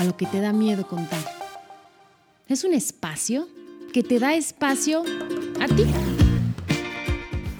a 0.00 0.04
lo 0.04 0.16
que 0.16 0.24
te 0.24 0.40
da 0.40 0.54
miedo 0.54 0.86
contar. 0.86 1.20
Es 2.48 2.64
un 2.64 2.72
espacio 2.72 3.46
que 3.92 4.02
te 4.02 4.18
da 4.18 4.32
espacio 4.32 5.02
a 5.60 5.66
ti. 5.66 5.84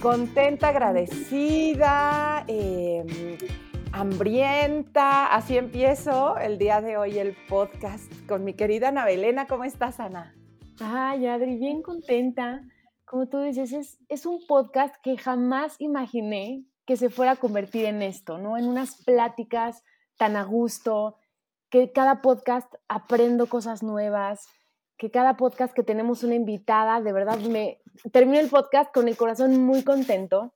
Contenta, 0.01 0.69
agradecida, 0.69 2.43
em, 2.47 3.37
hambrienta. 3.91 5.27
Así 5.27 5.55
empiezo 5.55 6.35
el 6.37 6.57
día 6.57 6.81
de 6.81 6.97
hoy 6.97 7.19
el 7.19 7.37
podcast 7.47 8.11
con 8.27 8.43
mi 8.43 8.55
querida 8.55 8.87
Ana 8.87 9.05
Belena. 9.05 9.45
¿Cómo 9.45 9.63
estás, 9.63 9.99
Ana? 9.99 10.33
Ay, 10.79 11.27
Adri, 11.27 11.57
bien 11.57 11.83
contenta. 11.83 12.63
Como 13.05 13.27
tú 13.27 13.39
dices, 13.41 13.71
es, 13.71 13.99
es 14.09 14.25
un 14.25 14.47
podcast 14.47 14.95
que 15.03 15.15
jamás 15.15 15.75
imaginé 15.77 16.65
que 16.87 16.97
se 16.97 17.11
fuera 17.11 17.33
a 17.33 17.35
convertir 17.35 17.85
en 17.85 18.01
esto, 18.01 18.39
¿no? 18.39 18.57
En 18.57 18.65
unas 18.65 18.95
pláticas 19.03 19.83
tan 20.17 20.35
a 20.35 20.43
gusto, 20.43 21.17
que 21.71 21.91
cada 21.91 22.21
podcast 22.21 22.71
aprendo 22.89 23.47
cosas 23.47 23.81
nuevas, 23.81 24.45
que 24.97 25.09
cada 25.09 25.37
podcast 25.37 25.73
que 25.73 25.83
tenemos 25.83 26.23
una 26.23 26.35
invitada, 26.35 27.01
de 27.01 27.13
verdad 27.13 27.39
me 27.39 27.81
termino 28.11 28.39
el 28.39 28.49
podcast 28.49 28.93
con 28.93 29.07
el 29.07 29.17
corazón 29.17 29.63
muy 29.63 29.83
contento 29.83 30.53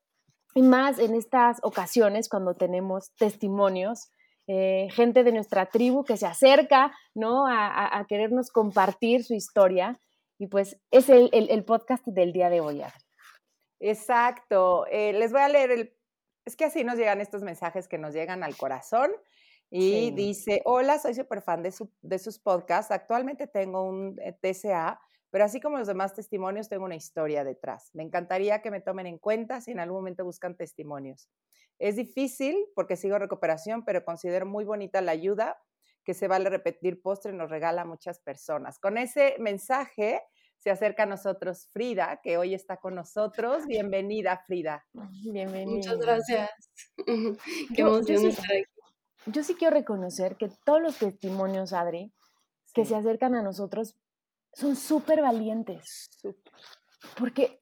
y 0.54 0.62
más 0.62 1.00
en 1.00 1.16
estas 1.16 1.60
ocasiones 1.64 2.30
cuando 2.30 2.54
tenemos 2.54 3.16
testimonios, 3.16 4.12
eh, 4.48 4.90
gente 4.92 5.24
de 5.24 5.32
nuestra 5.32 5.68
tribu 5.68 6.04
que 6.04 6.18
se 6.18 6.28
acerca, 6.28 6.94
¿no? 7.16 7.48
A, 7.48 8.06
querernos 8.08 8.52
compartir 8.52 9.24
su 9.24 9.34
historia 9.34 9.98
y 10.38 10.48
pues 10.48 10.78
es 10.92 11.10
el, 11.10 11.30
el, 11.32 11.64
podcast 11.64 12.06
del 12.06 12.34
día 12.34 12.50
de 12.50 12.60
hoy. 12.60 12.84
Exacto. 13.80 14.86
Eh, 14.88 15.14
les 15.14 15.32
voy 15.32 15.42
a 15.42 15.50
leer 15.50 15.72
el... 15.72 15.98
Es 16.44 16.56
que 16.56 16.66
así 16.66 16.84
nos 16.84 16.98
llegan 16.98 17.22
estos 17.22 17.42
mensajes 17.42 17.88
que 17.88 17.98
nos 17.98 18.14
llegan 18.14 18.44
al 18.44 18.56
corazón. 18.56 19.12
Y 19.78 20.12
dice, 20.12 20.62
hola, 20.64 21.00
soy 21.00 21.14
súper 21.14 21.42
fan 21.42 21.62
de, 21.62 21.74
de 22.02 22.20
sus 22.20 22.40
podcasts. 22.40 22.92
Actualmente 22.92 23.46
tengo 23.46 23.84
un 23.84 24.18
eh, 24.22 24.32
TCA, 24.32 25.02
pero 25.30 25.44
así 25.44 25.60
como 25.60 25.78
los 25.78 25.88
demás 25.88 26.14
testimonios, 26.14 26.70
tengo 26.70 26.86
una 26.86 26.96
historia 26.96 27.44
detrás. 27.44 27.90
Me 27.94 28.04
encantaría 28.04 28.62
que 28.62 28.72
me 28.72 28.80
tomen 28.80 29.06
en 29.06 29.18
cuenta 29.18 29.60
si 29.60 29.72
en 29.72 29.82
algún 29.82 29.98
momento 29.98 30.24
buscan 30.24 30.56
testimonios. 30.56 31.30
Es 31.78 31.98
difícil 31.98 32.56
porque 32.74 32.96
sigo 32.96 33.20
recuperación, 33.20 33.84
pero 33.84 34.06
considero 34.06 34.46
muy 34.46 34.64
bonita 34.64 35.02
la 35.02 35.12
ayuda 35.12 35.58
que 36.06 36.14
se 36.14 36.30
vale 36.30 36.50
repetir 36.50 37.02
postre 37.02 37.34
nos 37.34 37.50
regala 37.50 37.82
a 37.82 37.86
muchas 37.86 38.20
personas. 38.20 38.80
Con 38.80 38.98
ese 38.98 39.36
mensaje 39.40 40.22
se 40.58 40.70
acerca 40.70 41.04
a 41.04 41.08
nosotros 41.08 41.68
Frida, 41.74 42.22
que 42.24 42.38
hoy 42.38 42.54
está 42.54 42.78
con 42.78 42.96
nosotros. 42.96 43.66
Bienvenida, 43.68 44.42
Frida. 44.48 44.86
Bienvenida. 45.34 45.76
Muchas 45.76 45.98
gracias. 45.98 46.50
Qué 47.76 47.82
emoción 47.82 48.26
estar 48.28 48.46
aquí 48.46 48.75
yo 49.28 49.44
sí 49.44 49.56
quiero 49.56 49.74
reconocer 49.74 50.38
que 50.38 50.50
todos 50.66 50.82
los 50.82 50.98
testimonios, 50.98 51.74
Adri, 51.74 52.12
que 52.74 52.86
se 52.86 52.96
acercan 52.96 53.36
a 53.36 53.42
nosotros, 53.42 53.96
son 54.54 54.76
súper 54.76 55.22
valientes. 55.22 56.10
Porque 57.18 57.62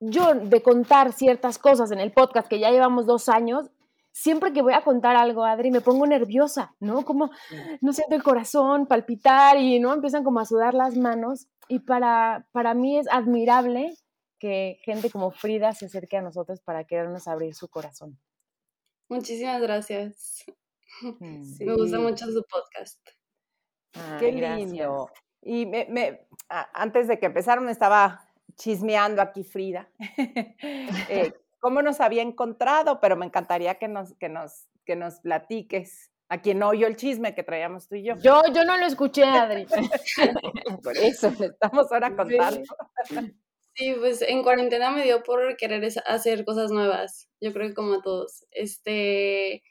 yo, 0.00 0.34
de 0.34 0.62
contar 0.62 1.12
ciertas 1.12 1.58
cosas 1.58 1.90
en 1.90 2.00
el 2.00 2.12
podcast 2.12 2.48
que 2.48 2.58
ya 2.58 2.70
llevamos 2.70 3.06
dos 3.06 3.28
años, 3.28 3.70
siempre 4.12 4.52
que 4.52 4.62
voy 4.62 4.72
a 4.72 4.82
contar 4.82 5.16
algo, 5.16 5.44
Adri, 5.44 5.70
me 5.70 5.80
pongo 5.80 6.06
nerviosa, 6.06 6.74
¿no? 6.80 7.04
Como, 7.04 7.30
no 7.80 7.92
siento 7.92 8.16
el 8.16 8.22
corazón 8.22 8.86
palpitar 8.86 9.58
y, 9.58 9.78
¿no? 9.80 9.92
Empiezan 9.92 10.24
como 10.24 10.40
a 10.40 10.46
sudar 10.46 10.74
las 10.74 10.96
manos. 10.96 11.46
Y 11.68 11.80
para, 11.80 12.46
para 12.52 12.74
mí 12.74 12.98
es 12.98 13.06
admirable 13.10 13.94
que 14.38 14.78
gente 14.82 15.10
como 15.10 15.30
Frida 15.30 15.72
se 15.72 15.86
acerque 15.86 16.16
a 16.16 16.22
nosotros 16.22 16.60
para 16.60 16.84
querernos 16.84 17.28
abrir 17.28 17.54
su 17.54 17.68
corazón. 17.68 18.18
Muchísimas 19.08 19.60
gracias. 19.60 20.44
Me 21.20 21.74
gusta 21.74 21.98
mucho 21.98 22.26
su 22.26 22.44
podcast. 22.44 23.00
Qué 24.18 24.32
lindo. 24.32 25.10
Y 25.42 25.66
me, 25.66 26.26
antes 26.48 27.08
de 27.08 27.18
que 27.18 27.26
empezaron 27.26 27.68
estaba 27.68 28.28
chismeando 28.56 29.22
aquí 29.22 29.42
Frida, 29.42 29.88
eh, 31.08 31.32
cómo 31.60 31.80
nos 31.82 32.00
había 32.00 32.22
encontrado, 32.22 33.00
pero 33.00 33.16
me 33.16 33.26
encantaría 33.26 33.76
que 33.76 33.88
nos, 33.88 34.14
que 34.14 34.28
nos, 34.28 34.68
que 34.84 34.96
nos 34.96 35.20
platiques. 35.20 36.10
A 36.32 36.40
quien 36.40 36.60
no 36.60 36.68
oyó 36.68 36.86
el 36.86 36.94
chisme 36.94 37.34
que 37.34 37.42
traíamos 37.42 37.88
tú 37.88 37.96
y 37.96 38.04
yo. 38.04 38.14
Yo, 38.22 38.40
yo 38.54 38.64
no 38.64 38.76
lo 38.76 38.86
escuché, 38.86 39.24
Adri. 39.24 39.66
por 40.84 40.96
eso 40.96 41.32
le 41.40 41.46
estamos 41.46 41.90
ahora 41.90 42.14
contando. 42.14 42.62
Sí, 43.74 43.94
pues 43.98 44.22
en 44.22 44.44
cuarentena 44.44 44.92
me 44.92 45.02
dio 45.02 45.24
por 45.24 45.56
querer 45.56 45.88
hacer 46.06 46.44
cosas 46.44 46.70
nuevas. 46.70 47.28
Yo 47.40 47.52
creo 47.52 47.66
que 47.66 47.74
como 47.74 47.94
a 47.94 48.02
todos. 48.02 48.46
Este, 48.52 49.64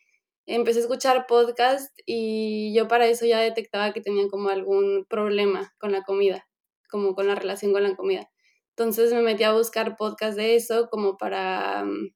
empecé 0.56 0.80
a 0.80 0.82
escuchar 0.82 1.28
podcast 1.28 1.96
y 2.08 2.74
yo 2.74 2.88
para 2.88 3.06
eso 3.06 3.26
ya 3.26 3.40
detectaba 3.40 3.94
que 3.94 4.02
tenía 4.02 4.28
como 4.30 4.50
algún 4.50 5.06
problema 5.08 5.74
con 5.80 5.92
la 5.92 6.02
comida, 6.02 6.48
como 6.90 7.14
con 7.14 7.28
la 7.28 7.36
relación 7.36 7.72
con 7.72 7.84
la 7.84 7.96
comida. 7.96 8.32
Entonces 8.72 9.14
me 9.14 9.22
metí 9.22 9.44
a 9.44 9.54
buscar 9.54 9.96
podcast 9.96 10.36
de 10.36 10.56
eso 10.56 10.90
como 10.90 11.18
para 11.18 11.84
mm, 11.86 12.14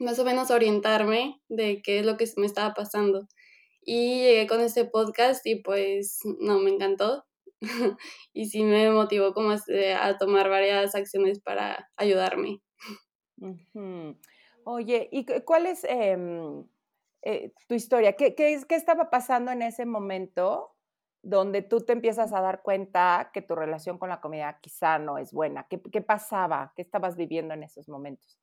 más 0.00 0.18
o 0.18 0.24
menos 0.24 0.50
orientarme 0.50 1.40
de 1.48 1.80
qué 1.82 2.00
es 2.00 2.06
lo 2.06 2.18
que 2.18 2.26
me 2.36 2.46
estaba 2.46 2.74
pasando. 2.74 3.26
Y 3.80 4.20
llegué 4.20 4.46
con 4.46 4.60
este 4.60 4.84
podcast 4.84 5.46
y 5.46 5.62
pues 5.62 6.20
no, 6.40 6.58
me 6.58 6.70
encantó. 6.70 7.24
y 8.34 8.46
sí 8.46 8.64
me 8.64 8.90
motivó 8.90 9.32
como 9.32 9.50
a, 9.52 10.18
tomar 10.18 10.50
varias 10.50 10.94
acciones 10.94 11.40
para 11.40 11.88
ayudarme. 11.96 12.60
Oye, 14.64 15.08
¿y 15.10 15.24
cuál 15.44 15.66
es... 15.66 15.84
Em, 15.84 16.66
eh, 17.28 17.52
tu 17.66 17.74
historia. 17.74 18.12
¿Qué, 18.12 18.36
qué, 18.36 18.62
¿Qué 18.68 18.76
estaba 18.76 19.10
pasando 19.10 19.50
en 19.50 19.60
ese 19.62 19.84
momento 19.84 20.76
donde 21.22 21.60
tú 21.62 21.80
te 21.80 21.92
empiezas 21.92 22.32
a 22.32 22.40
dar 22.40 22.62
cuenta 22.62 23.32
que 23.34 23.42
tu 23.42 23.56
relación 23.56 23.98
con 23.98 24.10
la 24.10 24.20
comida 24.20 24.60
quizá 24.62 25.00
no 25.00 25.18
es 25.18 25.32
buena? 25.32 25.66
¿Qué, 25.68 25.80
qué 25.90 26.02
pasaba? 26.02 26.72
¿Qué 26.76 26.82
estabas 26.82 27.16
viviendo 27.16 27.52
en 27.52 27.64
esos 27.64 27.88
momentos? 27.88 28.38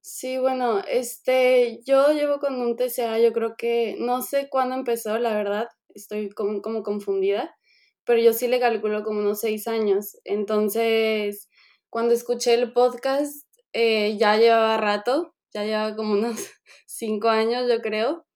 Sí, 0.00 0.38
bueno, 0.38 0.80
este, 0.88 1.82
yo 1.84 2.12
llevo 2.12 2.38
con 2.38 2.54
un 2.58 2.74
TCA, 2.74 3.18
yo 3.18 3.34
creo 3.34 3.54
que 3.54 3.96
no 3.98 4.22
sé 4.22 4.48
cuándo 4.48 4.76
empezó, 4.76 5.18
la 5.18 5.34
verdad, 5.34 5.68
estoy 5.94 6.30
como, 6.30 6.62
como 6.62 6.82
confundida, 6.82 7.54
pero 8.04 8.18
yo 8.18 8.32
sí 8.32 8.48
le 8.48 8.60
calculo 8.60 9.04
como 9.04 9.20
unos 9.20 9.40
seis 9.40 9.68
años. 9.68 10.16
Entonces, 10.24 11.50
cuando 11.90 12.14
escuché 12.14 12.54
el 12.54 12.72
podcast, 12.72 13.46
eh, 13.74 14.16
ya 14.16 14.38
llevaba 14.38 14.78
rato, 14.78 15.34
ya 15.52 15.64
lleva 15.64 15.94
como 15.96 16.14
unos 16.14 16.48
cinco 16.96 17.28
años, 17.28 17.68
yo 17.68 17.80
creo, 17.80 18.26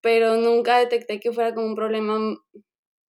pero 0.00 0.36
nunca 0.36 0.78
detecté 0.78 1.20
que 1.20 1.32
fuera 1.32 1.54
como 1.54 1.66
un 1.66 1.74
problema, 1.74 2.18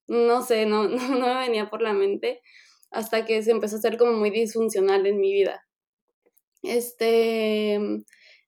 no 0.08 0.42
sé, 0.42 0.66
no, 0.66 0.88
no, 0.88 1.08
me 1.08 1.34
venía 1.34 1.70
por 1.70 1.82
la 1.82 1.92
mente 1.92 2.42
hasta 2.90 3.24
que 3.24 3.42
se 3.42 3.50
empezó 3.50 3.76
a 3.76 3.80
ser 3.80 3.98
como 3.98 4.12
muy 4.12 4.30
disfuncional 4.30 5.06
en 5.06 5.20
mi 5.20 5.32
vida. 5.32 5.62
Este, 6.62 7.74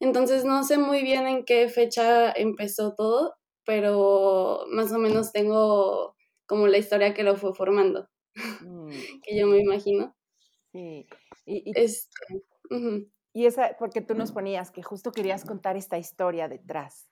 entonces 0.01 0.45
no 0.45 0.65
sé 0.65 0.79
muy 0.79 1.03
bien 1.03 1.27
en 1.27 1.45
qué 1.45 1.69
fecha 1.69 2.33
empezó 2.33 2.95
todo, 2.95 3.35
pero 3.65 4.65
más 4.71 4.93
o 4.93 4.99
menos 4.99 5.33
tengo 5.33 6.17
como 6.47 6.67
la 6.67 6.79
historia 6.79 7.15
que 7.15 7.25
lo 7.25 7.37
fue 7.37 7.55
formando, 7.55 8.09
mm. 8.35 8.89
que 9.23 9.39
yo 9.39 9.47
me 9.47 9.59
imagino. 9.59 10.17
Sí. 10.73 11.07
Y, 11.47 11.73
este, 11.75 12.43
y 13.39 13.47
esa, 13.47 13.77
porque 13.79 14.01
tú 14.01 14.17
nos 14.17 14.33
ponías 14.33 14.73
que 14.73 14.83
justo 14.83 15.13
querías 15.13 15.45
contar 15.45 15.77
esta 15.77 15.97
historia 15.97 16.49
detrás. 16.49 17.09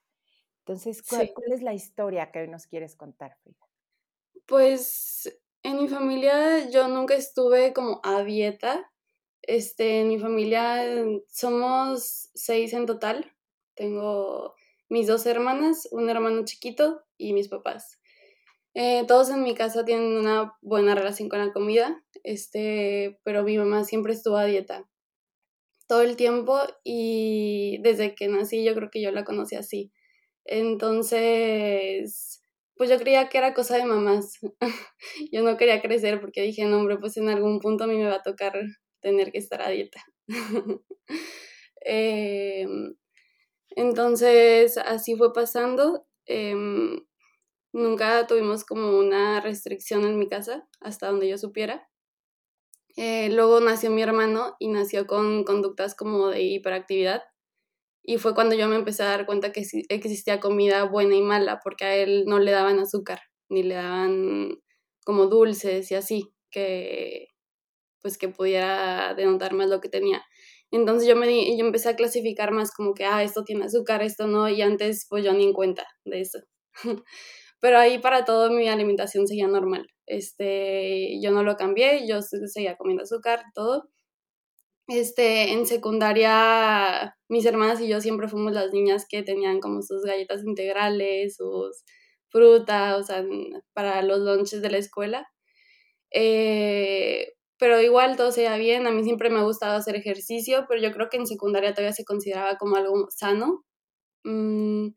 Entonces, 0.58 1.00
¿cuál, 1.08 1.30
es 1.52 1.62
la 1.62 1.72
historia 1.72 2.32
que 2.32 2.40
hoy 2.40 2.48
nos 2.48 2.66
quieres 2.66 2.96
contar, 2.96 3.36
Frida? 3.44 3.64
Pues 4.44 5.38
en 5.62 5.76
mi 5.76 5.86
familia 5.86 6.68
yo 6.68 6.88
nunca 6.88 7.14
estuve 7.14 7.72
como 7.72 8.00
a 8.02 8.24
dieta. 8.24 8.92
Este, 9.40 10.00
en 10.00 10.08
mi 10.08 10.18
familia 10.18 10.82
somos 11.28 12.28
seis 12.34 12.72
en 12.72 12.86
total. 12.86 13.32
Tengo 13.76 14.56
mis 14.88 15.06
dos 15.06 15.26
hermanas, 15.26 15.86
un 15.92 16.10
hermano 16.10 16.44
chiquito 16.44 17.04
y 17.16 17.34
mis 17.34 17.46
papás. 17.46 18.00
Eh, 18.74 19.04
todos 19.06 19.30
en 19.30 19.44
mi 19.44 19.54
casa 19.54 19.84
tienen 19.84 20.16
una 20.16 20.58
buena 20.60 20.96
relación 20.96 21.28
con 21.28 21.38
la 21.38 21.52
comida, 21.52 22.02
este, 22.24 23.20
pero 23.22 23.44
mi 23.44 23.56
mamá 23.56 23.84
siempre 23.84 24.12
estuvo 24.12 24.36
a 24.36 24.44
dieta 24.44 24.88
todo 25.86 26.02
el 26.02 26.16
tiempo 26.16 26.58
y 26.84 27.78
desde 27.82 28.14
que 28.14 28.28
nací 28.28 28.64
yo 28.64 28.74
creo 28.74 28.90
que 28.90 29.02
yo 29.02 29.10
la 29.12 29.24
conocí 29.24 29.56
así. 29.56 29.92
Entonces, 30.44 32.42
pues 32.76 32.90
yo 32.90 32.98
creía 32.98 33.28
que 33.28 33.38
era 33.38 33.54
cosa 33.54 33.76
de 33.76 33.84
mamás. 33.84 34.38
yo 35.32 35.42
no 35.42 35.56
quería 35.56 35.80
crecer 35.82 36.20
porque 36.20 36.42
dije, 36.42 36.64
no, 36.66 36.78
hombre, 36.78 36.98
pues 36.98 37.16
en 37.16 37.28
algún 37.28 37.60
punto 37.60 37.84
a 37.84 37.86
mí 37.86 37.96
me 37.96 38.06
va 38.06 38.16
a 38.16 38.22
tocar 38.22 38.54
tener 39.00 39.32
que 39.32 39.38
estar 39.38 39.62
a 39.62 39.70
dieta. 39.70 40.02
Em, 41.88 42.96
entonces, 43.70 44.76
así 44.78 45.16
fue 45.16 45.32
pasando. 45.32 46.06
Em, 46.26 47.06
nunca 47.72 48.26
tuvimos 48.26 48.64
como 48.64 48.98
una 48.98 49.40
restricción 49.40 50.04
en 50.04 50.18
mi 50.18 50.28
casa, 50.28 50.68
hasta 50.80 51.08
donde 51.08 51.28
yo 51.28 51.38
supiera. 51.38 51.88
Eh, 52.96 53.28
luego 53.30 53.60
nació 53.60 53.90
mi 53.90 54.02
hermano 54.02 54.56
y 54.58 54.68
nació 54.68 55.06
con 55.06 55.44
conductas 55.44 55.94
como 55.94 56.28
de 56.28 56.42
hiperactividad. 56.42 57.22
Y 58.02 58.18
fue 58.18 58.34
cuando 58.34 58.54
yo 58.56 58.68
me 58.68 58.76
empecé 58.76 59.02
a 59.04 59.06
dar 59.08 59.26
cuenta 59.26 59.52
que 59.52 59.64
existía 59.90 60.40
comida 60.40 60.84
buena 60.84 61.16
y 61.16 61.22
mala, 61.22 61.60
porque 61.64 61.84
a 61.86 61.96
él 61.96 62.24
no 62.26 62.38
le 62.38 62.52
daban 62.52 62.78
azúcar, 62.80 63.20
ni 63.50 63.62
le 63.64 63.74
daban 63.76 64.58
como 65.04 65.26
dulces 65.26 65.90
y 65.90 65.94
así, 65.96 66.32
que 66.50 67.28
pues 68.02 68.18
que 68.18 68.28
pudiera 68.28 69.14
denotar 69.14 69.54
más 69.54 69.68
lo 69.70 69.80
que 69.80 69.88
tenía. 69.88 70.24
Entonces 70.70 71.08
yo 71.08 71.16
me 71.16 71.56
yo 71.56 71.64
empecé 71.66 71.90
a 71.90 71.96
clasificar 71.96 72.52
más 72.52 72.72
como 72.72 72.94
que, 72.94 73.04
ah, 73.04 73.22
esto 73.22 73.44
tiene 73.44 73.64
azúcar, 73.66 74.02
esto 74.02 74.26
no, 74.28 74.48
y 74.48 74.62
antes 74.62 75.06
pues 75.08 75.24
yo 75.24 75.32
ni 75.34 75.44
en 75.44 75.52
cuenta 75.54 75.86
de 76.04 76.20
eso. 76.22 76.38
Pero 77.60 77.78
ahí 77.78 77.98
para 78.00 78.24
todo 78.24 78.50
mi 78.50 78.68
alimentación 78.68 79.26
seguía 79.28 79.48
normal. 79.48 79.88
Este, 80.06 81.20
yo 81.20 81.32
no 81.32 81.42
lo 81.42 81.56
cambié, 81.56 82.06
yo 82.08 82.22
seguía 82.22 82.76
comiendo 82.76 83.04
azúcar, 83.04 83.44
todo. 83.54 83.88
Este, 84.88 85.52
en 85.52 85.66
secundaria, 85.66 87.16
mis 87.28 87.44
hermanas 87.44 87.80
y 87.80 87.88
yo 87.88 88.00
siempre 88.00 88.28
fuimos 88.28 88.52
las 88.52 88.72
niñas 88.72 89.06
que 89.08 89.22
tenían 89.24 89.60
como 89.60 89.82
sus 89.82 90.02
galletas 90.04 90.44
integrales, 90.44 91.36
sus 91.36 91.82
frutas, 92.28 92.96
o 93.00 93.02
sea, 93.02 93.24
para 93.72 94.02
los 94.02 94.20
lunches 94.20 94.62
de 94.62 94.70
la 94.70 94.78
escuela. 94.78 95.26
Eh, 96.12 97.32
pero 97.58 97.80
igual 97.80 98.16
todo 98.16 98.32
se 98.32 98.58
bien, 98.58 98.86
a 98.86 98.90
mí 98.92 99.02
siempre 99.04 99.30
me 99.30 99.38
ha 99.40 99.42
gustado 99.44 99.76
hacer 99.76 99.96
ejercicio, 99.96 100.66
pero 100.68 100.80
yo 100.80 100.92
creo 100.92 101.08
que 101.10 101.16
en 101.18 101.26
secundaria 101.26 101.72
todavía 101.74 101.92
se 101.92 102.04
consideraba 102.04 102.56
como 102.58 102.76
algo 102.76 103.06
sano. 103.10 103.64
Mm, 104.24 104.88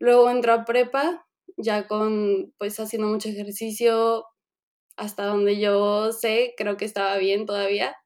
luego 0.00 0.30
entró 0.30 0.54
a 0.54 0.64
prepa, 0.64 1.26
ya 1.56 1.86
con, 1.88 2.54
pues 2.58 2.80
haciendo 2.80 3.08
mucho 3.08 3.28
ejercicio, 3.30 4.24
hasta 5.00 5.24
donde 5.24 5.58
yo 5.58 6.12
sé, 6.12 6.52
creo 6.58 6.76
que 6.76 6.84
estaba 6.84 7.16
bien 7.16 7.46
todavía. 7.46 7.96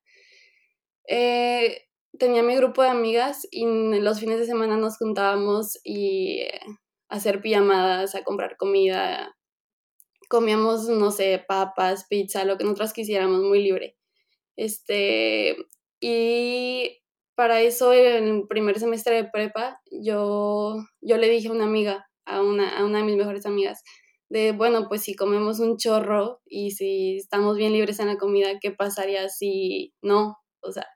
Eh, 1.09 1.83
tenía 2.21 2.45
mi 2.45 2.55
grupo 2.55 2.83
de 2.83 2.89
amigas 2.89 3.49
y 3.51 3.67
los 3.67 4.21
fines 4.21 4.39
de 4.39 4.47
semana 4.47 4.77
nos 4.77 4.97
juntábamos 4.97 5.81
y 5.83 6.43
eh, 6.43 6.61
hacer 7.09 7.43
pijamadas, 7.43 8.15
a 8.15 8.23
comprar 8.23 8.57
comida, 8.57 9.37
comíamos, 10.29 10.89
no 10.89 11.11
sé, 11.11 11.45
papas, 11.49 12.07
pizza, 12.09 12.45
lo 12.45 12.57
que 12.59 12.65
nosotras 12.65 12.93
quisiéramos, 12.93 13.43
muy 13.43 13.61
libre. 13.61 13.97
Este, 14.57 15.57
y 15.99 17.03
para 17.35 17.61
eso, 17.61 17.93
en 17.93 18.29
el 18.29 18.47
primer 18.47 18.79
semestre 18.79 19.17
de 19.17 19.29
prepa, 19.29 19.81
yo, 19.91 20.77
yo 21.01 21.17
le 21.17 21.29
dije 21.29 21.49
a 21.49 21.53
una 21.53 21.65
amiga, 21.65 22.07
a 22.25 22.41
una, 22.41 22.79
a 22.79 22.85
una 22.85 22.99
de 22.99 23.05
mis 23.05 23.17
mejores 23.17 23.47
amigas, 23.47 23.83
de, 24.35 24.53
bueno, 24.53 24.89
pues 24.89 25.03
si 25.03 25.15
comemos 25.15 25.61
un 25.61 25.77
chorro 25.77 26.41
y 26.45 26.73
si 26.73 27.17
estamos 27.19 27.57
bien 27.57 27.73
libres 27.73 28.01
en 28.01 28.09
la 28.09 28.17
comida, 28.17 28.59
¿qué 28.61 28.73
pasaría 28.73 29.29
si 29.29 29.95
no? 30.03 30.39
O 30.61 30.73
sea, 30.73 30.87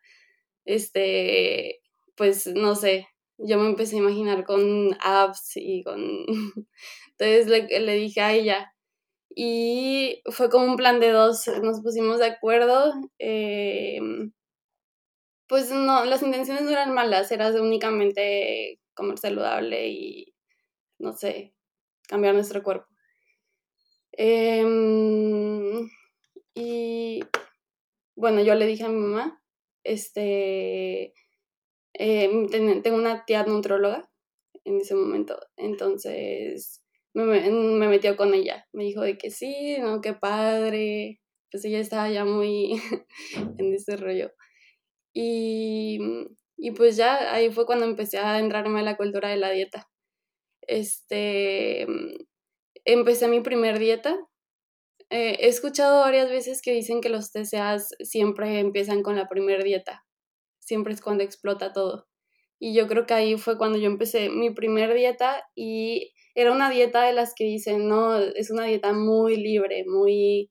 este, 0.64 1.80
pues 2.16 2.48
no 2.48 2.74
sé, 2.74 3.06
yo 3.38 3.58
me 3.58 3.68
empecé 3.68 3.96
a 3.96 4.00
imaginar 4.00 4.44
con 4.44 4.96
apps 5.00 5.52
y 5.56 5.84
con... 5.84 6.00
Entonces 7.18 7.46
le, 7.46 7.80
le 7.80 7.94
dije 7.94 8.20
a 8.20 8.32
ella, 8.32 8.72
y 9.30 10.20
fue 10.32 10.50
como 10.50 10.66
un 10.66 10.76
plan 10.76 10.98
de 10.98 11.10
dos, 11.10 11.46
nos 11.62 11.80
pusimos 11.80 12.18
de 12.18 12.26
acuerdo. 12.26 12.92
Eh, 13.20 14.00
pues 15.46 15.70
no, 15.70 16.04
las 16.04 16.22
intenciones 16.22 16.64
no 16.64 16.70
eran 16.70 16.92
malas, 16.92 17.30
era 17.30 17.50
únicamente 17.52 18.80
comer 18.94 19.18
saludable 19.18 19.88
y, 19.88 20.34
no 20.98 21.12
sé, 21.12 21.54
cambiar 22.08 22.34
nuestro 22.34 22.64
cuerpo. 22.64 22.88
Em, 24.20 25.88
y 26.54 27.20
bueno, 28.16 28.42
yo 28.42 28.54
le 28.56 28.66
dije 28.66 28.84
a 28.84 28.88
mi 28.88 28.98
mamá, 28.98 29.40
este, 29.84 31.14
em, 31.94 32.48
tengo 32.82 32.96
una 32.96 33.24
tía 33.26 33.44
nutrióloga 33.44 34.10
en 34.64 34.78
ese 34.80 34.96
momento, 34.96 35.38
entonces 35.56 36.82
me, 37.14 37.24
me, 37.50 37.88
metió 37.88 38.16
con 38.16 38.34
ella. 38.34 38.66
Me 38.72 38.84
dijo 38.84 39.02
de 39.02 39.18
que 39.18 39.30
sí, 39.30 39.76
no, 39.80 40.00
qué 40.00 40.14
padre. 40.14 41.20
Pues 41.50 41.64
ella 41.64 41.80
estaba 41.80 42.10
ya 42.10 42.24
muy 42.24 42.72
en 43.58 43.74
ese 43.74 43.96
rollo. 43.96 44.32
Y, 45.14 45.98
y 46.56 46.72
pues 46.72 46.96
ya 46.96 47.34
ahí 47.34 47.50
fue 47.50 47.66
cuando 47.66 47.86
empecé 47.86 48.18
a 48.18 48.38
entrarme 48.40 48.80
a 48.80 48.82
la 48.84 48.96
cultura 48.96 49.30
de 49.30 49.36
la 49.38 49.50
dieta. 49.50 49.88
Este, 50.62 51.86
empecé 52.92 53.28
mi 53.28 53.40
primer 53.40 53.78
dieta. 53.78 54.18
Eh, 55.10 55.36
he 55.40 55.48
escuchado 55.48 56.00
varias 56.00 56.28
veces 56.30 56.62
que 56.62 56.72
dicen 56.72 57.00
que 57.00 57.08
los 57.08 57.32
TCAs 57.32 57.90
siempre 58.00 58.60
empiezan 58.60 59.02
con 59.02 59.16
la 59.16 59.28
primer 59.28 59.62
dieta. 59.62 60.06
Siempre 60.58 60.94
es 60.94 61.00
cuando 61.00 61.24
explota 61.24 61.72
todo. 61.72 62.08
Y 62.58 62.74
yo 62.74 62.88
creo 62.88 63.06
que 63.06 63.14
ahí 63.14 63.38
fue 63.38 63.56
cuando 63.56 63.78
yo 63.78 63.86
empecé 63.86 64.30
mi 64.30 64.50
primer 64.50 64.92
dieta 64.94 65.44
y 65.54 66.12
era 66.34 66.52
una 66.52 66.70
dieta 66.70 67.04
de 67.04 67.12
las 67.12 67.34
que 67.34 67.44
dicen, 67.44 67.88
no, 67.88 68.18
es 68.18 68.50
una 68.50 68.64
dieta 68.64 68.92
muy 68.92 69.36
libre, 69.36 69.84
muy, 69.86 70.50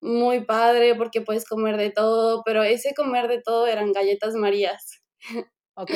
muy 0.00 0.44
padre 0.44 0.94
porque 0.94 1.20
puedes 1.20 1.44
comer 1.46 1.76
de 1.76 1.90
todo, 1.90 2.42
pero 2.44 2.62
ese 2.62 2.94
comer 2.94 3.28
de 3.28 3.42
todo 3.42 3.66
eran 3.66 3.92
galletas 3.92 4.34
marías. 4.34 5.02
Ok, 5.74 5.92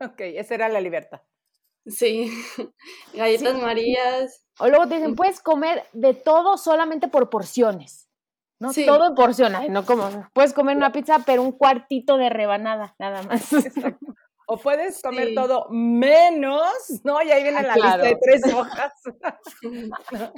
ok, 0.00 0.20
esa 0.20 0.54
era 0.54 0.68
la 0.68 0.80
libertad. 0.80 1.22
Sí, 1.86 2.30
galletas 3.14 3.58
marías. 3.58 4.43
O 4.58 4.68
luego 4.68 4.86
te 4.86 4.96
dicen, 4.96 5.16
puedes 5.16 5.40
comer 5.40 5.84
de 5.92 6.14
todo 6.14 6.56
solamente 6.56 7.08
por 7.08 7.28
porciones. 7.30 8.08
¿no? 8.60 8.72
Todo 8.72 9.08
en 9.08 9.14
porciones, 9.14 9.68
no 9.68 9.84
como, 9.84 10.08
puedes 10.32 10.52
comer 10.52 10.76
una 10.76 10.92
pizza, 10.92 11.18
pero 11.26 11.42
un 11.42 11.52
cuartito 11.52 12.16
de 12.16 12.30
rebanada, 12.30 12.94
nada 12.98 13.22
más. 13.22 13.48
O 14.46 14.58
puedes 14.58 15.00
comer 15.00 15.34
todo 15.34 15.68
menos, 15.70 16.70
¿no? 17.02 17.22
Y 17.22 17.30
ahí 17.30 17.42
viene 17.42 17.60
ah, 17.60 17.62
la 17.62 17.74
lista 17.74 17.96
de 17.96 18.18
tres 18.20 18.54
hojas. 18.54 18.92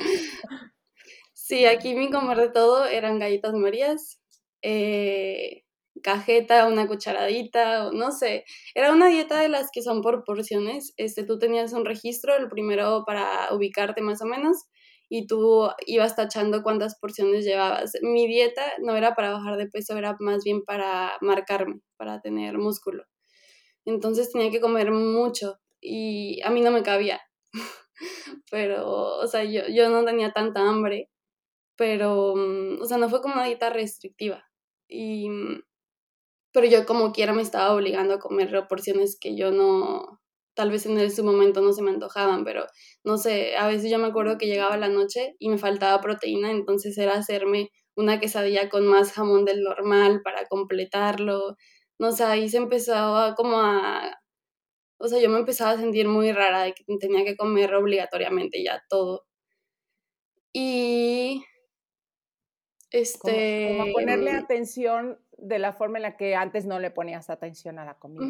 sí, 1.33 1.67
aquí 1.67 1.95
mi 1.97 2.09
comer 2.11 2.39
de 2.39 2.49
todo 2.51 2.87
eran 2.87 3.19
galletas 3.19 3.55
marías, 3.55 4.23
eh, 4.63 5.65
cajeta, 6.03 6.67
una 6.67 6.87
cucharadita, 6.87 7.91
no 7.93 8.13
sé. 8.13 8.45
Era 8.75 8.93
una 8.93 9.09
dieta 9.09 9.41
de 9.41 9.49
las 9.49 9.71
que 9.73 9.83
son 9.83 10.03
por 10.03 10.25
porciones. 10.25 10.93
Este, 10.97 11.25
tú 11.25 11.39
tenías 11.39 11.73
un 11.73 11.85
registro, 11.85 12.37
el 12.37 12.49
primero 12.49 13.05
para 13.07 13.49
ubicarte 13.53 14.03
más 14.03 14.23
o 14.23 14.27
menos, 14.27 14.57
y 15.09 15.27
tú 15.27 15.69
ibas 15.87 16.17
tachando 16.17 16.63
cuántas 16.63 16.99
porciones 16.99 17.45
llevabas. 17.45 17.93
Mi 18.03 18.27
dieta 18.27 18.63
no 18.83 18.97
era 18.97 19.15
para 19.15 19.31
bajar 19.33 19.57
de 19.57 19.69
peso, 19.69 19.97
era 19.97 20.17
más 20.21 20.45
bien 20.45 20.63
para 20.65 21.13
marcarme, 21.21 21.81
para 21.97 22.21
tener 22.21 22.59
músculo 22.59 23.05
entonces 23.87 24.33
tenía 24.33 24.51
que 24.51 24.61
comer 24.61 24.91
mucho 24.91 25.59
y 25.81 26.43
a 26.43 26.51
mí 26.51 26.61
no 26.61 26.71
me 26.71 26.83
cabía. 26.83 27.21
pero, 28.51 29.19
o 29.19 29.27
sea, 29.27 29.45
yo, 29.45 29.63
yo 29.69 29.89
no 29.91 30.05
tenía 30.05 30.33
tanta 30.33 30.69
hambre, 30.69 31.11
pero, 31.77 32.35
mm, 32.37 32.83
o 32.83 32.87
sea, 32.87 32.99
no 32.99 33.09
fue 33.09 33.23
como 33.23 33.35
una 33.35 33.47
dieta 33.47 33.71
restrictiva. 33.71 34.45
Y, 34.89 35.29
mm, 35.31 35.63
pero 36.57 36.69
yo 36.69 36.87
como 36.87 37.13
quiera 37.13 37.35
me 37.35 37.43
estaba 37.43 37.75
obligando 37.75 38.15
a 38.15 38.19
comer 38.19 38.67
porciones 38.67 39.19
que 39.21 39.37
yo 39.37 39.51
no, 39.51 40.23
tal 40.55 40.71
vez 40.71 40.87
en 40.87 40.99
ese 40.99 41.23
momento 41.23 41.61
no 41.61 41.75
se 41.75 41.83
me 41.83 41.91
antojaban, 41.91 42.45
pero 42.45 42.65
no 43.05 43.19
sé, 43.19 43.57
a 43.59 43.69
veces 43.69 43.91
yo 43.91 43.99
me 43.99 44.07
acuerdo 44.07 44.39
que 44.39 44.47
llegaba 44.47 44.79
la 44.79 44.89
noche 44.89 45.37
y 45.39 45.51
me 45.51 45.59
faltaba 45.59 46.01
proteína, 46.01 46.51
entonces 46.51 46.97
era 46.97 47.13
hacerme 47.13 47.73
una 47.95 48.21
quesadilla 48.21 48.71
con 48.71 48.87
más 48.87 49.13
jamón 49.13 49.45
del 49.45 49.63
normal 49.63 50.23
para 50.25 50.47
completarlo, 50.47 51.57
no 51.99 52.13
sé, 52.13 52.25
ahí 52.25 52.49
se 52.49 52.57
empezaba 52.57 53.35
como 53.35 53.61
a, 53.61 54.19
o 54.99 55.09
sea, 55.09 55.21
yo 55.21 55.29
me 55.29 55.41
empezaba 55.41 55.73
a 55.73 55.79
sentir 55.79 56.09
muy 56.09 56.33
rara 56.33 56.63
de 56.63 56.73
que 56.73 56.85
tenía 56.99 57.23
que 57.23 57.37
comer 57.37 57.75
obligatoriamente 57.75 58.65
ya 58.65 58.83
todo. 58.89 59.27
Y 60.55 61.45
este... 62.91 63.77
Como, 63.79 63.93
ponerle 63.93 64.33
mm 64.33 64.37
atención 64.37 65.19
de 65.37 65.59
la 65.59 65.73
forma 65.73 65.99
en 65.99 66.03
la 66.03 66.17
que 66.17 66.35
antes 66.35 66.67
no 66.67 66.79
le 66.79 66.91
ponías 66.91 67.31
atención 67.31 67.79
a 67.79 67.85
la 67.85 67.99
comida. 67.99 68.27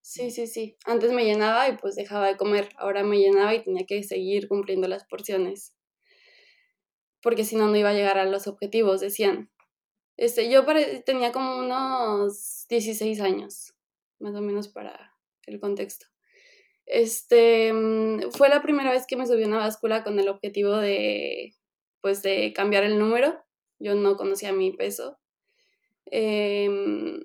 Sí, 0.00 0.30
sí, 0.30 0.46
sí. 0.46 0.76
Antes 0.84 1.12
me 1.12 1.24
llenaba 1.24 1.68
y 1.68 1.76
pues 1.76 1.96
dejaba 1.96 2.28
de 2.28 2.36
comer. 2.36 2.68
Ahora 2.76 3.02
me 3.02 3.18
llenaba 3.18 3.54
y 3.54 3.64
tenía 3.64 3.86
que 3.86 4.02
seguir 4.04 4.46
cumpliendo 4.46 4.86
las 4.86 5.04
porciones. 5.04 5.74
Porque 7.22 7.44
si 7.44 7.56
no, 7.56 7.66
no 7.66 7.76
iba 7.76 7.90
a 7.90 7.94
llegar 7.94 8.18
a 8.18 8.24
los 8.24 8.46
objetivos, 8.46 9.00
decían. 9.00 9.50
Este, 10.16 10.48
yo 10.48 10.64
tenía 11.04 11.32
como 11.32 11.58
unos 11.58 12.66
16 12.68 13.20
años, 13.20 13.74
más 14.20 14.34
o 14.34 14.40
menos 14.40 14.68
para 14.68 15.12
el 15.46 15.60
contexto. 15.60 16.06
Este, 16.86 17.72
mm, 17.72 18.30
fue 18.30 18.48
la 18.48 18.62
primera 18.62 18.92
vez 18.92 19.06
que 19.08 19.16
me 19.16 19.26
subí 19.26 19.42
a 19.42 19.48
una 19.48 19.58
báscula 19.58 20.04
con 20.04 20.18
el 20.20 20.28
objetivo 20.28 20.76
de, 20.76 21.54
pues, 22.00 22.22
de 22.22 22.52
cambiar 22.52 22.84
el 22.84 22.98
número. 22.98 23.44
Yo 23.80 23.96
no 23.96 24.16
conocía 24.16 24.52
mi 24.52 24.72
peso. 24.72 25.18
Em, 26.06 27.20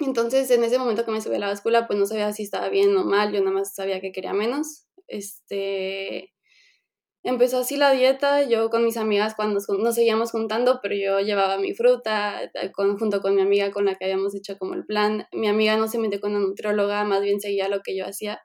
entonces, 0.00 0.50
en 0.50 0.64
ese 0.64 0.78
momento 0.78 1.04
que 1.04 1.10
me 1.12 1.20
subí 1.20 1.36
a 1.36 1.38
la 1.40 1.48
báscula, 1.48 1.86
pues 1.86 1.98
no 1.98 2.06
sabía 2.06 2.32
si 2.32 2.44
estaba 2.44 2.68
bien 2.70 2.96
o 2.96 3.04
mal, 3.04 3.32
yo 3.32 3.40
nada 3.40 3.52
más 3.52 3.74
sabía 3.74 4.00
que 4.00 4.12
quería 4.12 4.32
menos. 4.34 4.86
Este, 5.08 6.32
empezó 7.24 7.58
así 7.60 7.76
la 7.76 7.92
dieta, 7.92 8.42
yo 8.44 8.70
con 8.70 8.84
mis 8.84 8.96
amigas 8.96 9.34
cuando 9.36 9.60
nos 9.80 9.94
seguíamos 9.94 10.30
juntando, 10.32 10.80
pero 10.82 10.94
yo 10.96 11.20
llevaba 11.20 11.58
mi 11.58 11.74
fruta 11.74 12.44
eh, 12.44 12.72
junto 12.74 13.20
con 13.20 13.34
mi 13.36 13.42
amiga 13.42 13.70
con 13.72 13.84
la 13.86 13.96
que 13.96 14.06
habíamos 14.06 14.34
hecho 14.34 14.58
como 14.58 14.74
el 14.74 14.86
plan. 14.86 15.26
Mi 15.32 15.48
amiga 15.48 15.76
no 15.76 15.88
se 15.88 15.98
metió 15.98 16.20
con 16.20 16.32
una 16.32 16.40
nutrióloga, 16.40 17.04
más 17.04 17.22
bien 17.22 17.40
seguía 17.40 17.68
lo 17.68 17.80
que 17.82 17.96
yo 17.96 18.06
hacía. 18.06 18.40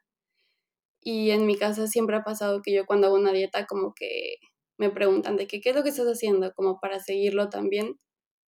Y 1.02 1.32
en 1.32 1.46
mi 1.46 1.56
casa 1.58 1.86
siempre 1.88 2.16
ha 2.16 2.24
pasado 2.24 2.62
que 2.64 2.74
yo 2.74 2.86
cuando 2.86 3.08
hago 3.08 3.16
una 3.16 3.32
dieta 3.34 3.66
como 3.68 3.94
que 3.94 4.38
me 4.78 4.90
preguntan 4.90 5.38
de 5.38 5.48
qué 5.48 5.62
es 5.64 5.76
lo 5.76 5.84
que 5.84 5.90
estás 5.90 6.08
haciendo, 6.08 6.52
como 6.56 6.80
para 6.80 7.00
seguirlo 7.00 7.50
también. 7.50 8.00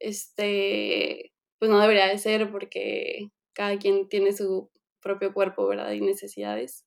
Este, 0.02 1.34
pues 1.60 1.72
no 1.72 1.80
debería 1.80 2.08
de 2.08 2.18
ser 2.18 2.52
porque 2.52 3.32
cada 3.54 3.78
quien 3.80 4.10
tiene 4.10 4.34
su 4.34 4.72
propio 5.02 5.34
cuerpo, 5.34 5.68
¿verdad? 5.68 5.92
Y 5.94 6.02
necesidades. 6.02 6.86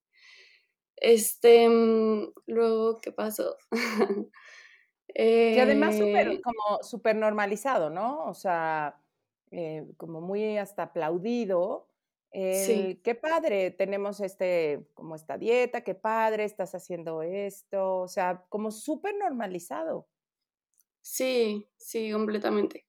Este, 0.97 1.69
mm, 1.69 2.33
luego, 2.47 2.99
¿qué 3.01 3.13
pasó? 3.13 3.57
que 5.51 5.61
además 5.61 5.97
super, 5.97 6.27
Eh, 6.27 6.43
como 6.43 6.83
súper 6.83 7.17
normalizado, 7.17 7.91
¿no? 7.91 8.25
O 8.27 8.35
sea, 8.35 9.05
eh, 9.51 9.87
como 9.97 10.21
muy 10.21 10.59
hasta 10.59 10.85
aplaudido. 10.85 11.91
sí, 12.51 13.01
qué 13.05 13.15
padre, 13.15 13.71
tenemos 13.73 14.21
este, 14.21 14.89
como 14.95 15.17
esta 15.17 15.39
dieta, 15.39 15.83
qué 15.83 15.95
padre, 15.95 16.45
estás 16.45 16.75
haciendo 16.75 17.23
esto, 17.23 18.01
o 18.03 18.09
sea, 18.09 18.47
como 18.51 18.71
súper 18.73 19.17
normalizado. 19.19 20.09
sí, 21.03 21.69
sí, 21.77 22.11
completamente. 22.13 22.84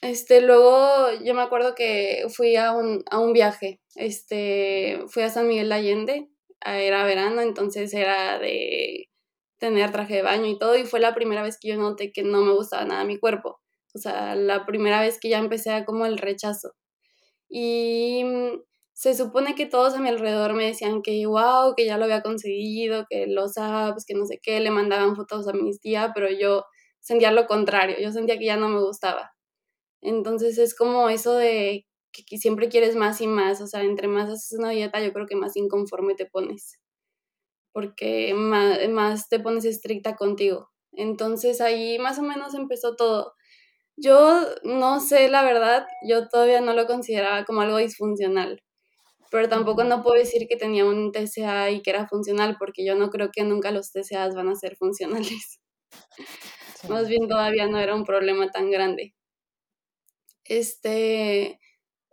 Este, 0.00 0.40
luego 0.40 1.12
yo 1.24 1.34
me 1.34 1.42
acuerdo 1.42 1.74
que 1.74 2.26
fui 2.34 2.56
a 2.56 2.72
un, 2.72 3.04
a 3.10 3.18
un 3.18 3.32
viaje, 3.32 3.80
este, 3.94 5.00
fui 5.08 5.22
a 5.22 5.30
San 5.30 5.46
Miguel 5.48 5.68
de 5.68 5.74
Allende, 5.74 6.28
era 6.64 7.04
verano, 7.04 7.40
entonces 7.40 7.92
era 7.94 8.38
de 8.38 9.08
tener 9.58 9.92
traje 9.92 10.16
de 10.16 10.22
baño 10.22 10.46
y 10.46 10.58
todo, 10.58 10.76
y 10.76 10.84
fue 10.84 11.00
la 11.00 11.14
primera 11.14 11.42
vez 11.42 11.58
que 11.60 11.68
yo 11.68 11.76
noté 11.76 12.12
que 12.12 12.22
no 12.22 12.42
me 12.42 12.52
gustaba 12.54 12.84
nada 12.84 13.04
mi 13.04 13.18
cuerpo, 13.18 13.60
o 13.94 13.98
sea, 13.98 14.34
la 14.36 14.66
primera 14.66 15.00
vez 15.00 15.18
que 15.20 15.28
ya 15.30 15.38
empecé 15.38 15.70
a 15.72 15.84
como 15.84 16.06
el 16.06 16.18
rechazo. 16.18 16.72
Y 17.48 18.24
mm, 18.24 18.62
se 18.94 19.14
supone 19.14 19.54
que 19.54 19.66
todos 19.66 19.94
a 19.94 20.00
mi 20.00 20.08
alrededor 20.08 20.54
me 20.54 20.66
decían 20.66 21.02
que 21.02 21.26
wow, 21.26 21.74
que 21.76 21.86
ya 21.86 21.98
lo 21.98 22.04
había 22.04 22.22
conseguido, 22.22 23.06
que 23.10 23.26
los 23.28 23.56
apps, 23.58 24.04
que 24.06 24.14
no 24.14 24.26
sé 24.26 24.40
qué, 24.42 24.60
le 24.60 24.70
mandaban 24.70 25.16
fotos 25.16 25.48
a 25.48 25.52
mis 25.52 25.80
tías, 25.80 26.10
pero 26.14 26.30
yo 26.30 26.64
sentía 27.00 27.32
lo 27.32 27.46
contrario, 27.46 27.96
yo 28.00 28.12
sentía 28.12 28.38
que 28.38 28.46
ya 28.46 28.56
no 28.56 28.68
me 28.68 28.80
gustaba. 28.82 29.32
Entonces 30.00 30.58
es 30.58 30.74
como 30.74 31.08
eso 31.08 31.34
de 31.34 31.86
que, 32.12 32.38
siempre 32.38 32.68
quieres 32.68 32.96
más 32.96 33.20
y 33.20 33.26
más, 33.26 33.60
o 33.60 33.66
sea, 33.66 33.82
entre 33.82 34.08
más 34.08 34.30
haces 34.30 34.58
una 34.58 34.70
dieta, 34.70 35.00
yo 35.00 35.12
creo 35.12 35.26
que 35.26 35.36
más 35.36 35.56
inconforme 35.56 36.14
te 36.14 36.26
pones, 36.26 36.80
porque 37.72 38.34
más, 38.34 38.78
más 38.90 39.28
te 39.28 39.40
pones 39.40 39.64
estricta 39.64 40.16
contigo. 40.16 40.70
Entonces 40.92 41.60
ahí 41.60 41.98
más 41.98 42.18
o 42.18 42.22
menos 42.22 42.54
empezó 42.54 42.96
todo. 42.96 43.34
Yo 43.96 44.42
no 44.64 45.00
sé, 45.00 45.28
la 45.28 45.42
verdad, 45.44 45.86
yo 46.08 46.28
todavía 46.28 46.60
no 46.60 46.72
lo 46.74 46.86
consideraba 46.86 47.44
como 47.44 47.62
algo 47.62 47.78
disfuncional, 47.78 48.62
pero 49.30 49.48
tampoco 49.48 49.84
no 49.84 50.02
puedo 50.02 50.16
decir 50.18 50.48
que 50.48 50.56
tenía 50.56 50.84
un 50.86 51.12
TCA 51.12 51.70
y 51.70 51.82
que 51.82 51.90
era 51.90 52.08
funcional, 52.08 52.56
porque 52.58 52.84
yo 52.84 52.94
no 52.96 53.10
creo 53.10 53.30
que 53.32 53.44
nunca 53.44 53.72
los 53.72 53.92
TCAs 53.92 54.34
van 54.34 54.48
a 54.48 54.56
ser 54.56 54.76
funcionales. 54.78 55.60
Más 56.88 57.08
bien 57.08 57.28
todavía 57.28 57.66
no 57.66 57.78
era 57.78 57.94
un 57.94 58.04
problema 58.04 58.50
tan 58.50 58.70
grande. 58.70 59.14
Este, 60.48 61.60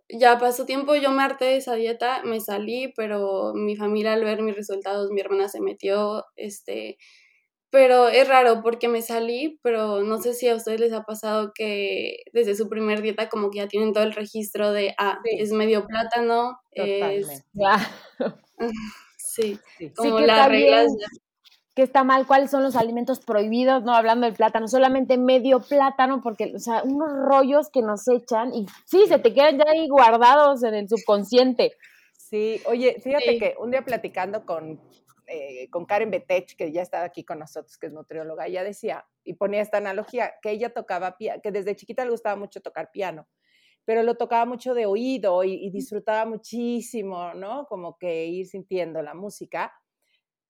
ya 0.10 0.38
pasó 0.40 0.66
tiempo, 0.66 0.96
yo 0.96 1.12
me 1.12 1.24
harté 1.24 1.46
de 1.46 1.58
esa 1.58 1.76
dieta, 1.76 2.24
me 2.24 2.40
salí, 2.42 2.94
pero 2.96 3.54
mi 3.56 3.76
familia 3.76 4.14
al 4.14 4.24
ver 4.26 4.42
mis 4.44 4.56
resultados, 4.56 5.12
mi 5.12 5.22
hermana 5.22 5.50
se 5.50 5.62
metió, 5.62 6.26
este, 6.36 6.98
pero 7.72 8.10
es 8.10 8.28
raro 8.28 8.62
porque 8.64 8.88
me 8.88 9.02
salí, 9.02 9.60
pero 9.64 10.04
no 10.04 10.22
sé 10.22 10.34
si 10.34 10.48
a 10.50 10.56
ustedes 10.56 10.80
les 10.80 10.94
ha 10.94 11.04
pasado 11.04 11.52
que 11.56 12.20
desde 12.34 12.56
su 12.56 12.70
primer 12.70 13.02
dieta 13.02 13.30
como 13.30 13.52
que 13.52 13.60
ya 13.60 13.68
tienen 13.68 13.94
todo 13.94 14.04
el 14.06 14.14
registro 14.14 14.72
de, 14.74 14.96
ah, 14.98 15.20
Sí, 15.26 15.38
es 15.40 15.52
medio 15.52 15.86
plátano, 15.88 16.60
es, 16.72 17.00
totalmente. 17.00 17.46
Claro. 17.54 17.86
sí, 19.18 19.60
Sí. 19.78 19.92
Como 19.96 20.20
las 20.22 20.48
reglas 20.50 20.88
que 21.76 21.84
está 21.84 22.06
mal, 22.06 22.26
cuáles 22.26 22.52
son 22.52 22.64
los 22.64 22.78
alimentos 22.78 23.20
prohibidos, 23.20 23.84
no 23.84 23.94
hablando 23.94 24.26
del 24.26 24.36
plátano, 24.36 24.68
solamente 24.70 25.18
medio 25.18 25.60
plátano, 25.60 26.22
porque, 26.22 26.54
o 26.56 26.60
sea, 26.60 26.84
unos 26.84 27.12
rollos 27.12 27.70
que 27.70 27.82
nos 27.82 28.08
echan 28.08 28.54
y 28.54 28.66
sí, 28.86 29.06
se 29.08 29.20
te 29.20 29.34
quedan 29.34 29.58
ya 29.58 29.66
ahí 29.68 29.90
guardados 29.90 30.64
en 30.64 30.74
el 30.74 30.88
subconsciente. 30.88 31.74
Sí, 32.14 32.62
oye, 32.66 32.96
fíjate 33.02 33.34
Sí, 33.34 33.40
que 33.40 33.56
un 33.60 33.72
día 33.72 33.84
platicando 33.84 34.46
con, 34.46 34.80
eh, 35.28 35.70
con 35.70 35.86
Karen 35.86 36.10
Betech, 36.10 36.56
que 36.56 36.72
ya 36.72 36.82
estaba 36.82 37.04
aquí 37.04 37.26
con 37.26 37.40
nosotros, 37.40 37.78
que 37.78 37.88
es 37.88 37.94
nutrióloga, 37.94 38.48
ella 38.48 38.64
decía, 38.64 39.06
y 39.26 39.34
ponía 39.34 39.62
esta 39.62 39.78
analogía, 39.78 40.36
que 40.42 40.52
ella 40.52 40.74
tocaba 40.74 41.18
piano, 41.18 41.42
que 41.44 41.52
desde 41.52 41.76
chiquita 41.76 42.06
le 42.06 42.12
gustaba 42.12 42.38
mucho 42.38 42.62
tocar 42.62 42.90
piano, 42.90 43.28
pero 43.84 44.02
lo 44.02 44.16
tocaba 44.16 44.46
mucho 44.46 44.74
de 44.74 44.86
oído 44.86 45.44
y, 45.44 45.54
y 45.54 45.72
disfrutaba 45.72 46.26
muchísimo, 46.26 47.34
¿no? 47.34 47.66
Como 47.68 47.98
que 47.98 48.28
ir 48.28 48.48
sintiendo 48.48 49.02
la 49.02 49.14
música. 49.14 49.74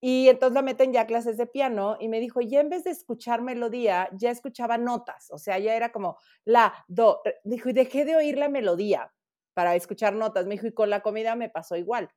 Y 0.00 0.28
entonces 0.28 0.54
la 0.54 0.62
meten 0.62 0.92
ya 0.92 1.02
a 1.02 1.06
clases 1.06 1.36
de 1.38 1.46
piano 1.46 1.96
y 1.98 2.08
me 2.08 2.20
dijo, 2.20 2.40
ya 2.40 2.60
en 2.60 2.68
vez 2.68 2.84
de 2.84 2.90
escuchar 2.90 3.42
melodía, 3.42 4.08
ya 4.12 4.30
escuchaba 4.30 4.78
notas, 4.78 5.30
o 5.30 5.38
sea, 5.38 5.58
ya 5.58 5.74
era 5.74 5.90
como 5.90 6.18
la, 6.44 6.84
do, 6.88 7.22
re. 7.24 7.36
dijo, 7.44 7.70
y 7.70 7.72
dejé 7.72 8.04
de 8.04 8.16
oír 8.16 8.36
la 8.36 8.48
melodía 8.48 9.12
para 9.54 9.74
escuchar 9.74 10.14
notas, 10.14 10.46
me 10.46 10.54
dijo, 10.54 10.66
y 10.66 10.74
con 10.74 10.90
la 10.90 11.00
comida 11.00 11.34
me 11.34 11.48
pasó 11.48 11.76
igual, 11.76 12.10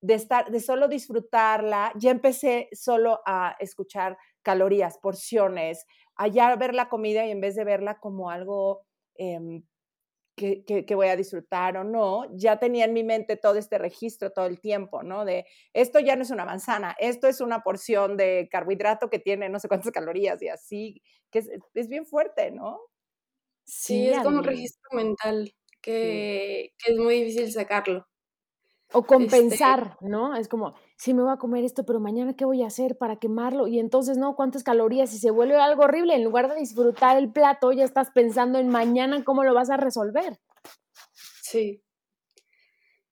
de 0.00 0.14
estar, 0.14 0.50
de 0.50 0.60
solo 0.60 0.88
disfrutarla, 0.88 1.92
ya 1.96 2.10
empecé 2.10 2.68
solo 2.72 3.20
a 3.24 3.56
escuchar 3.60 4.18
calorías, 4.42 4.98
porciones, 4.98 5.86
a 6.16 6.26
ya 6.26 6.54
ver 6.56 6.74
la 6.74 6.88
comida 6.88 7.24
y 7.24 7.30
en 7.30 7.40
vez 7.40 7.54
de 7.54 7.64
verla 7.64 8.00
como 8.00 8.30
algo 8.30 8.82
em, 9.14 9.64
que, 10.36 10.64
que, 10.64 10.86
que, 10.86 10.94
voy 10.94 11.08
a 11.08 11.16
disfrutar 11.16 11.76
o 11.76 11.84
no, 11.84 12.24
ya 12.36 12.58
tenía 12.58 12.84
en 12.86 12.92
mi 12.94 13.04
mente 13.04 13.36
todo 13.36 13.56
este 13.56 13.78
registro 13.78 14.30
todo 14.32 14.46
el 14.46 14.60
tiempo, 14.60 15.02
¿no? 15.02 15.24
De 15.24 15.46
esto 15.74 16.00
ya 16.00 16.16
no 16.16 16.22
es 16.22 16.30
una 16.30 16.44
manzana, 16.44 16.96
esto 16.98 17.28
es 17.28 17.40
una 17.40 17.60
porción 17.62 18.16
de 18.16 18.48
carbohidrato 18.50 19.10
que 19.10 19.18
tiene 19.18 19.48
no 19.48 19.58
sé 19.60 19.68
cuántas 19.68 19.92
calorías 19.92 20.40
y 20.42 20.48
así, 20.48 21.02
que 21.30 21.40
es, 21.40 21.50
es 21.74 21.88
bien 21.88 22.06
fuerte, 22.06 22.50
¿no? 22.50 22.80
sí, 23.64 23.94
Sí, 23.94 24.08
es 24.08 24.20
como 24.20 24.38
un 24.38 24.44
registro 24.44 24.88
mental 24.92 25.52
Sí. 26.00 26.32
que 26.78 26.92
es 26.92 26.96
muy 26.98 27.22
difícil 27.22 27.50
sacarlo. 27.52 28.06
O 28.92 29.00
Este, 29.00 29.06
compensar, 29.06 29.96
¿no? 30.00 30.34
Es 30.36 30.48
como, 30.48 30.74
sí, 30.96 31.14
me 31.14 31.22
voy 31.22 31.32
a 31.32 31.38
comer 31.38 31.64
esto, 31.64 31.84
pero 31.84 32.00
mañana, 32.00 32.34
¿qué 32.34 32.44
voy 32.44 32.62
a 32.62 32.66
hacer 32.66 32.96
para 32.98 33.16
quemarlo? 33.16 33.66
Y 33.66 33.78
entonces, 33.78 34.18
¿no? 34.18 34.34
¿Cuántas 34.36 34.64
calorías? 34.64 35.12
Y 35.14 35.18
se 35.18 35.30
vuelve 35.30 35.56
algo 35.56 35.84
horrible. 35.84 36.14
En 36.14 36.24
lugar 36.24 36.48
de 36.48 36.56
disfrutar 36.56 37.16
el 37.16 37.32
plato, 37.32 37.72
ya 37.72 37.84
estás 37.84 38.10
pensando 38.10 38.58
en 38.58 38.68
mañana 38.68 39.24
cómo 39.24 39.44
lo 39.44 39.54
vas 39.54 39.70
a 39.70 39.76
resolver. 39.76 40.38
sí. 41.42 41.82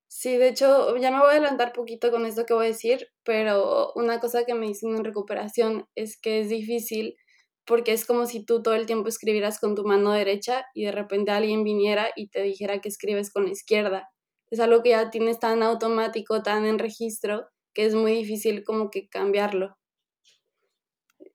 Sí, 0.08 0.36
de 0.36 0.48
hecho, 0.48 0.96
ya 0.98 1.10
me 1.10 1.18
voy 1.18 1.28
a 1.28 1.30
adelantar 1.32 1.72
poquito 1.72 2.10
con 2.10 2.26
esto 2.26 2.44
que 2.44 2.52
voy 2.52 2.66
a 2.66 2.68
decir, 2.68 3.08
pero 3.24 3.92
una 3.94 4.20
cosa 4.20 4.44
que 4.44 4.54
me 4.54 4.66
dicen 4.66 4.94
en 4.96 5.04
recuperación 5.04 5.86
es 5.94 6.20
que 6.20 6.40
es 6.40 6.50
difícil 6.50 7.16
porque 7.64 7.92
es 7.92 8.04
como 8.04 8.26
si 8.26 8.44
tú 8.44 8.62
todo 8.62 8.74
el 8.74 8.86
tiempo 8.86 9.08
escribieras 9.08 9.60
con 9.60 9.74
tu 9.76 9.84
mano 9.84 10.12
derecha 10.12 10.66
y 10.74 10.84
de 10.84 10.92
repente 10.92 11.30
alguien 11.30 11.64
viniera 11.64 12.10
y 12.16 12.28
te 12.28 12.42
dijera 12.42 12.80
que 12.80 12.88
escribes 12.88 13.32
con 13.32 13.44
la 13.44 13.52
izquierda. 13.52 14.10
Es 14.50 14.60
algo 14.60 14.82
que 14.82 14.90
ya 14.90 15.10
tienes 15.10 15.38
tan 15.38 15.62
automático, 15.62 16.42
tan 16.42 16.66
en 16.66 16.78
registro, 16.78 17.48
que 17.74 17.86
es 17.86 17.94
muy 17.94 18.12
difícil 18.12 18.64
como 18.64 18.90
que 18.90 19.08
cambiarlo. 19.08 19.76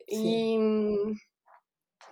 Sí. 0.07 0.53
Y 0.53 0.57
mm, 0.57 1.17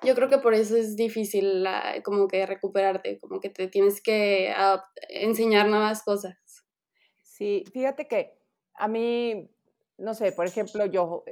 yo 0.04 0.16
creo 0.16 0.30
que 0.30 0.38
por 0.40 0.54
eso 0.54 0.76
es 0.76 0.96
difícil 0.96 1.64
la- 1.64 2.02
como 2.04 2.28
que 2.28 2.46
recuperarte, 2.46 3.20
como 3.20 3.40
que 3.40 3.50
te 3.50 3.68
tienes 3.68 4.02
que 4.02 4.54
enseñar 5.10 5.70
nuevas 5.70 6.04
cosas. 6.04 6.36
Sí, 7.22 7.64
fíjate 7.74 8.08
que 8.08 8.38
a 8.76 8.88
mí, 8.88 9.50
no 9.98 10.14
sé, 10.14 10.32
por 10.32 10.46
ejemplo, 10.46 10.86
yo 10.86 11.24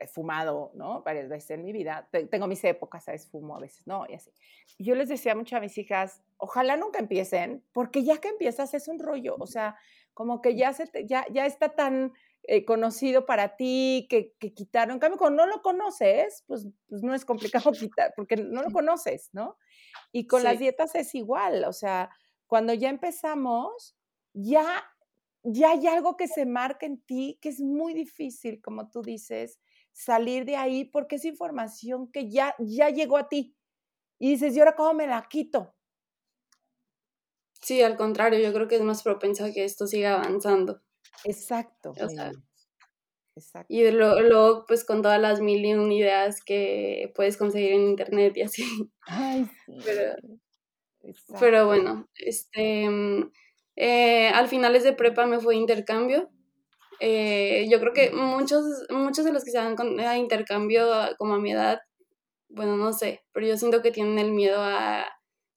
he 0.00 0.06
fumado, 0.08 0.72
¿no? 0.74 1.02
Varias 1.02 1.28
veces 1.28 1.50
en 1.52 1.62
mi 1.64 1.72
vida. 1.72 2.08
Te- 2.10 2.26
Tengo 2.26 2.46
mis 2.46 2.62
épocas, 2.64 3.04
¿sabes? 3.04 3.28
Fumo 3.28 3.56
a 3.56 3.60
veces, 3.60 3.86
¿no? 3.86 4.04
Y 4.08 4.14
así. 4.14 4.30
Yo 4.78 4.94
les 4.94 5.08
decía 5.08 5.34
mucho 5.34 5.56
a 5.56 5.60
mis 5.60 5.76
hijas, 5.78 6.22
ojalá 6.36 6.76
nunca 6.76 6.98
empiecen, 6.98 7.64
porque 7.72 8.04
ya 8.04 8.18
que 8.18 8.28
empiezas 8.28 8.74
es 8.74 8.88
un 8.88 8.98
rollo, 8.98 9.36
o 9.40 9.46
sea, 9.46 9.76
como 10.14 10.40
que 10.40 10.56
ya, 10.56 10.72
se 10.72 10.86
te- 10.86 11.06
ya, 11.06 11.26
ya 11.30 11.46
está 11.46 11.74
tan 11.74 12.12
eh, 12.44 12.64
conocido 12.64 13.26
para 13.26 13.56
ti 13.56 14.06
que, 14.08 14.34
que 14.38 14.54
quitaron. 14.54 14.94
En 14.94 14.98
cambio, 15.00 15.18
cuando 15.18 15.44
no 15.46 15.50
lo 15.50 15.62
conoces, 15.62 16.44
pues, 16.46 16.66
pues 16.88 17.02
no 17.02 17.14
es 17.14 17.24
complicado 17.24 17.76
quitar, 17.76 18.12
porque 18.16 18.36
no 18.36 18.62
lo 18.62 18.70
conoces, 18.72 19.30
¿no? 19.32 19.56
Y 20.12 20.26
con 20.26 20.42
las 20.44 20.58
Sí, 20.58 20.58
dietas 20.58 20.94
es 20.94 21.14
igual, 21.14 21.64
o 21.64 21.72
sea, 21.72 22.10
cuando 22.46 22.72
ya 22.74 22.88
empezamos, 22.90 23.96
ya 24.32 24.84
ya 25.44 25.70
hay 25.70 25.86
algo 25.86 26.16
que 26.16 26.26
se 26.28 26.46
marca 26.46 26.84
en 26.86 27.00
ti 27.00 27.38
que 27.40 27.48
es 27.50 27.60
muy 27.60 27.94
difícil, 27.94 28.60
como 28.60 28.90
tú 28.90 29.02
dices, 29.02 29.60
salir 29.98 30.44
de 30.44 30.54
ahí 30.54 30.84
porque 30.84 31.16
es 31.16 31.24
información 31.24 32.10
que 32.12 32.30
ya, 32.30 32.54
ya 32.60 32.88
llegó 32.88 33.16
a 33.16 33.28
ti. 33.28 33.56
Y 34.20 34.30
dices, 34.30 34.56
¿y 34.56 34.60
ahora 34.60 34.76
cómo 34.76 34.94
me 34.94 35.06
la 35.06 35.26
quito? 35.28 35.74
Sí, 37.60 37.82
al 37.82 37.96
contrario, 37.96 38.38
yo 38.38 38.52
creo 38.52 38.68
que 38.68 38.76
es 38.76 38.82
más 38.82 39.02
propenso 39.02 39.44
a 39.44 39.50
que 39.50 39.64
esto 39.64 39.86
siga 39.86 40.14
avanzando. 40.14 40.80
Exacto. 41.24 41.92
Exacto. 43.34 43.66
Y 43.68 43.88
luego, 43.90 44.64
pues 44.66 44.84
con 44.84 45.02
todas 45.02 45.20
las 45.20 45.40
mil 45.40 45.64
y 45.64 45.74
un 45.74 45.90
ideas 45.92 46.42
que 46.44 47.12
puedes 47.14 47.36
conseguir 47.36 47.72
en 47.72 47.88
internet 47.88 48.36
y 48.36 48.42
así. 48.42 48.64
Ay, 49.02 49.48
Pero, 49.84 50.14
pero 51.38 51.66
bueno, 51.66 52.08
este, 52.16 52.88
mm, 52.88 53.30
eh, 53.76 54.28
al 54.28 54.48
finales 54.48 54.82
de 54.82 54.92
prepa 54.92 55.26
me 55.26 55.38
fue 55.38 55.56
intercambio. 55.56 56.30
Eh, 57.00 57.66
yo 57.70 57.80
creo 57.80 57.92
que 57.92 58.10
muchos, 58.10 58.64
muchos 58.90 59.24
de 59.24 59.32
los 59.32 59.44
que 59.44 59.50
se 59.52 59.58
van 59.58 59.76
a 60.00 60.18
intercambio 60.18 60.88
como 61.18 61.34
a 61.34 61.38
mi 61.40 61.52
edad, 61.52 61.78
bueno, 62.48 62.76
no 62.76 62.92
sé, 62.92 63.22
pero 63.32 63.46
yo 63.46 63.56
siento 63.56 63.82
que 63.82 63.92
tienen 63.92 64.18
el 64.18 64.32
miedo 64.32 64.60
a, 64.60 65.06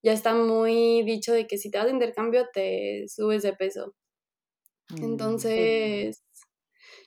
ya 0.04 0.14
está 0.14 0.34
muy 0.36 1.04
dicho 1.04 1.34
de 1.34 1.48
que 1.48 1.58
si 1.58 1.72
te 1.72 1.78
vas 1.78 1.88
de 1.88 1.94
intercambio 1.94 2.48
te 2.54 3.06
subes 3.08 3.44
de 3.44 3.54
peso. 3.54 3.96
Mm, 4.90 5.04
Entonces, 5.04 6.24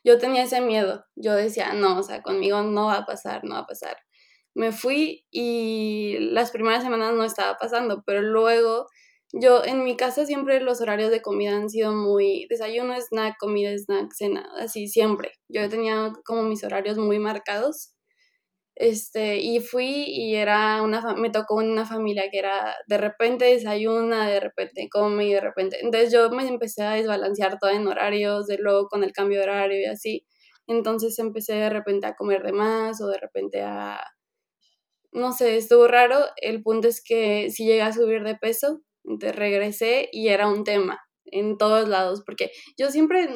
yo 0.04 0.18
tenía 0.18 0.44
ese 0.44 0.60
miedo. 0.60 1.04
Yo 1.16 1.34
decía, 1.34 1.72
no, 1.74 1.98
o 1.98 2.02
sea, 2.02 2.22
conmigo 2.22 2.62
no 2.62 2.86
va 2.86 2.98
a 2.98 3.06
pasar, 3.06 3.44
no 3.44 3.54
va 3.54 3.60
a 3.62 3.66
pasar. 3.66 3.96
Me 4.54 4.72
fui 4.72 5.26
y 5.30 6.18
las 6.20 6.50
primeras 6.52 6.84
semanas 6.84 7.14
no 7.14 7.24
estaba 7.24 7.56
pasando, 7.58 8.02
pero 8.06 8.22
luego 8.22 8.86
yo 9.40 9.64
en 9.64 9.84
mi 9.84 9.96
casa 9.96 10.26
siempre 10.26 10.60
los 10.60 10.80
horarios 10.80 11.10
de 11.10 11.22
comida 11.22 11.56
han 11.56 11.70
sido 11.70 11.92
muy 11.92 12.46
desayuno, 12.50 12.94
snack, 13.00 13.36
comida, 13.38 13.72
snack, 13.76 14.12
cena, 14.14 14.48
así 14.58 14.88
siempre. 14.88 15.32
Yo 15.48 15.68
tenía 15.68 16.12
como 16.24 16.42
mis 16.44 16.64
horarios 16.64 16.98
muy 16.98 17.18
marcados 17.18 17.94
este, 18.76 19.38
y 19.38 19.60
fui 19.60 20.04
y 20.08 20.34
era 20.36 20.82
una, 20.82 21.14
me 21.14 21.30
tocó 21.30 21.56
una 21.56 21.86
familia 21.86 22.30
que 22.30 22.38
era 22.38 22.74
de 22.88 22.98
repente 22.98 23.44
desayuna, 23.46 24.28
de 24.28 24.40
repente 24.40 24.88
come 24.90 25.26
y 25.26 25.32
de 25.34 25.40
repente, 25.40 25.78
entonces 25.82 26.12
yo 26.12 26.30
me 26.30 26.46
empecé 26.48 26.82
a 26.82 26.92
desbalancear 26.94 27.58
todo 27.60 27.70
en 27.70 27.86
horarios, 27.86 28.46
de 28.48 28.58
luego 28.58 28.88
con 28.88 29.04
el 29.04 29.12
cambio 29.12 29.38
de 29.38 29.44
horario 29.44 29.80
y 29.80 29.84
así, 29.86 30.26
entonces 30.66 31.18
empecé 31.20 31.54
de 31.54 31.70
repente 31.70 32.06
a 32.08 32.16
comer 32.16 32.42
de 32.42 32.52
más 32.52 33.00
o 33.00 33.06
de 33.08 33.18
repente 33.18 33.62
a, 33.62 34.00
no 35.12 35.32
sé, 35.32 35.56
estuvo 35.56 35.86
raro, 35.88 36.18
el 36.36 36.62
punto 36.62 36.88
es 36.88 37.02
que 37.02 37.50
si 37.50 37.64
llegué 37.66 37.82
a 37.82 37.92
subir 37.92 38.24
de 38.24 38.34
peso, 38.36 38.82
entonces 39.04 39.36
regresé 39.36 40.08
y 40.12 40.28
era 40.28 40.48
un 40.48 40.64
tema 40.64 41.00
en 41.26 41.58
todos 41.58 41.88
lados, 41.88 42.22
porque 42.26 42.50
yo 42.78 42.90
siempre 42.90 43.28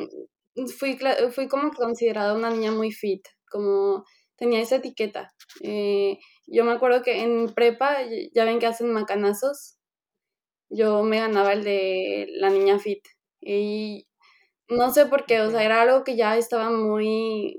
fui, 0.78 0.98
fui 1.32 1.48
como 1.48 1.70
considerada 1.72 2.34
una 2.34 2.50
niña 2.50 2.72
muy 2.72 2.92
fit, 2.92 3.22
como 3.50 4.04
tenía 4.36 4.60
esa 4.60 4.76
etiqueta. 4.76 5.32
Eh, 5.62 6.18
yo 6.46 6.64
me 6.64 6.72
acuerdo 6.72 7.02
que 7.02 7.22
en 7.22 7.48
prepa, 7.54 7.98
ya 8.34 8.44
ven 8.44 8.58
que 8.58 8.66
hacen 8.66 8.92
macanazos, 8.92 9.78
yo 10.70 11.02
me 11.02 11.18
ganaba 11.20 11.52
el 11.52 11.64
de 11.64 12.28
la 12.32 12.50
niña 12.50 12.78
fit. 12.78 13.02
Y 13.40 14.08
no 14.70 14.92
sé 14.92 15.06
por 15.06 15.26
qué, 15.26 15.42
o 15.42 15.50
sea, 15.52 15.64
era 15.64 15.82
algo 15.82 16.04
que 16.04 16.16
ya 16.16 16.38
estaba 16.38 16.70
muy, 16.70 17.56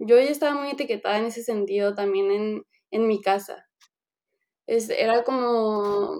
yo 0.00 0.16
ya 0.18 0.30
estaba 0.30 0.60
muy 0.60 0.70
etiquetada 0.72 1.18
en 1.20 1.26
ese 1.26 1.44
sentido 1.44 1.94
también 1.96 2.32
en, 2.32 2.64
en 2.92 3.08
mi 3.08 3.22
casa. 3.22 3.67
Es, 4.68 4.90
era 4.90 5.24
como, 5.24 6.18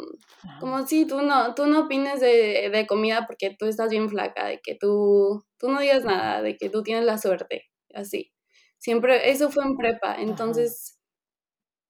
como 0.59 0.87
si 0.87 1.07
tú 1.07 1.21
no, 1.21 1.55
tú 1.55 1.67
no 1.67 1.81
opines 1.81 2.19
de, 2.19 2.71
de, 2.73 2.87
comida 2.87 3.27
porque 3.27 3.55
tú 3.59 3.67
estás 3.67 3.91
bien 3.91 4.09
flaca, 4.09 4.47
de 4.47 4.59
que 4.63 4.75
tú, 4.75 5.45
tú 5.59 5.71
no 5.71 5.81
digas 5.81 6.03
nada, 6.03 6.41
de 6.41 6.57
que 6.57 6.71
tú 6.71 6.83
tienes 6.83 7.05
la 7.05 7.19
suerte, 7.19 7.65
así. 7.95 8.33
Siempre, 8.79 9.31
eso 9.31 9.51
fue 9.51 9.65
en 9.65 9.77
prepa, 9.77 10.17
entonces, 10.19 10.99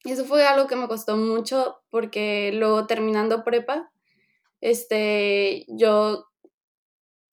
eso 0.05 0.25
fue 0.25 0.44
algo 0.44 0.66
que 0.66 0.75
me 0.75 0.88
costó 0.88 1.16
mucho 1.16 1.79
porque 1.90 2.51
luego 2.53 2.88
terminando 2.88 3.44
prepa, 3.44 3.92
este, 4.61 5.64
yo 5.68 6.25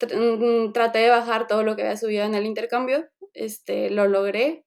mm, 0.01 0.71
traté 0.71 0.99
de 0.99 1.09
bajar 1.09 1.47
todo 1.47 1.63
lo 1.63 1.75
que 1.75 1.81
había 1.81 1.97
subido 1.97 2.25
en 2.25 2.35
el 2.35 2.45
intercambio, 2.45 3.09
este, 3.33 3.89
lo 3.89 4.07
logré, 4.07 4.65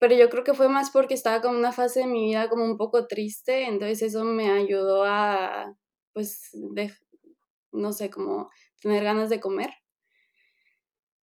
pero 0.00 0.16
yo 0.16 0.28
creo 0.30 0.42
que 0.42 0.54
fue 0.54 0.68
más 0.68 0.90
porque 0.90 1.14
estaba 1.14 1.40
como 1.40 1.56
una 1.58 1.72
fase 1.72 2.00
de 2.00 2.06
mi 2.08 2.26
vida 2.26 2.48
como 2.48 2.64
un 2.64 2.76
poco 2.76 3.06
triste, 3.06 3.66
entonces 3.66 4.02
eso 4.02 4.24
me 4.24 4.50
ayudó 4.50 5.04
a, 5.04 5.76
pues, 6.12 6.50
no 7.72 7.92
sé, 7.92 8.10
como 8.10 8.50
tener 8.80 9.04
ganas 9.04 9.30
de 9.30 9.38
comer 9.38 9.70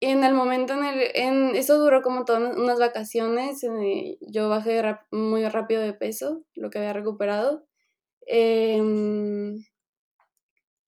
en 0.00 0.24
el 0.24 0.34
momento 0.34 0.74
en 0.74 0.84
el, 0.84 1.02
en, 1.14 1.56
eso 1.56 1.78
duró 1.78 2.02
como 2.02 2.24
todas 2.24 2.56
unas 2.56 2.78
vacaciones, 2.78 3.62
eh, 3.64 4.18
yo 4.20 4.48
bajé 4.48 4.82
muy 5.10 5.48
rápido 5.48 5.82
de 5.82 5.94
peso, 5.94 6.44
lo 6.54 6.70
que 6.70 6.78
había 6.78 6.92
recuperado. 6.92 7.66
Em, 8.26 9.56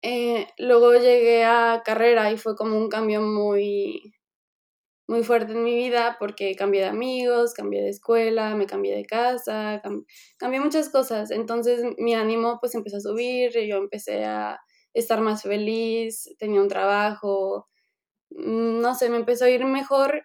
eh, 0.02 0.46
luego 0.58 0.92
llegué 0.94 1.44
a 1.44 1.82
carrera 1.84 2.30
y 2.32 2.36
fue 2.38 2.56
como 2.56 2.76
un 2.76 2.88
cambio 2.88 3.20
muy, 3.22 4.14
muy 5.08 5.24
fuerte 5.24 5.52
en 5.52 5.64
mi 5.64 5.74
vida 5.76 6.16
porque 6.20 6.54
cambié 6.56 6.82
de 6.82 6.88
amigos, 6.88 7.54
cambié 7.54 7.82
de 7.82 7.90
escuela, 7.90 8.54
me 8.54 8.66
cambié 8.66 8.94
de 8.96 9.04
casa, 9.06 9.82
cambié 10.38 10.60
muchas 10.60 10.90
cosas. 10.90 11.30
Entonces 11.32 11.82
mi 11.98 12.14
ánimo 12.14 12.58
pues 12.60 12.74
empezó 12.76 12.98
a 12.98 13.00
subir, 13.00 13.52
yo 13.66 13.78
empecé 13.78 14.24
a 14.26 14.58
estar 14.94 15.20
más 15.22 15.42
feliz, 15.42 16.28
tenía 16.38 16.60
un 16.62 16.68
trabajo, 16.68 17.68
Mm, 18.30 18.80
no 18.80 18.94
sé, 18.94 19.08
me 19.10 19.16
empezó 19.16 19.44
a 19.46 19.50
ir 19.50 19.64
mejor, 19.64 20.24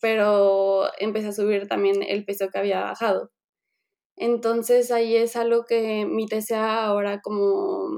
pero 0.00 0.86
empecé 0.98 1.28
a 1.28 1.32
subir 1.32 1.68
también 1.68 2.02
el 2.02 2.24
peso 2.24 2.48
que 2.50 2.58
había 2.58 2.82
bajado. 2.82 3.32
Entonces 4.16 4.90
ahí 4.92 5.16
es 5.16 5.36
algo 5.36 5.64
que 5.66 6.06
mi 6.06 6.26
TCA 6.26 6.84
ahora 6.86 7.20
como, 7.22 7.90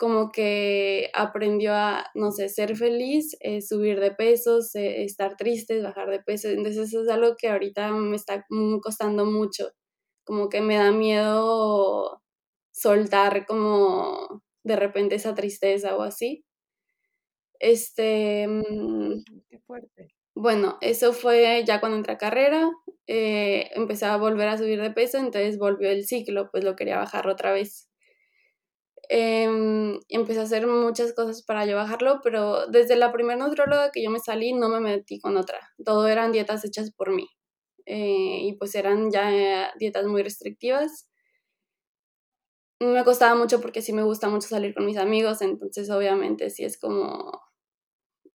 como 0.00 0.32
que 0.32 1.10
aprendió 1.14 1.74
a, 1.74 2.06
no 2.16 2.32
sé, 2.32 2.50
ser 2.50 2.76
feliz, 2.76 3.36
eh, 3.42 3.62
subir 3.62 4.00
de 4.00 4.12
pesos, 4.12 4.74
eh, 4.76 5.04
estar 5.04 5.36
triste, 5.38 5.82
bajar 5.82 6.10
de 6.10 6.20
peso. 6.22 6.48
Entonces 6.50 6.88
eso 6.90 7.02
es 7.04 7.10
algo 7.10 7.36
que 7.38 7.50
ahorita 7.50 7.92
me 7.92 8.16
está 8.16 8.46
costando 8.82 9.26
mucho, 9.26 9.72
como 10.24 10.48
que 10.50 10.62
me 10.62 10.76
da 10.76 10.92
miedo 10.92 12.22
soltar 12.72 13.46
como 13.46 14.42
de 14.64 14.76
repente 14.76 15.16
esa 15.16 15.34
tristeza 15.34 15.96
o 15.96 16.02
así. 16.02 16.44
Este. 17.58 18.46
Mm, 18.48 19.22
Qué 19.48 19.58
fuerte. 19.60 20.08
Bueno, 20.34 20.78
eso 20.80 21.12
fue 21.12 21.64
ya 21.66 21.80
cuando 21.80 21.98
entré 21.98 22.14
a 22.14 22.18
carrera, 22.18 22.70
eh, 23.06 23.68
empecé 23.74 24.06
a 24.06 24.16
volver 24.16 24.48
a 24.48 24.56
subir 24.58 24.80
de 24.80 24.90
peso, 24.90 25.18
entonces 25.18 25.58
volvió 25.58 25.90
el 25.90 26.06
ciclo, 26.06 26.50
pues 26.50 26.64
lo 26.64 26.76
quería 26.76 26.96
bajar 26.98 27.28
otra 27.28 27.52
vez. 27.52 27.89
Em, 29.12 29.98
empecé 30.08 30.40
a 30.40 30.44
hacer 30.44 30.66
muchas 30.68 31.12
cosas 31.14 31.42
para 31.42 31.66
yo 31.66 31.76
bajarlo, 31.76 32.20
pero 32.22 32.66
desde 32.68 32.96
la 32.96 33.12
primera 33.12 33.36
nutróloga 33.44 33.90
que 33.92 34.02
yo 34.04 34.10
me 34.10 34.20
salí 34.20 34.52
no 34.52 34.68
me 34.68 34.80
metí 34.80 35.20
con 35.20 35.36
otra. 35.36 35.58
Todo 35.84 36.06
eran 36.08 36.32
dietas 36.32 36.64
hechas 36.64 36.92
por 36.92 37.10
mí. 37.12 37.28
Eh, 37.86 38.40
y 38.42 38.54
pues 38.58 38.74
eran 38.76 39.10
ya 39.10 39.72
dietas 39.78 40.06
muy 40.06 40.22
restrictivas 40.22 41.08
me 42.80 43.04
costaba 43.04 43.34
mucho 43.34 43.60
porque 43.60 43.82
sí 43.82 43.92
me 43.92 44.02
gusta 44.02 44.28
mucho 44.28 44.48
salir 44.48 44.74
con 44.74 44.86
mis 44.86 44.96
amigos, 44.96 45.42
entonces 45.42 45.90
obviamente 45.90 46.50
sí 46.50 46.64
es 46.64 46.78
como 46.78 47.30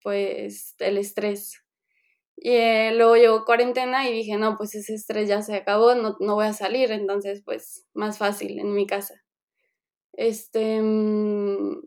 pues 0.04 0.76
el 0.80 0.98
estrés. 0.98 1.62
Y 2.38 2.52
eh, 2.52 2.94
luego 2.96 3.18
llegó 3.18 3.46
cuarentena 3.46 4.10
y 4.10 4.14
dije, 4.14 4.38
no, 4.38 4.58
pues 4.58 4.76
ese 4.76 4.96
estrés 4.96 5.30
ya 5.30 5.42
se 5.44 5.56
acabó, 5.56 5.96
no, 5.96 6.18
no 6.22 6.36
voy 6.36 6.48
a 6.48 6.54
salir, 6.54 6.92
entonces 6.92 7.44
pues 7.46 7.88
más 7.96 8.20
fácil 8.20 8.60
en 8.60 8.74
mi 8.76 8.88
casa. 8.88 9.16
Este, 10.18 10.82
mm, 10.82 11.82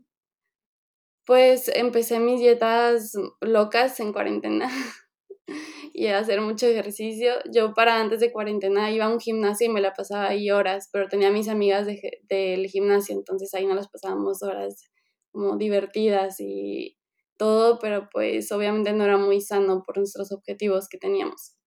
pues 1.26 1.68
empecé 1.68 2.20
mis 2.20 2.40
dietas 2.40 3.12
locas 3.40 4.00
en 4.00 4.12
cuarentena 4.12 4.70
y 5.94 6.06
a 6.06 6.18
hacer 6.18 6.40
mucho 6.40 6.66
ejercicio. 6.66 7.32
Yo 7.52 7.74
para 7.74 8.00
antes 8.00 8.20
de 8.20 8.32
cuarentena 8.32 8.90
iba 8.90 9.06
a 9.06 9.12
un 9.12 9.20
gimnasio 9.20 9.68
y 9.68 9.72
me 9.72 9.80
la 9.80 9.92
pasaba 9.94 10.28
ahí 10.28 10.50
horas, 10.50 10.88
pero 10.92 11.08
tenía 11.08 11.30
mis 11.30 11.48
amigas 11.48 11.86
del 11.86 12.66
gimnasio, 12.66 13.14
entonces 13.16 13.52
ahí 13.54 13.66
no 13.66 13.74
las 13.74 13.88
pasábamos 13.88 14.42
horas 14.42 14.84
como 15.32 15.56
divertidas 15.58 16.36
y 16.40 16.96
todo, 17.36 17.78
pero 17.78 18.08
pues 18.12 18.50
obviamente 18.52 18.92
no 18.94 19.04
era 19.04 19.18
muy 19.18 19.40
sano 19.40 19.82
por 19.86 19.98
nuestros 19.98 20.32
objetivos 20.32 20.88
que 20.88 20.98
teníamos. 20.98 21.57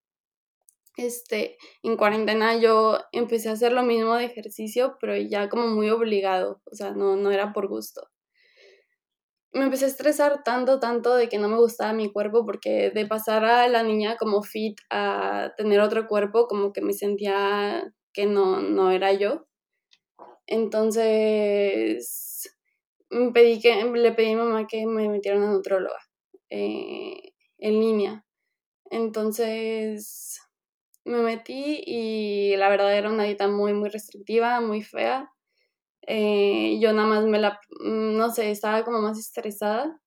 Este, 1.02 1.58
en 1.84 1.98
cuarentena 1.98 2.56
yo 2.58 3.00
empecé 3.12 3.50
a 3.50 3.54
hacer 3.54 3.72
lo 3.74 3.84
mismo 3.84 4.16
de 4.16 4.26
ejercicio, 4.26 4.98
pero 5.00 5.16
ya 5.18 5.50
como 5.50 5.68
muy 5.68 5.90
obligado, 5.90 6.62
o 6.72 6.76
sea, 6.76 6.92
no, 6.92 7.16
no 7.16 7.32
era 7.32 7.54
por 7.54 7.68
gusto. 7.68 8.02
Me 9.54 9.66
empecé 9.66 9.86
a 9.86 9.88
estresar 9.90 10.44
tanto, 10.44 10.80
tanto 10.80 11.14
de 11.16 11.28
que 11.28 11.38
no 11.38 11.50
me 11.50 11.58
gustaba 11.58 11.92
mi 11.94 12.12
cuerpo, 12.12 12.46
porque 12.46 12.90
de 12.92 13.06
pasar 13.06 13.44
a 13.44 13.68
la 13.68 13.84
niña 13.84 14.16
como 14.18 14.44
fit 14.44 14.78
a 14.90 15.52
tener 15.58 15.82
otro 15.82 16.08
cuerpo, 16.08 16.48
como 16.48 16.72
que 16.72 16.82
me 16.82 16.94
sentía 16.94 17.84
que 18.14 18.26
no, 18.28 18.62
no 18.62 18.92
era 18.92 19.12
yo. 19.14 19.46
Entonces, 20.48 22.56
pedí 23.34 23.60
que, 23.62 23.84
le 23.86 24.12
pedí 24.14 24.32
a 24.34 24.38
mamá 24.38 24.68
que 24.68 24.86
me 24.86 25.08
metiera 25.10 25.38
una 25.38 25.52
nutróloga. 25.52 26.00
eh, 26.50 27.34
en 27.60 27.80
línea. 27.80 28.26
Entonces 28.92 30.40
me 31.06 31.22
metí 31.22 31.84
y 31.86 32.56
la 32.58 32.70
verdad 32.70 32.96
era 32.98 33.10
una 33.10 33.24
dieta 33.24 33.48
muy, 33.48 33.74
muy 33.74 33.90
restrictiva, 33.90 34.62
muy 34.62 34.82
fea. 34.84 35.32
Eh, 36.08 36.80
yo 36.82 36.94
nada 36.94 37.08
más 37.08 37.26
me 37.26 37.40
la, 37.40 37.60
mm, 37.82 38.18
no 38.18 38.32
sé, 38.32 38.52
estaba 38.52 38.84
como 38.86 39.02
más 39.02 39.20
estresada. 39.20 40.00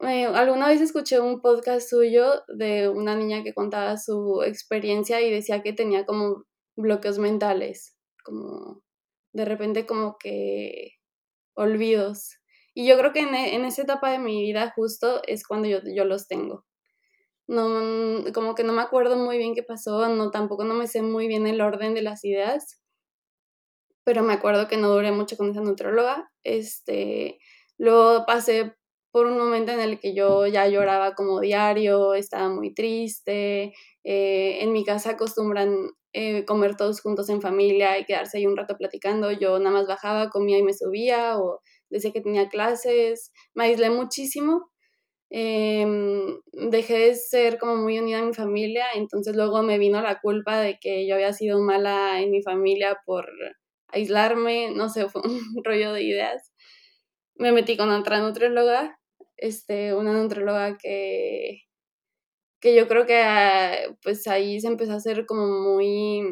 Eh, 0.00 0.26
alguna 0.26 0.68
vez 0.68 0.80
escuché 0.80 1.20
un 1.20 1.40
podcast 1.40 1.88
suyo 1.88 2.42
de 2.48 2.88
una 2.88 3.16
niña 3.16 3.42
que 3.42 3.54
contaba 3.54 3.96
su 3.96 4.42
experiencia 4.42 5.20
y 5.20 5.30
decía 5.30 5.62
que 5.62 5.72
tenía 5.72 6.04
como 6.04 6.44
bloqueos 6.76 7.18
mentales, 7.18 7.96
como 8.24 8.82
de 9.32 9.44
repente 9.44 9.86
como 9.86 10.16
que 10.18 10.92
olvidos. 11.54 12.38
Y 12.74 12.86
yo 12.88 12.98
creo 12.98 13.12
que 13.12 13.20
en, 13.20 13.34
en 13.34 13.64
esa 13.64 13.82
etapa 13.82 14.10
de 14.10 14.18
mi 14.18 14.42
vida 14.42 14.72
justo 14.76 15.22
es 15.26 15.46
cuando 15.46 15.68
yo, 15.68 15.80
yo 15.94 16.04
los 16.04 16.28
tengo. 16.28 16.66
No, 17.46 17.68
mm, 17.68 18.32
como 18.32 18.54
que 18.54 18.64
no 18.64 18.72
me 18.74 18.82
acuerdo 18.82 19.16
muy 19.16 19.38
bien 19.38 19.54
qué 19.54 19.62
pasó, 19.62 20.08
no, 20.08 20.30
tampoco 20.30 20.64
no 20.64 20.74
me 20.74 20.86
sé 20.88 21.02
muy 21.02 21.28
bien 21.28 21.46
el 21.46 21.60
orden 21.60 21.94
de 21.94 22.02
las 22.02 22.24
ideas, 22.24 22.80
pero 24.04 24.22
me 24.22 24.34
acuerdo 24.34 24.68
que 24.68 24.76
no 24.76 24.90
duré 24.90 25.12
mucho 25.12 25.36
con 25.36 25.50
esa 25.50 25.60
nutróloga. 25.62 26.30
Este, 26.44 27.38
luego 27.78 28.26
pasé 28.26 28.74
por 29.12 29.26
un 29.26 29.38
momento 29.38 29.72
en 29.72 29.80
el 29.80 29.98
que 30.00 30.14
yo 30.14 30.46
ya 30.46 30.68
lloraba 30.68 31.14
como 31.14 31.40
diario, 31.40 32.14
estaba 32.14 32.48
muy 32.50 32.74
triste. 32.74 33.72
Eh, 34.04 34.58
en 34.62 34.72
mi 34.72 34.84
casa 34.84 35.10
acostumbran 35.12 35.74
eh, 36.12 36.44
comer 36.44 36.76
todos 36.76 37.00
juntos 37.00 37.28
en 37.30 37.40
familia 37.40 37.98
y 37.98 38.04
quedarse 38.04 38.38
ahí 38.38 38.46
un 38.46 38.56
rato 38.56 38.76
platicando. 38.76 39.30
Yo 39.32 39.58
nada 39.58 39.70
más 39.78 39.86
bajaba, 39.86 40.28
comía 40.30 40.58
y 40.58 40.62
me 40.64 40.74
subía 40.74 41.38
o 41.38 41.60
decía 41.90 42.12
que 42.12 42.20
tenía 42.20 42.48
clases. 42.48 43.32
Me 43.54 43.64
aislé 43.64 43.88
muchísimo. 43.90 44.70
Em, 45.36 46.38
dejé 46.52 46.94
de 46.96 47.14
ser 47.16 47.58
como 47.58 47.74
muy 47.76 47.98
unida 47.98 48.20
a 48.20 48.24
mi 48.24 48.32
familia, 48.32 48.86
entonces 48.94 49.34
luego 49.34 49.64
me 49.64 49.78
vino 49.78 50.00
la 50.00 50.20
culpa 50.20 50.60
de 50.60 50.78
que 50.78 51.08
yo 51.08 51.16
había 51.16 51.32
sido 51.32 51.60
mala 51.60 52.22
en 52.22 52.30
mi 52.30 52.40
familia 52.40 53.00
por 53.04 53.28
aislarme, 53.88 54.70
no 54.72 54.88
sé, 54.88 55.08
fue 55.08 55.22
un 55.24 55.40
rollo 55.64 55.92
de 55.92 56.04
ideas. 56.04 56.52
Me 57.36 57.52
metí 57.52 57.76
con 57.76 57.90
otra 57.90 58.20
nutrióloga, 58.20 59.00
este, 59.36 59.94
una 59.94 60.12
nutrióloga 60.12 60.78
que, 60.78 61.62
que 62.60 62.76
yo 62.76 62.88
creo 62.88 63.06
que 63.06 63.18
ah, 63.22 63.76
pues 64.02 64.26
ahí 64.28 64.60
se 64.60 64.68
empezó 64.68 64.92
a 64.92 64.96
hacer 64.96 65.26
como 65.26 65.46
muy... 65.48 66.22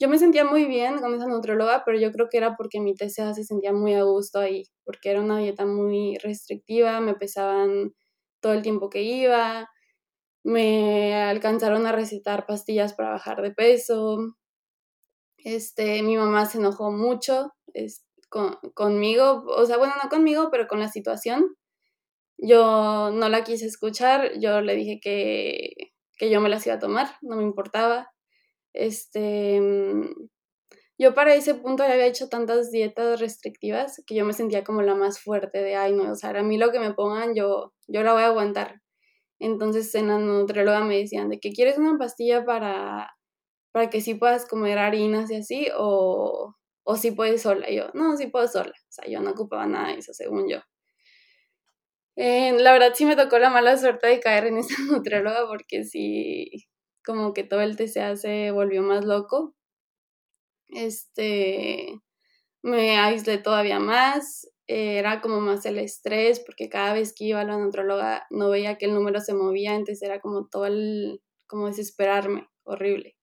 Yo 0.00 0.08
me 0.08 0.18
sentía 0.18 0.44
muy 0.44 0.66
bien 0.66 0.98
con 0.98 1.14
esa 1.14 1.26
nutrióloga, 1.26 1.84
pero 1.86 1.98
yo 1.98 2.12
creo 2.12 2.28
que 2.30 2.38
era 2.38 2.56
porque 2.56 2.80
mi 2.80 2.94
TCA 2.94 3.34
se 3.34 3.44
sentía 3.44 3.72
muy 3.72 3.94
a 3.94 4.04
gusto 4.04 4.40
ahí, 4.40 4.64
porque 4.84 5.10
era 5.10 5.20
una 5.22 5.38
dieta 5.38 5.66
muy 5.66 6.18
restrictiva, 6.18 7.00
me 7.00 7.14
pesaban 7.14 7.94
todo 8.40 8.52
el 8.52 8.62
tiempo 8.62 8.90
que 8.90 9.02
iba, 9.02 9.68
me 10.44 11.14
alcanzaron 11.14 11.86
a 11.86 11.92
recetar 11.92 12.46
pastillas 12.46 12.94
para 12.94 13.10
bajar 13.10 13.42
de 13.42 13.52
peso, 13.52 14.36
este, 15.44 16.02
mi 16.02 16.16
mamá 16.16 16.46
se 16.46 16.58
enojó 16.58 16.90
mucho 16.92 17.52
conmigo, 18.74 19.44
o 19.46 19.66
sea, 19.66 19.78
bueno, 19.78 19.94
no 20.02 20.08
conmigo, 20.08 20.48
pero 20.50 20.68
con 20.68 20.80
la 20.80 20.88
situación. 20.88 21.56
Yo 22.38 23.10
no 23.12 23.28
la 23.28 23.44
quise 23.44 23.66
escuchar, 23.66 24.38
yo 24.40 24.60
le 24.62 24.74
dije 24.74 24.98
que, 25.02 25.92
que 26.16 26.30
yo 26.30 26.40
me 26.40 26.48
las 26.48 26.66
iba 26.66 26.76
a 26.76 26.78
tomar, 26.78 27.16
no 27.22 27.36
me 27.36 27.42
importaba. 27.42 28.10
Este, 28.72 29.60
yo 31.00 31.14
para 31.14 31.34
ese 31.34 31.54
punto 31.54 31.84
ya 31.84 31.92
había 31.94 32.06
hecho 32.06 32.28
tantas 32.28 32.70
dietas 32.70 33.20
restrictivas 33.20 34.02
que 34.06 34.14
yo 34.14 34.24
me 34.24 34.34
sentía 34.34 34.64
como 34.64 34.82
la 34.82 34.94
más 34.94 35.20
fuerte 35.20 35.62
de, 35.62 35.76
ay, 35.76 35.94
no, 35.94 36.12
o 36.12 36.14
sea, 36.16 36.30
a 36.30 36.42
mí 36.42 36.58
lo 36.58 36.72
que 36.72 36.80
me 36.80 36.94
pongan, 36.94 37.34
yo, 37.34 37.72
yo 37.88 38.02
la 38.04 38.12
voy 38.12 38.22
a 38.22 38.26
aguantar. 38.28 38.82
Entonces 39.40 39.94
en 39.94 40.08
la 40.08 40.18
nutrióloga 40.18 40.84
me 40.84 40.98
decían 40.98 41.30
de 41.30 41.40
que 41.40 41.52
quieres 41.52 41.78
una 41.78 41.98
pastilla 41.98 42.44
para 42.44 43.10
para 43.72 43.90
que 43.90 44.00
sí 44.00 44.14
puedas 44.14 44.46
comer 44.46 44.78
harinas 44.78 45.30
y 45.30 45.36
así, 45.36 45.68
o, 45.76 46.56
o 46.84 46.96
si 46.96 47.12
puedes 47.12 47.42
sola. 47.42 47.70
Y 47.70 47.76
yo, 47.76 47.90
no, 47.94 48.16
sí 48.16 48.26
puedo 48.28 48.48
sola. 48.48 48.72
O 48.72 48.92
sea, 48.92 49.06
yo 49.08 49.20
no 49.20 49.30
ocupaba 49.32 49.66
nada 49.66 49.88
de 49.88 49.98
eso, 49.98 50.12
según 50.14 50.48
yo. 50.48 50.58
Eh, 52.16 52.52
la 52.58 52.72
verdad 52.72 52.92
sí 52.94 53.04
me 53.06 53.16
tocó 53.16 53.38
la 53.38 53.50
mala 53.50 53.76
suerte 53.78 54.06
de 54.08 54.20
caer 54.20 54.46
en 54.46 54.58
esa 54.58 54.74
nutrióloga 54.90 55.46
porque 55.48 55.84
sí, 55.84 56.68
como 57.04 57.32
que 57.32 57.44
todo 57.44 57.60
el 57.62 57.76
TCA 57.76 58.16
se 58.16 58.50
volvió 58.50 58.82
más 58.82 59.04
loco. 59.04 59.54
Este, 60.72 62.00
me 62.62 62.98
aislé 62.98 63.38
todavía 63.38 63.80
más, 63.80 64.48
era 64.66 65.20
como 65.20 65.40
más 65.40 65.66
el 65.66 65.78
estrés 65.78 66.40
porque 66.40 66.68
cada 66.68 66.94
vez 66.94 67.14
que 67.14 67.24
iba 67.24 67.40
a 67.40 67.44
la 67.44 67.58
nutrióloga 67.58 68.26
no 68.30 68.50
veía 68.50 68.78
que 68.78 68.86
el 68.86 68.94
número 68.94 69.20
se 69.20 69.34
movía, 69.34 69.74
entonces 69.74 70.02
era 70.02 70.20
como 70.20 70.48
todo 70.48 70.66
el, 70.66 71.22
como 71.48 71.66
desesperarme, 71.68 72.48
horrible. 72.64 73.16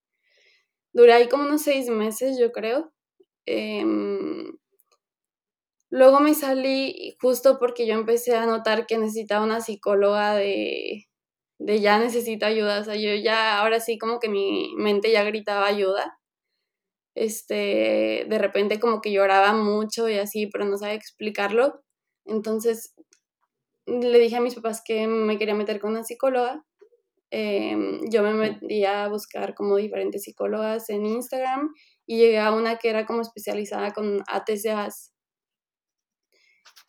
Duré 0.93 1.13
ahí 1.13 1.29
como 1.29 1.43
unos 1.43 1.61
seis 1.61 1.87
meses, 1.89 2.37
yo 2.37 2.51
creo. 2.51 2.91
Em, 3.45 4.57
luego 5.89 6.19
me 6.19 6.33
salí 6.33 7.15
justo 7.21 7.57
porque 7.59 7.85
yo 7.87 7.93
empecé 7.93 8.35
a 8.35 8.45
notar 8.45 8.85
que 8.87 8.97
necesitaba 8.97 9.43
una 9.45 9.61
psicóloga 9.61 10.35
de, 10.35 11.07
de 11.59 11.81
ya 11.81 11.99
necesito 11.99 12.45
ayuda. 12.45 12.81
O 12.81 12.83
sea, 12.85 12.95
yo 12.95 13.15
ya, 13.15 13.59
ahora 13.59 13.79
sí 13.79 13.97
como 13.97 14.19
que 14.19 14.29
mi 14.29 14.73
mente 14.77 15.11
ya 15.11 15.23
gritaba 15.23 15.67
ayuda. 15.67 16.16
Este, 17.17 18.25
de 18.29 18.37
repente 18.37 18.79
como 18.79 19.01
que 19.01 19.11
lloraba 19.11 19.53
mucho 19.53 20.07
y 20.09 20.17
así, 20.17 20.47
pero 20.47 20.65
no 20.65 20.77
sabía 20.77 20.95
explicarlo. 20.95 21.83
Entonces 22.25 22.93
le 23.87 24.19
dije 24.19 24.35
a 24.37 24.41
mis 24.41 24.55
papás 24.55 24.81
que 24.85 25.07
me 25.07 25.37
quería 25.37 25.55
meter 25.55 25.79
con 25.79 25.91
una 25.91 26.03
psicóloga 26.03 26.65
Em, 27.29 28.09
yo 28.09 28.23
me 28.23 28.33
metí 28.33 28.85
a 28.85 29.07
buscar 29.09 29.53
como 29.53 29.75
diferentes 29.75 30.23
psicólogas 30.23 30.89
en 30.89 31.05
Instagram 31.05 31.73
y 32.05 32.17
llegué 32.17 32.39
a 32.39 32.53
una 32.53 32.77
que 32.77 32.89
era 32.89 33.05
como 33.05 33.21
especializada 33.21 33.91
con 33.91 34.23
ATCAs. 34.27 35.11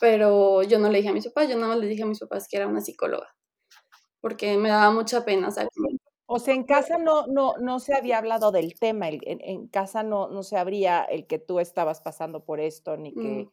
Pero 0.00 0.62
yo 0.62 0.78
no 0.78 0.88
le 0.90 0.98
dije 0.98 1.08
a 1.10 1.12
mis 1.12 1.26
papás, 1.26 1.48
yo 1.48 1.56
nada 1.56 1.68
más 1.68 1.78
le 1.78 1.86
dije 1.88 2.02
a 2.04 2.06
mis 2.06 2.20
papás 2.20 2.46
que 2.48 2.56
era 2.56 2.68
una 2.68 2.80
psicóloga, 2.80 3.34
porque 4.20 4.56
me 4.58 4.68
daba 4.70 4.90
mucha 4.92 5.24
pena. 5.24 5.50
O 6.30 6.38
sea, 6.38 6.54
en 6.54 6.64
casa 6.64 6.98
no, 6.98 7.26
no, 7.26 7.54
no 7.58 7.80
se 7.80 7.94
había 7.94 8.18
hablado 8.18 8.52
del 8.52 8.78
tema, 8.78 9.08
en, 9.08 9.20
en, 9.22 9.66
casa 9.68 10.02
no, 10.02 10.28
no 10.28 10.42
se 10.42 10.58
abría 10.58 11.02
el 11.02 11.26
que 11.26 11.38
tú 11.38 11.58
estabas 11.58 12.00
pasando 12.02 12.44
por 12.44 12.60
esto, 12.60 12.96
ni 12.98 13.14
que, 13.14 13.44
mm. 13.44 13.50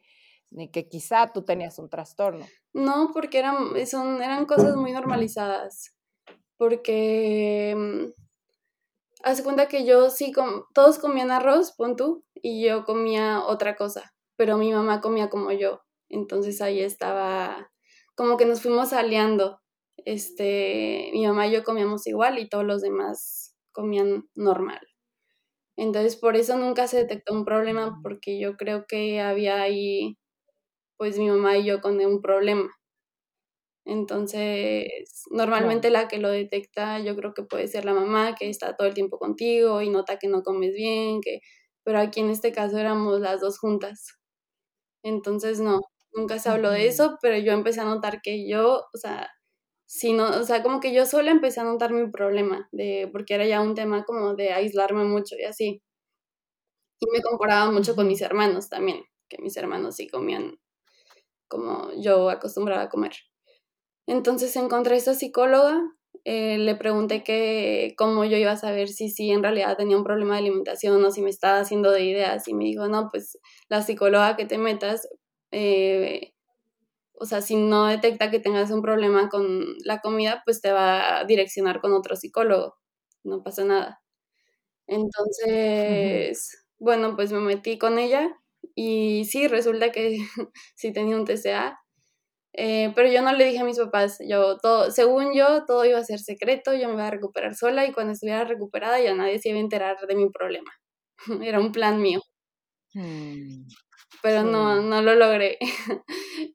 ni 0.52 0.70
que 0.70 0.90
quizá 0.90 1.32
tú 1.32 1.44
tenías 1.44 1.80
un 1.80 1.90
trastorno. 1.90 2.46
No, 2.74 3.12
porque 3.14 3.40
eran, 3.40 3.56
son, 3.88 4.22
eran 4.22 4.46
cosas 4.46 4.76
muy 4.76 4.92
normalizadas 4.92 5.96
porque 6.58 7.76
mm, 7.78 8.22
hace 9.24 9.44
cuenta 9.44 9.68
que 9.68 9.86
yo 9.86 10.10
sí, 10.10 10.32
todos 10.74 11.00
comían 11.00 11.32
arroz, 11.32 11.74
pon 11.74 11.96
tú, 11.96 12.24
y 12.34 12.66
yo 12.66 12.86
comía 12.86 13.44
otra 13.46 13.76
cosa, 13.76 14.14
pero 14.36 14.58
mi 14.58 14.72
mamá 14.72 15.02
comía 15.02 15.30
como 15.30 15.52
yo, 15.52 15.82
entonces 16.10 16.62
ahí 16.62 16.82
estaba, 16.82 17.72
como 18.16 18.38
que 18.38 18.46
nos 18.46 18.62
fuimos 18.62 18.94
aliando, 18.94 19.62
este, 20.06 21.10
mi 21.14 21.26
mamá 21.28 21.48
y 21.48 21.54
yo 21.54 21.64
comíamos 21.64 22.08
igual 22.08 22.40
y 22.40 22.50
todos 22.50 22.66
los 22.66 22.82
demás 22.82 23.56
comían 23.74 24.30
normal. 24.36 24.82
Entonces 25.78 26.16
por 26.18 26.36
eso 26.38 26.58
nunca 26.58 26.88
se 26.88 26.98
detectó 26.98 27.34
un 27.34 27.46
problema 27.46 28.00
porque 28.04 28.40
yo 28.40 28.58
creo 28.58 28.86
que 28.88 29.22
había 29.22 29.62
ahí 29.62 30.18
pues 30.98 31.18
mi 31.20 31.30
mamá 31.30 31.58
y 31.58 31.66
yo 31.66 31.82
con 31.82 32.00
un 32.06 32.22
problema. 32.22 32.72
Entonces, 33.86 34.88
normalmente 35.30 35.92
la 35.92 36.08
que 36.08 36.18
lo 36.18 36.30
detecta 36.30 37.00
yo 37.00 37.16
creo 37.16 37.34
que 37.36 37.44
puede 37.44 37.68
ser 37.68 37.86
la 37.86 37.94
mamá 37.94 38.34
que 38.36 38.50
está 38.50 38.76
todo 38.76 38.88
el 38.88 38.96
tiempo 38.96 39.20
contigo 39.20 39.82
y 39.82 39.90
nota 39.92 40.18
que 40.18 40.28
no 40.28 40.42
comes 40.44 40.74
bien, 40.74 41.22
que 41.22 41.40
pero 41.84 42.00
aquí 42.00 42.20
en 42.22 42.32
este 42.32 42.52
caso 42.52 42.80
éramos 42.80 43.20
las 43.22 43.42
dos 43.42 43.60
juntas. 43.60 44.18
Entonces, 45.04 45.60
no, 45.62 45.82
nunca 46.14 46.40
se 46.40 46.50
habló 46.50 46.72
de 46.72 46.88
eso, 46.88 47.18
pero 47.22 47.38
yo 47.38 47.54
empecé 47.54 47.82
a 47.82 47.86
notar 47.86 48.22
que 48.22 48.48
yo, 48.50 48.86
o 48.94 48.98
sea, 48.98 49.30
si 49.88 50.14
no, 50.14 50.30
o 50.40 50.44
sea, 50.44 50.64
como 50.64 50.80
que 50.80 50.94
yo 50.94 51.06
sola 51.06 51.32
empecé 51.32 51.62
a 51.62 51.64
notar 51.64 51.92
mi 51.94 52.10
problema, 52.10 52.68
de, 52.72 53.10
porque 53.12 53.36
era 53.36 53.46
ya 53.46 53.62
un 53.62 53.76
tema 53.76 54.04
como 54.06 54.36
de 54.36 54.54
aislarme 54.54 55.04
mucho 55.06 55.36
y 55.40 55.44
así. 55.46 55.82
Y 57.00 57.06
me 57.12 57.22
comparaba 57.22 57.72
mucho 57.72 57.96
con 57.96 58.08
mis 58.08 58.22
hermanos 58.22 58.70
también, 58.70 59.04
que 59.30 59.38
mis 59.42 59.56
hermanos 59.58 59.96
sí 59.96 60.08
comían 60.08 60.60
como 61.50 61.92
yo 61.98 62.30
acostumbraba 62.30 62.84
a 62.84 62.90
comer. 62.90 63.14
Entonces 64.08 64.56
encontré 64.58 64.96
a 64.96 64.98
esta 64.98 65.16
psicóloga, 65.16 65.82
eh, 66.26 66.58
le 66.60 66.76
pregunté 66.76 67.24
que 67.24 67.96
cómo 67.98 68.26
yo 68.26 68.38
iba 68.38 68.52
a 68.52 68.58
saber 68.58 68.90
si 68.90 69.10
sí 69.10 69.32
en 69.32 69.44
realidad 69.44 69.78
tenía 69.78 69.98
un 69.98 70.04
problema 70.06 70.36
de 70.36 70.42
alimentación 70.42 71.04
o 71.06 71.12
si 71.12 71.22
me 71.24 71.32
estaba 71.32 71.60
haciendo 71.60 71.92
de 71.92 72.06
ideas 72.06 72.48
y 72.48 72.54
me 72.56 72.66
dijo, 72.66 72.88
no, 72.90 73.10
pues 73.12 73.40
la 73.70 73.82
psicóloga 73.84 74.38
que 74.38 74.46
te 74.46 74.58
metas, 74.60 75.08
eh, 75.52 76.35
o 77.20 77.26
sea, 77.26 77.42
si 77.42 77.56
no 77.58 77.88
detecta 77.88 78.32
que 78.32 78.40
tengas 78.40 78.72
un 78.72 78.82
problema 78.82 79.30
con 79.30 79.76
la 79.86 80.00
comida, 80.02 80.42
pues 80.46 80.62
te 80.62 80.72
va 80.72 81.20
a 81.20 81.26
direccionar 81.26 81.82
con 81.82 81.94
otro 81.94 82.16
psicólogo, 82.16 82.78
no 83.24 83.44
pasa 83.44 83.64
nada. 83.66 84.02
Entonces, 84.88 86.66
bueno, 86.80 87.16
pues 87.16 87.32
me 87.32 87.40
metí 87.40 87.78
con 87.78 88.00
ella 88.00 88.30
y 88.76 89.26
sí, 89.26 89.48
resulta 89.48 89.92
que 89.92 90.18
sí 90.76 90.94
tenía 90.94 91.16
un 91.18 91.26
TCA 91.26 91.80
Eh, 92.54 92.94
pero 92.96 93.10
yo 93.12 93.22
no 93.24 93.34
le 93.34 93.46
dije 93.46 93.60
a 93.62 93.66
mis 93.66 93.80
papás, 93.80 94.18
yo 94.30 94.58
todo, 94.60 94.92
según 94.92 95.34
yo, 95.36 95.66
todo 95.68 95.86
iba 95.86 96.00
a 96.00 96.04
ser 96.06 96.20
secreto, 96.20 96.74
yo 96.74 96.88
me 96.90 96.96
iba 96.96 97.08
a 97.08 97.12
recuperar 97.12 97.56
sola 97.56 97.86
y 97.86 97.94
cuando 97.94 98.14
estuviera 98.14 98.46
recuperada 98.46 99.02
ya 99.02 99.14
nadie 99.16 99.40
se 99.40 99.50
iba 99.50 99.58
a 99.60 99.62
enterar 99.62 99.98
de 100.08 100.16
mi 100.16 100.30
problema. 100.32 100.72
Era 101.44 101.60
un 101.62 101.72
plan 101.74 102.02
mío. 102.02 102.22
Mm, 102.96 103.68
pero 104.22 104.44
no, 104.44 104.82
no 104.82 105.02
lo 105.02 105.16
logré. 105.16 105.58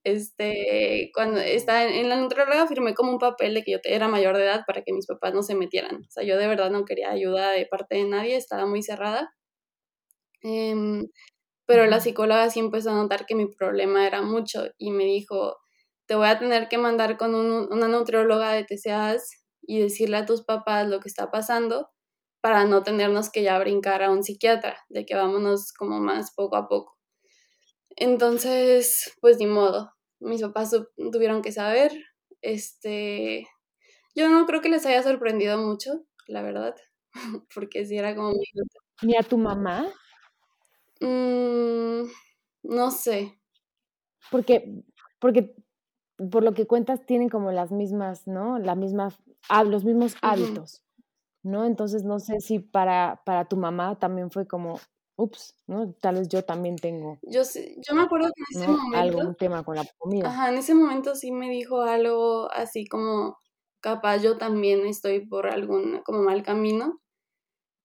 Este, 0.03 1.11
cuando 1.15 1.41
estaba 1.41 1.85
en, 1.85 2.09
la 2.09 2.17
nutrióloga 2.17 2.67
firmé 2.67 2.95
como 2.95 3.13
un 3.13 3.19
papel 3.19 3.53
de 3.55 3.63
que 3.63 3.73
yo 3.73 3.79
era 3.85 4.09
mayor 4.09 4.37
de 4.37 4.45
edad 4.45 4.63
para 4.67 4.83
que 4.83 4.95
mis 4.95 5.07
papás 5.07 5.35
no 5.35 5.43
se 5.43 5.55
metieran. 5.55 5.97
O 5.97 6.11
sea, 6.11 6.25
yo 6.25 6.39
de 6.39 6.47
verdad 6.49 6.71
no 6.71 6.87
quería 6.87 7.11
ayuda 7.11 7.51
de 7.51 7.67
parte 7.67 7.97
de 7.97 8.05
nadie, 8.05 8.37
estaba 8.37 8.67
muy 8.67 8.83
cerrada. 8.83 9.35
Em, 10.43 11.09
pero 11.67 11.87
la 11.87 12.01
psicóloga 12.01 12.51
sí 12.51 12.61
empezó 12.61 12.91
a 12.91 12.95
notar 12.95 13.27
que 13.27 13.35
mi 13.35 13.47
problema 13.47 14.07
era 14.07 14.23
mucho 14.23 14.65
y 14.79 14.91
me 14.91 15.05
dijo, 15.05 15.57
te 16.07 16.15
voy 16.15 16.29
a 16.29 16.39
tener 16.39 16.69
que 16.69 16.79
mandar 16.79 17.17
con 17.19 17.35
una 17.35 17.89
nutrióloga 17.89 18.53
de 18.53 18.65
TCAs 18.65 19.45
y 19.63 19.81
decirle 19.81 20.17
a 20.19 20.27
tus 20.27 20.45
papás 20.45 20.89
lo 20.89 21.01
que 21.01 21.09
está 21.09 21.31
pasando 21.31 21.91
para 22.41 22.65
no 22.65 22.83
tenernos 22.83 23.31
que 23.31 23.43
ya 23.43 23.59
brincar 23.59 24.03
a 24.03 24.11
un 24.11 24.23
psiquiatra, 24.23 24.79
de 24.89 25.05
que 25.07 25.15
vámonos 25.15 25.73
como 25.73 26.01
más 26.01 26.33
poco 26.35 26.57
a 26.57 26.69
poco. 26.69 27.00
Entonces, 28.01 29.13
pues 29.21 29.39
ni 29.39 29.47
modo, 29.47 29.93
mis 30.21 30.41
papás 30.41 30.75
tuvieron 31.13 31.43
que 31.43 31.53
saber, 31.53 31.93
este, 32.41 33.47
yo 34.17 34.31
no 34.31 34.47
creo 34.47 34.63
que 34.63 34.71
les 34.71 34.87
haya 34.87 35.03
sorprendido 35.03 35.59
mucho, 35.59 36.07
la 36.27 36.43
verdad, 36.43 36.75
porque 37.55 37.85
si 37.85 37.99
era 37.99 38.17
como... 38.17 38.33
¿Ni 39.03 39.17
a 39.17 39.23
tu 39.23 39.37
mamá? 39.39 39.87
Mm, 41.01 42.05
no 42.63 42.91
sé. 42.91 43.39
Porque, 44.31 44.83
porque 45.19 45.55
por 46.31 46.43
lo 46.43 46.55
que 46.55 46.67
cuentas, 46.67 47.05
tienen 47.05 47.29
como 47.29 47.53
las 47.53 47.71
mismas, 47.71 48.27
¿no? 48.27 48.59
La 48.59 48.75
misma, 48.75 49.09
los 49.67 49.85
mismos 49.85 50.17
hábitos, 50.23 50.83
¿no? 51.43 51.67
Entonces, 51.67 52.05
no 52.05 52.19
sé 52.19 52.41
si 52.41 52.61
para, 52.61 53.23
para 53.27 53.47
tu 53.47 53.59
mamá 53.59 53.99
también 53.99 54.31
fue 54.31 54.47
como, 54.47 54.81
ups, 55.21 55.55
¿no? 55.67 55.93
Tal 55.95 56.17
vez 56.17 56.29
yo 56.29 56.45
también 56.45 56.77
tengo. 56.77 57.19
Yo, 57.23 57.43
yo 57.79 57.95
me 57.95 58.03
acuerdo 58.03 58.29
que 58.35 58.43
en 58.43 58.63
ese 58.63 58.71
momento. 58.71 58.99
Algún 58.99 59.35
tema 59.35 59.63
con 59.63 59.77
la 59.77 59.85
comida. 59.99 60.29
Ajá, 60.29 60.51
en 60.51 60.59
ese 60.59 60.75
momento 60.75 61.15
sí 61.15 61.33
me 61.33 61.51
dijo 61.51 61.83
algo 61.83 62.51
así 62.53 62.87
como, 62.87 63.39
capaz 63.81 64.19
yo 64.19 64.39
también 64.39 64.87
estoy 64.87 65.27
por 65.27 65.47
algún, 65.47 66.03
como 66.05 66.23
mal 66.23 66.43
camino. 66.43 67.01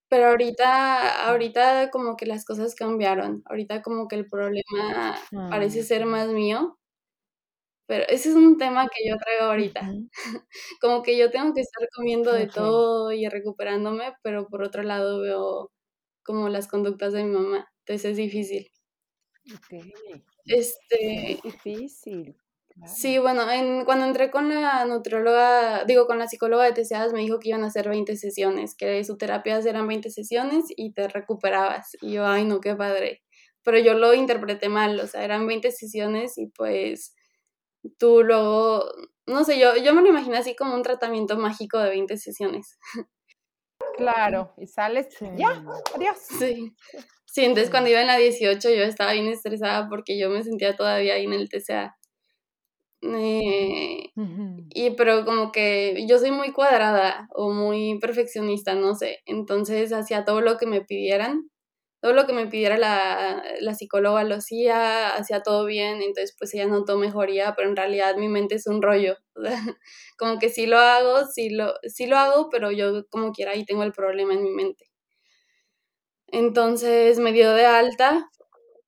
Pero 0.09 0.27
ahorita, 0.29 1.29
ahorita 1.29 1.89
como 1.91 2.15
que 2.15 2.25
las 2.25 2.45
cosas 2.45 2.75
cambiaron. 2.75 3.43
Ahorita 3.45 3.81
como 3.81 4.07
que 4.07 4.15
el 4.15 4.27
problema 4.27 5.15
parece 5.49 5.83
ser 5.83 6.03
ah. 6.03 6.05
más 6.05 6.27
mío 6.29 6.77
pero 7.87 8.05
ese 8.09 8.29
es 8.29 8.35
un 8.35 8.57
tema 8.57 8.87
que 8.87 9.07
yo 9.07 9.15
traigo 9.17 9.45
ahorita. 9.45 9.81
Como 10.81 11.03
que 11.03 11.17
yo 11.17 11.29
tengo 11.29 11.53
que 11.53 11.61
estar 11.61 11.87
comiendo 11.95 12.33
de 12.33 12.47
todo 12.47 13.11
y 13.11 13.27
recuperándome, 13.27 14.13
pero 14.23 14.47
por 14.47 14.63
otro 14.63 14.83
lado 14.83 15.21
veo 15.21 15.71
como 16.25 16.49
las 16.49 16.67
conductas 16.67 17.13
de 17.13 17.23
mi 17.23 17.31
mamá. 17.31 17.71
Entonces 17.79 18.11
es 18.11 18.17
difícil. 18.17 18.71
Este. 20.45 21.31
Es 21.33 21.43
difícil. 21.43 22.35
Sí, 22.85 23.19
bueno, 23.19 23.49
en, 23.49 23.85
cuando 23.85 24.05
entré 24.05 24.29
con 24.29 24.49
la 24.49 24.85
nutrióloga, 24.85 25.85
digo, 25.85 26.07
con 26.07 26.19
la 26.19 26.27
psicóloga 26.27 26.65
de 26.65 26.73
TCAs, 26.73 27.13
me 27.13 27.21
dijo 27.21 27.39
que 27.39 27.49
iban 27.49 27.63
a 27.63 27.67
hacer 27.67 27.87
20 27.87 28.17
sesiones, 28.17 28.75
que 28.75 29.01
su 29.05 29.17
terapia 29.17 29.57
eran 29.59 29.87
20 29.87 30.09
sesiones 30.09 30.65
y 30.75 30.91
te 30.91 31.07
recuperabas. 31.07 31.95
Y 32.01 32.13
yo, 32.13 32.25
ay, 32.27 32.43
no, 32.43 32.59
qué 32.59 32.75
padre. 32.75 33.23
Pero 33.63 33.79
yo 33.79 33.93
lo 33.93 34.13
interpreté 34.13 34.67
mal, 34.67 34.99
o 34.99 35.07
sea, 35.07 35.23
eran 35.23 35.47
20 35.47 35.71
sesiones 35.71 36.37
y 36.37 36.47
pues 36.47 37.15
tú 37.97 38.23
luego, 38.23 38.85
no 39.25 39.43
sé, 39.45 39.59
yo, 39.59 39.75
yo 39.77 39.93
me 39.93 40.01
lo 40.01 40.09
imagino 40.09 40.37
así 40.37 40.55
como 40.55 40.75
un 40.75 40.83
tratamiento 40.83 41.37
mágico 41.37 41.79
de 41.79 41.89
20 41.89 42.17
sesiones. 42.17 42.77
Claro, 43.97 44.53
y 44.57 44.67
sales, 44.67 45.07
ya, 45.37 45.63
adiós. 45.95 46.17
Sí. 46.39 46.73
Sí, 47.25 47.43
entonces 47.43 47.69
cuando 47.69 47.89
iba 47.89 47.99
en 47.99 48.07
la 48.07 48.15
18 48.15 48.69
yo 48.69 48.83
estaba 48.83 49.11
bien 49.11 49.27
estresada 49.27 49.89
porque 49.89 50.17
yo 50.17 50.29
me 50.29 50.41
sentía 50.41 50.75
todavía 50.75 51.15
ahí 51.15 51.25
en 51.25 51.33
el 51.33 51.49
TCA. 51.49 51.97
Eh, 53.01 54.09
y 54.69 54.91
pero 54.91 55.25
como 55.25 55.51
que 55.51 56.05
yo 56.07 56.17
soy 56.17 56.31
muy 56.31 56.53
cuadrada 56.53 57.27
o 57.33 57.51
muy 57.51 57.99
perfeccionista, 57.99 58.73
no 58.75 58.95
sé. 58.95 59.19
Entonces 59.25 59.91
hacía 59.91 60.23
todo 60.23 60.39
lo 60.39 60.57
que 60.57 60.65
me 60.65 60.81
pidieran 60.81 61.49
todo 62.05 62.13
lo 62.13 62.27
que 62.27 62.33
me 62.33 62.45
pidiera 62.45 62.77
la, 62.77 63.43
la, 63.61 63.73
psicóloga 63.73 64.23
lo 64.23 64.35
hacía, 64.35 65.15
hacía 65.15 65.41
todo 65.41 65.65
bien, 65.65 66.03
entonces 66.03 66.35
pues 66.37 66.53
ella 66.53 66.67
notó 66.67 66.99
mejoría, 66.99 67.55
pero 67.55 67.67
en 67.67 67.75
realidad 67.75 68.15
mi 68.15 68.29
mente 68.29 68.53
es 68.53 68.67
un 68.67 68.83
rollo. 68.83 69.17
como 70.19 70.37
que 70.37 70.49
sí 70.49 70.67
lo 70.67 70.77
hago, 70.77 71.25
sí 71.25 71.49
lo, 71.49 71.73
sí 71.81 72.05
lo 72.05 72.17
hago, 72.19 72.49
pero 72.51 72.69
yo 72.71 73.07
como 73.09 73.31
quiera 73.31 73.53
ahí 73.53 73.65
tengo 73.65 73.81
el 73.81 73.91
problema 73.91 74.35
en 74.35 74.43
mi 74.43 74.51
mente. 74.51 74.91
Entonces 76.27 77.17
me 77.17 77.31
dio 77.31 77.51
de 77.55 77.65
alta, 77.65 78.29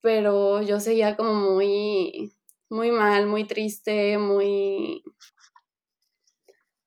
pero 0.01 0.61
yo 0.61 0.79
seguía 0.79 1.15
como 1.15 1.33
muy, 1.33 2.37
muy 2.69 2.91
mal, 2.91 3.25
muy 3.25 3.47
triste, 3.47 4.19
muy, 4.19 5.03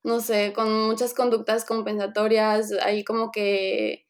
no 0.04 0.20
sé, 0.20 0.52
con 0.52 0.86
muchas 0.86 1.12
conductas 1.12 1.64
compensatorias, 1.64 2.70
ahí 2.84 3.02
como 3.02 3.32
que 3.32 4.06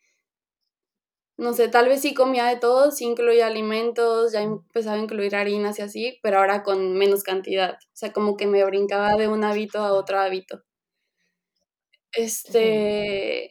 no 1.41 1.55
sé, 1.55 1.69
tal 1.69 1.89
vez 1.89 2.03
sí 2.03 2.15
comía 2.15 2.47
de 2.47 2.57
todo, 2.57 2.91
sí 2.91 3.07
incluía 3.07 3.47
alimentos, 3.47 4.33
ya 4.33 4.43
empezaba 4.43 4.97
a 4.97 5.01
incluir 5.01 5.35
harinas 5.35 5.79
y 5.79 5.83
así, 5.83 6.19
pero 6.23 6.39
ahora 6.39 6.63
con 6.63 6.95
menos 6.95 7.23
cantidad. 7.23 7.75
O 7.75 7.97
sea, 7.97 8.13
como 8.13 8.37
que 8.37 8.47
me 8.47 8.65
brincaba 8.65 9.17
de 9.17 9.27
un 9.29 9.43
hábito 9.45 9.79
a 9.81 9.95
otro 9.95 10.19
hábito. 10.21 10.63
Este, 12.13 13.49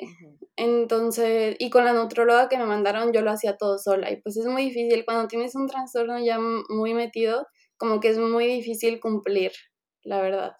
entonces, 0.55 1.55
y 1.59 1.69
con 1.69 1.85
la 1.85 1.93
nutróloga 1.93 2.49
que 2.49 2.57
me 2.57 2.65
mandaron, 2.65 3.11
yo 3.13 3.21
lo 3.21 3.31
hacía 3.31 3.57
todo 3.57 3.79
sola. 3.79 4.11
Y 4.11 4.17
pues 4.21 4.37
es 4.37 4.45
muy 4.45 4.63
difícil, 4.65 5.05
cuando 5.05 5.27
tienes 5.27 5.55
un 5.55 5.67
trastorno 5.67 6.19
ya 6.23 6.37
muy 6.39 6.93
metido, 6.93 7.47
como 7.77 7.99
que 7.99 8.09
es 8.09 8.19
muy 8.19 8.45
difícil 8.45 8.99
cumplir, 8.99 9.51
la 10.03 10.21
verdad, 10.21 10.51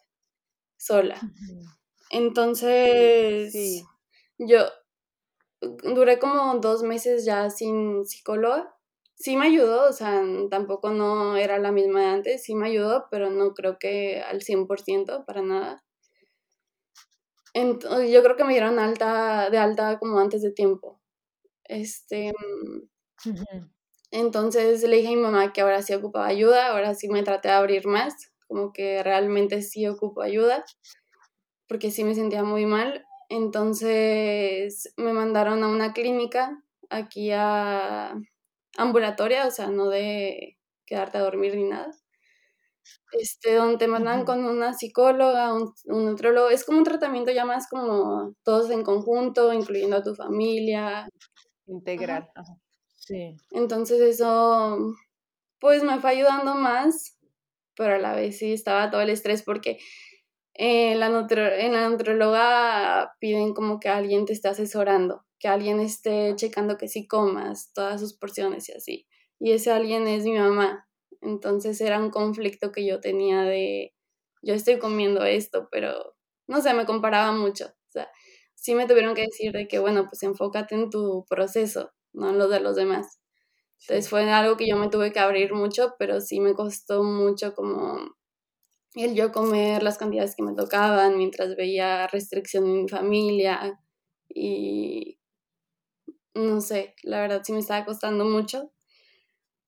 sola. 0.77 1.19
Entonces, 2.11 3.83
yo, 4.39 4.65
duré 5.61 6.19
como 6.19 6.59
dos 6.59 6.83
meses 6.83 7.25
ya 7.25 7.49
sin 7.49 8.05
psicóloga. 8.05 8.75
Sí 9.15 9.35
me 9.37 9.47
ayudó, 9.47 9.89
o 9.89 9.93
sea, 9.93 10.23
tampoco 10.49 10.91
no 10.91 11.35
era 11.35 11.59
la 11.59 11.71
misma 11.73 12.01
de 12.01 12.07
antes, 12.07 12.43
sí 12.43 12.55
me 12.55 12.67
ayudó, 12.67 13.07
pero 13.11 13.29
no 13.29 13.53
creo 13.53 13.77
que 13.79 14.21
al 14.21 14.41
100% 14.41 15.25
para 15.25 15.41
nada. 15.41 15.83
Entonces, 17.53 18.11
yo 18.11 18.23
creo 18.23 18.35
que 18.35 18.43
me 18.43 18.53
dieron 18.53 18.79
alta, 18.79 19.49
de 19.49 19.57
alta 19.57 19.99
como 19.99 20.19
antes 20.19 20.41
de 20.41 20.51
tiempo. 20.51 21.01
Este, 21.65 22.33
entonces 24.11 24.83
le 24.83 24.97
dije 24.97 25.09
a 25.09 25.11
mi 25.11 25.17
mamá 25.17 25.53
que 25.53 25.61
ahora 25.61 25.81
sí 25.81 25.93
ocupaba 25.93 26.27
ayuda, 26.27 26.67
ahora 26.69 26.95
sí 26.95 27.09
me 27.09 27.23
traté 27.23 27.49
de 27.49 27.55
abrir 27.55 27.87
más, 27.87 28.13
como 28.47 28.71
que 28.73 29.03
realmente 29.03 29.61
sí 29.61 29.87
ocupo 29.87 30.21
ayuda, 30.21 30.65
porque 31.67 31.91
sí 31.91 32.03
me 32.03 32.15
sentía 32.15 32.43
muy 32.43 32.65
mal. 32.65 33.05
Entonces 33.29 34.91
me 34.97 35.13
mandaron 35.13 35.63
a 35.63 35.69
una 35.69 35.93
clínica 35.93 36.63
aquí 36.89 37.31
a 37.31 38.15
ambulatoria, 38.77 39.47
o 39.47 39.51
sea, 39.51 39.67
no 39.67 39.87
de 39.89 40.57
quedarte 40.85 41.19
a 41.19 41.21
dormir 41.21 41.55
ni 41.55 41.63
nada. 41.63 41.91
Este, 43.11 43.55
donde 43.55 43.77
te 43.77 43.87
mandan 43.87 44.25
con 44.25 44.43
una 44.45 44.73
psicóloga, 44.73 45.53
un, 45.53 45.73
un 45.85 46.15
es 46.51 46.63
como 46.63 46.79
un 46.79 46.83
tratamiento 46.83 47.31
ya 47.31 47.45
más 47.45 47.67
como 47.67 48.35
todos 48.43 48.69
en 48.71 48.83
conjunto, 48.83 49.53
incluyendo 49.53 49.97
a 49.97 50.03
tu 50.03 50.15
familia. 50.15 51.07
Integral. 51.67 52.29
Sí. 52.95 53.35
Entonces 53.51 53.99
eso, 54.01 54.95
pues 55.59 55.83
me 55.83 55.99
fue 55.99 56.11
ayudando 56.11 56.55
más, 56.55 57.17
pero 57.75 57.95
a 57.95 57.99
la 57.99 58.13
vez 58.13 58.39
sí 58.39 58.53
estaba 58.53 58.89
todo 58.89 59.01
el 59.01 59.09
estrés 59.09 59.43
porque 59.43 59.79
en 60.53 60.99
la, 60.99 61.07
en 61.07 61.73
la 61.73 61.89
nutróloga 61.89 63.15
piden 63.19 63.53
como 63.53 63.79
que 63.79 63.89
alguien 63.89 64.25
te 64.25 64.33
esté 64.33 64.49
asesorando, 64.49 65.25
que 65.39 65.47
alguien 65.47 65.79
esté 65.79 66.33
checando 66.35 66.77
que 66.77 66.87
sí 66.87 67.07
comas 67.07 67.71
todas 67.73 68.01
sus 68.01 68.13
porciones 68.17 68.67
y 68.69 68.73
así. 68.73 69.07
Y 69.39 69.51
ese 69.53 69.71
alguien 69.71 70.07
es 70.07 70.23
mi 70.25 70.37
mamá. 70.37 70.87
Entonces 71.21 71.79
era 71.81 71.99
un 71.99 72.09
conflicto 72.11 72.71
que 72.71 72.85
yo 72.85 72.99
tenía 72.99 73.43
de, 73.43 73.93
yo 74.41 74.53
estoy 74.53 74.79
comiendo 74.79 75.23
esto, 75.23 75.69
pero 75.71 76.15
no 76.47 76.61
sé, 76.61 76.73
me 76.73 76.85
comparaba 76.85 77.31
mucho. 77.31 77.67
O 77.67 77.91
sea, 77.91 78.09
sí 78.55 78.75
me 78.75 78.87
tuvieron 78.87 79.15
que 79.15 79.23
decir 79.23 79.51
de 79.53 79.67
que, 79.67 79.79
bueno, 79.79 80.05
pues 80.09 80.23
enfócate 80.23 80.75
en 80.75 80.89
tu 80.89 81.25
proceso, 81.29 81.91
no 82.13 82.29
en 82.31 82.37
lo 82.39 82.47
de 82.49 82.59
los 82.59 82.75
demás. 82.75 83.19
Entonces 83.81 84.09
fue 84.09 84.29
algo 84.31 84.57
que 84.57 84.67
yo 84.67 84.77
me 84.77 84.89
tuve 84.89 85.11
que 85.11 85.19
abrir 85.19 85.53
mucho, 85.53 85.95
pero 85.99 86.21
sí 86.21 86.39
me 86.41 86.53
costó 86.53 87.03
mucho 87.03 87.53
como 87.55 88.15
el 88.95 89.15
yo 89.15 89.31
comer 89.31 89.83
las 89.83 89.97
cantidades 89.97 90.35
que 90.35 90.43
me 90.43 90.53
tocaban 90.55 91.17
mientras 91.17 91.55
veía 91.55 92.07
restricción 92.07 92.65
en 92.65 92.83
mi 92.83 92.89
familia 92.89 93.79
y 94.29 95.19
no 96.33 96.61
sé, 96.61 96.95
la 97.03 97.21
verdad 97.21 97.41
sí 97.43 97.53
me 97.53 97.59
estaba 97.59 97.85
costando 97.85 98.25
mucho. 98.25 98.71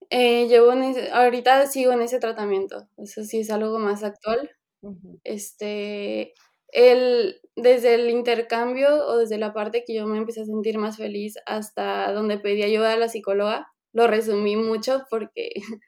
Eh, 0.10 0.48
llevo 0.48 0.72
ahorita 1.14 1.68
sigo 1.68 1.94
en 1.94 2.02
ese 2.02 2.20
tratamiento, 2.20 2.90
eso 2.98 3.24
sí 3.24 3.40
es 3.40 3.50
algo 3.50 3.80
más 3.80 4.04
actual. 4.04 4.50
Este, 5.24 6.34
el, 6.70 7.40
desde 7.56 7.96
el 7.96 8.10
intercambio 8.10 8.90
o 9.08 9.18
desde 9.18 9.38
la 9.38 9.54
parte 9.54 9.84
que 9.86 9.94
yo 9.96 10.08
me 10.08 10.18
empecé 10.18 10.42
a 10.42 10.46
sentir 10.46 10.78
más 10.78 10.98
feliz 10.98 11.36
hasta 11.46 12.12
donde 12.14 12.40
pedí 12.40 12.64
ayuda 12.64 12.94
a 12.94 12.98
la 12.98 13.08
psicóloga, 13.10 13.68
lo 13.94 14.08
resumí 14.08 14.56
mucho 14.58 15.04
porque 15.10 15.52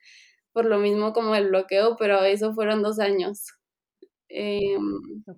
por 0.54 0.66
lo 0.66 0.78
mismo 0.80 1.14
como 1.14 1.36
el 1.36 1.50
bloqueo, 1.50 1.96
pero 1.98 2.24
eso 2.24 2.54
fueron 2.54 2.82
dos 2.82 3.00
años. 3.00 3.48
Eh, 4.30 4.78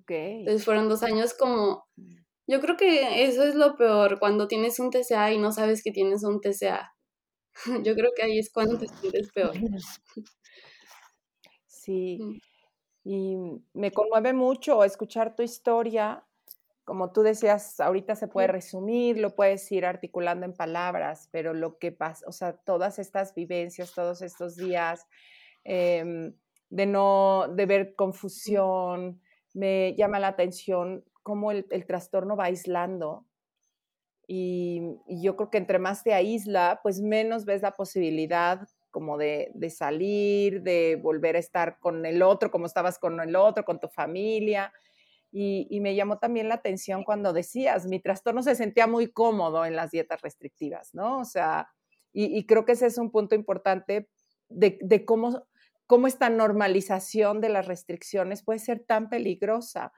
Entonces 0.08 0.64
fueron 0.64 0.88
dos 0.88 1.02
años 1.02 1.34
como, 1.34 1.84
mm. 1.96 2.16
yo 2.46 2.60
creo 2.60 2.76
que 2.76 3.24
eso 3.24 3.44
es 3.44 3.54
lo 3.54 3.76
peor, 3.76 4.18
cuando 4.18 4.48
tienes 4.48 4.78
un 4.78 4.90
TCA 4.90 5.32
y 5.32 5.38
no 5.38 5.52
sabes 5.52 5.82
que 5.82 5.90
tienes 5.90 6.24
un 6.24 6.40
TCA. 6.40 6.92
Yo 7.84 7.94
creo 7.94 8.10
que 8.14 8.22
ahí 8.22 8.38
es 8.38 8.50
cuando 8.52 8.78
te 8.78 8.88
sientes 8.88 9.30
peor. 9.32 9.54
Sí, 11.68 12.18
mm. 12.20 12.38
y 13.04 13.36
me 13.74 13.92
conmueve 13.92 14.32
mucho 14.32 14.82
escuchar 14.82 15.36
tu 15.36 15.44
historia. 15.44 16.26
Como 16.86 17.12
tú 17.12 17.20
decías, 17.20 17.78
ahorita 17.80 18.16
se 18.16 18.28
puede 18.28 18.46
resumir, 18.46 19.18
lo 19.18 19.34
puedes 19.34 19.70
ir 19.70 19.84
articulando 19.84 20.46
en 20.46 20.54
palabras, 20.54 21.28
pero 21.30 21.52
lo 21.52 21.76
que 21.76 21.92
pasa, 21.92 22.24
o 22.26 22.32
sea, 22.32 22.56
todas 22.56 22.98
estas 22.98 23.34
vivencias, 23.34 23.92
todos 23.92 24.22
estos 24.22 24.56
días 24.56 25.06
em, 25.64 26.32
de 26.70 26.86
no, 26.86 27.48
de 27.48 27.66
ver 27.66 27.94
confusión, 27.94 29.20
me 29.52 29.94
llama 29.96 30.18
la 30.18 30.28
atención 30.28 31.04
cómo 31.22 31.50
el, 31.50 31.66
el 31.70 31.84
trastorno 31.84 32.36
va 32.36 32.44
aislando 32.44 33.26
y, 34.26 34.82
yo 35.06 35.36
creo 35.36 35.50
que 35.50 35.58
entre 35.58 35.78
más 35.78 36.02
te 36.02 36.12
aísla, 36.12 36.80
pues 36.82 37.00
menos 37.00 37.44
ves 37.44 37.62
la 37.62 37.72
posibilidad 37.72 38.66
como 38.90 39.18
de, 39.18 39.50
de, 39.54 39.70
salir, 39.70 40.62
de 40.62 40.98
volver 41.00 41.36
a 41.36 41.38
estar 41.38 41.78
con 41.78 42.04
el 42.06 42.22
otro, 42.22 42.50
como 42.50 42.66
estabas 42.66 42.98
con 42.98 43.20
el 43.20 43.36
otro, 43.36 43.64
con 43.64 43.78
tu 43.78 43.88
familia. 43.88 44.72
Y, 45.32 45.66
y, 45.70 45.80
me 45.80 45.94
llamó 45.94 46.18
también 46.18 46.48
la 46.48 46.54
atención 46.54 47.04
cuando 47.04 47.32
decías, 47.32 47.86
mi 47.86 48.00
trastorno 48.00 48.42
se 48.42 48.54
sentía 48.54 48.86
muy 48.86 49.08
cómodo 49.12 49.66
en 49.66 49.76
las 49.76 49.90
dietas 49.90 50.22
restrictivas, 50.22 50.94
¿no? 50.94 51.18
O 51.18 51.24
sea, 51.24 51.68
y, 52.12 52.38
y 52.38 52.46
creo 52.46 52.64
que 52.64 52.72
ese 52.72 52.86
es 52.86 52.96
un 52.96 53.10
punto 53.10 53.34
importante 53.34 54.08
de, 54.48 54.78
de 54.80 55.04
cómo, 55.04 55.46
cómo 55.86 56.06
esta 56.06 56.30
normalización 56.30 57.40
de 57.40 57.48
las 57.48 57.66
restricciones 57.66 58.42
puede 58.42 58.58
ser 58.58 58.80
tan 58.80 59.08
peligrosa. 59.08 59.92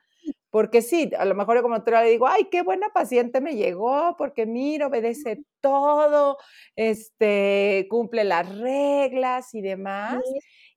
Porque 0.49 0.81
sí, 0.81 1.11
a 1.17 1.25
lo 1.25 1.35
mejor 1.35 1.57
yo 1.57 1.61
como 1.61 1.83
te 1.83 1.91
le 1.91 2.09
digo, 2.09 2.27
ay, 2.27 2.47
qué 2.49 2.63
buena 2.63 2.89
paciente 2.89 3.39
me 3.39 3.55
llegó, 3.55 4.15
porque 4.17 4.45
mira, 4.47 4.87
obedece 4.87 5.43
todo, 5.61 6.37
este, 6.75 7.87
cumple 7.89 8.23
las 8.23 8.57
reglas 8.57 9.53
y 9.53 9.61
demás, 9.61 10.23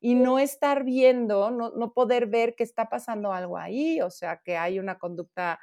y 0.05 0.17
no 0.17 0.41
estar 0.41 0.83
viendo, 0.83 1.53
no, 1.53 1.71
no 1.71 1.93
poder 1.93 2.27
ver 2.27 2.57
que 2.57 2.65
está 2.65 2.88
pasando 2.88 3.33
algo 3.33 3.57
ahí, 3.57 4.01
o 4.01 4.11
sea, 4.11 4.41
que 4.45 4.57
hay 4.57 4.81
una 4.81 4.99
conducta 4.99 5.61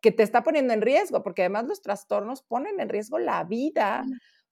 que 0.00 0.12
te 0.12 0.22
está 0.22 0.44
poniendo 0.44 0.72
en 0.72 0.80
riesgo, 0.80 1.24
porque 1.24 1.42
además 1.42 1.64
los 1.66 1.82
trastornos 1.82 2.42
ponen 2.42 2.78
en 2.78 2.88
riesgo 2.88 3.18
la 3.18 3.42
vida, 3.42 4.04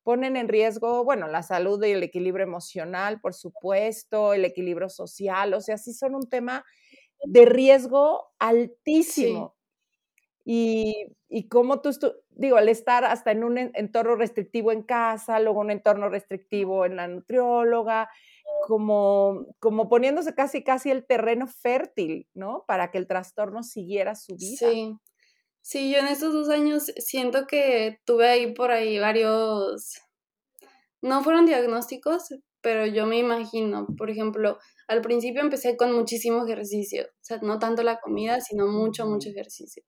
ponen 0.03 0.37
en 0.37 0.49
riesgo, 0.49 1.05
bueno, 1.05 1.29
la 1.29 1.45
salud 1.45 1.83
y 1.85 1.93
el 1.93 2.03
equilibrio 2.03 2.45
emocional, 2.45 3.21
por 3.21 3.33
supuesto, 3.33 4.35
el 4.35 4.45
equilibrio 4.45 4.89
social, 4.89 5.55
o 5.55 5.61
sea, 5.61 5.79
sí 5.79 5.93
son 5.93 6.17
un 6.17 6.29
tema 6.29 6.65
de 7.25 7.45
riesgo 7.45 8.33
altísimo. 8.41 9.58
Y, 10.51 11.09
y 11.29 11.47
como 11.49 11.83
tú, 11.83 11.91
digo, 12.31 12.57
al 12.57 12.71
estar 12.71 13.05
hasta 13.05 13.33
en 13.33 13.45
un 13.45 13.59
entorno 13.59 14.17
restrictivo 14.17 14.73
en 14.73 14.83
casa, 14.83 15.41
luego 15.41 15.61
un 15.61 15.71
entorno 15.71 16.09
restrictivo 16.09 16.87
en 16.87 16.97
la 16.97 17.07
nutrióloga, 17.07 18.09
como, 18.67 19.45
como 19.59 19.91
poniéndose 19.91 20.35
casi, 20.35 20.65
casi 20.65 20.91
el 20.91 21.05
terreno 21.07 21.47
fértil, 21.49 22.29
¿no? 22.33 22.65
Para 22.67 22.91
que 22.91 22.97
el 22.97 23.07
trastorno 23.07 23.63
siguiera 23.63 24.15
su 24.15 24.37
vida. 24.39 24.59
Sí. 24.59 24.97
Sí, 25.61 25.93
yo 25.93 25.99
en 25.99 26.09
estos 26.09 26.33
dos 26.33 26.49
años 26.49 26.85
siento 26.97 27.47
que 27.47 28.01
tuve 28.07 28.29
ahí 28.29 28.55
por 28.55 28.71
ahí 28.71 28.99
varios, 28.99 30.01
no 31.03 31.23
fueron 31.23 31.47
diagnósticos, 31.47 32.35
pero 32.61 32.87
yo 32.87 33.07
me 33.07 33.19
imagino, 33.19 33.87
por 33.97 34.11
ejemplo, 34.11 34.59
al 34.89 35.01
principio 35.03 35.41
empecé 35.43 35.77
con 35.77 35.93
muchísimo 35.93 36.45
ejercicio, 36.45 37.05
o 37.07 37.19
sea, 37.21 37.39
no 37.43 37.59
tanto 37.59 37.83
la 37.83 38.01
comida, 38.01 38.41
sino 38.41 38.67
mucho, 38.67 39.07
mucho 39.07 39.29
ejercicio. 39.31 39.83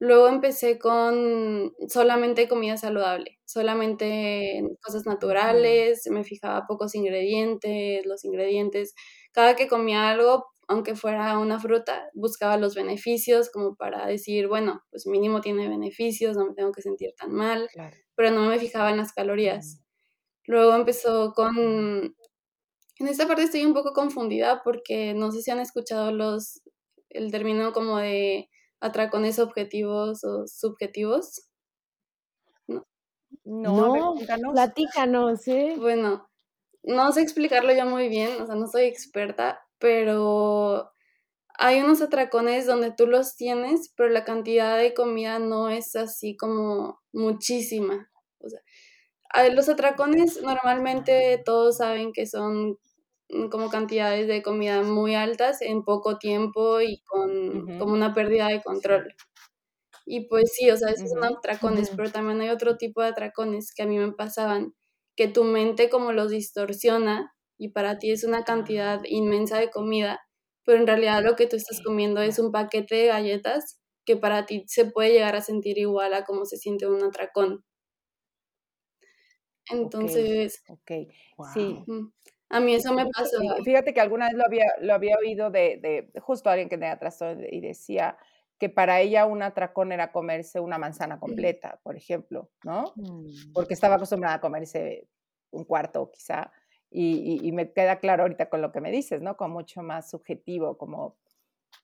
Luego 0.00 0.28
empecé 0.28 0.78
con 0.78 1.74
solamente 1.88 2.48
comida 2.48 2.78
saludable, 2.78 3.38
solamente 3.44 4.62
cosas 4.82 5.04
naturales, 5.06 6.08
me 6.10 6.24
fijaba 6.24 6.66
pocos 6.66 6.94
ingredientes, 6.94 8.06
los 8.06 8.24
ingredientes. 8.24 8.94
Cada 9.32 9.56
que 9.56 9.68
comía 9.68 10.08
algo, 10.08 10.46
aunque 10.68 10.94
fuera 10.96 11.38
una 11.38 11.60
fruta, 11.60 12.08
buscaba 12.14 12.56
los 12.56 12.74
beneficios 12.74 13.50
como 13.50 13.76
para 13.76 14.06
decir, 14.06 14.48
bueno, 14.48 14.82
pues 14.90 15.06
mínimo 15.06 15.42
tiene 15.42 15.68
beneficios, 15.68 16.34
no 16.36 16.46
me 16.46 16.54
tengo 16.54 16.72
que 16.72 16.80
sentir 16.82 17.12
tan 17.16 17.32
mal, 17.32 17.68
pero 18.16 18.30
no 18.30 18.46
me 18.48 18.58
fijaba 18.58 18.90
en 18.90 18.96
las 18.98 19.12
calorías. 19.12 19.82
Luego 20.46 20.74
empezó 20.76 21.32
con 21.34 22.16
en 22.98 23.08
esta 23.08 23.26
parte 23.26 23.42
estoy 23.44 23.64
un 23.64 23.74
poco 23.74 23.92
confundida 23.92 24.62
porque 24.62 25.14
no 25.14 25.32
sé 25.32 25.42
si 25.42 25.50
han 25.50 25.60
escuchado 25.60 26.12
los 26.12 26.60
el 27.10 27.30
término 27.32 27.72
como 27.72 27.98
de 27.98 28.48
atracones 28.80 29.38
objetivos 29.38 30.24
o 30.24 30.46
subjetivos. 30.46 31.46
No, 33.44 33.94
no, 33.94 34.14
platícanos, 34.52 35.46
¿eh? 35.48 35.76
Bueno, 35.78 36.28
no 36.82 37.12
sé 37.12 37.20
explicarlo 37.20 37.72
yo 37.72 37.86
muy 37.86 38.08
bien, 38.08 38.40
o 38.40 38.46
sea, 38.46 38.54
no 38.54 38.66
soy 38.66 38.84
experta, 38.84 39.60
pero 39.78 40.90
hay 41.58 41.80
unos 41.80 42.00
atracones 42.00 42.66
donde 42.66 42.92
tú 42.92 43.06
los 43.06 43.36
tienes, 43.36 43.92
pero 43.96 44.08
la 44.08 44.24
cantidad 44.24 44.78
de 44.78 44.94
comida 44.94 45.38
no 45.38 45.68
es 45.68 45.94
así 45.94 46.36
como 46.36 47.00
muchísima. 47.12 48.10
O 48.38 48.48
sea, 48.48 48.60
los 49.50 49.68
atracones 49.68 50.42
normalmente 50.42 51.40
todos 51.44 51.76
saben 51.78 52.12
que 52.12 52.26
son 52.26 52.78
como 53.50 53.70
cantidades 53.70 54.26
de 54.26 54.42
comida 54.42 54.82
muy 54.82 55.14
altas 55.14 55.62
en 55.62 55.84
poco 55.84 56.18
tiempo 56.18 56.80
y 56.80 57.02
con 57.02 57.78
como 57.78 57.92
una 57.92 58.14
pérdida 58.14 58.48
de 58.48 58.62
control. 58.62 59.14
Y 60.06 60.26
pues 60.26 60.52
sí, 60.54 60.70
o 60.70 60.76
sea, 60.76 60.90
esos 60.90 61.10
son 61.10 61.24
atracones, 61.24 61.90
pero 61.90 62.10
también 62.10 62.40
hay 62.40 62.48
otro 62.48 62.76
tipo 62.76 63.02
de 63.02 63.08
atracones 63.08 63.72
que 63.74 63.82
a 63.82 63.86
mí 63.86 63.98
me 63.98 64.12
pasaban, 64.12 64.74
que 65.16 65.28
tu 65.28 65.44
mente 65.44 65.88
como 65.88 66.12
los 66.12 66.30
distorsiona 66.30 67.32
y 67.58 67.68
para 67.68 67.98
ti 67.98 68.10
es 68.10 68.24
una 68.24 68.42
cantidad 68.44 69.00
inmensa 69.04 69.58
de 69.58 69.70
comida, 69.70 70.20
pero 70.64 70.78
en 70.78 70.86
realidad 70.86 71.22
lo 71.22 71.36
que 71.36 71.46
tú 71.46 71.56
estás 71.56 71.80
comiendo 71.84 72.22
es 72.22 72.38
un 72.38 72.52
paquete 72.52 72.94
de 72.96 73.06
galletas 73.06 73.80
que 74.04 74.16
para 74.16 74.46
ti 74.46 74.64
se 74.66 74.86
puede 74.86 75.12
llegar 75.12 75.36
a 75.36 75.42
sentir 75.42 75.78
igual 75.78 76.14
a 76.14 76.24
como 76.24 76.44
se 76.44 76.56
siente 76.56 76.88
un 76.88 77.02
atracón. 77.04 77.64
Entonces, 79.70 80.64
okay. 80.68 81.08
sí. 81.54 81.84
A 82.50 82.60
mí 82.60 82.74
eso 82.74 82.92
me 82.92 83.06
pasó. 83.06 83.38
Fíjate 83.64 83.94
que 83.94 84.00
alguna 84.00 84.26
vez 84.26 84.34
lo 84.34 84.44
había, 84.44 84.66
lo 84.80 84.92
había 84.92 85.16
oído 85.16 85.50
de, 85.50 86.10
de 86.12 86.20
justo 86.20 86.50
alguien 86.50 86.68
que 86.68 86.76
tenía 86.76 86.98
trastorno 86.98 87.44
y 87.48 87.60
decía 87.60 88.18
que 88.58 88.68
para 88.68 89.00
ella 89.00 89.24
un 89.24 89.42
atracón 89.42 89.90
era 89.90 90.12
comerse 90.12 90.60
una 90.60 90.76
manzana 90.76 91.18
completa, 91.18 91.80
por 91.82 91.96
ejemplo, 91.96 92.50
¿no? 92.62 92.92
Mm. 92.96 93.52
Porque 93.54 93.72
estaba 93.72 93.94
acostumbrada 93.94 94.36
a 94.36 94.40
comerse 94.40 95.08
un 95.50 95.64
cuarto 95.64 96.10
quizá. 96.10 96.52
Y, 96.90 97.38
y, 97.46 97.52
me 97.52 97.72
queda 97.72 98.00
claro 98.00 98.24
ahorita 98.24 98.50
con 98.50 98.60
lo 98.60 98.72
que 98.72 98.80
me 98.80 98.90
dices, 98.90 99.22
¿no? 99.22 99.36
Como 99.36 99.54
mucho 99.54 99.80
más 99.80 100.10
subjetivo, 100.10 100.76
como 100.76 101.16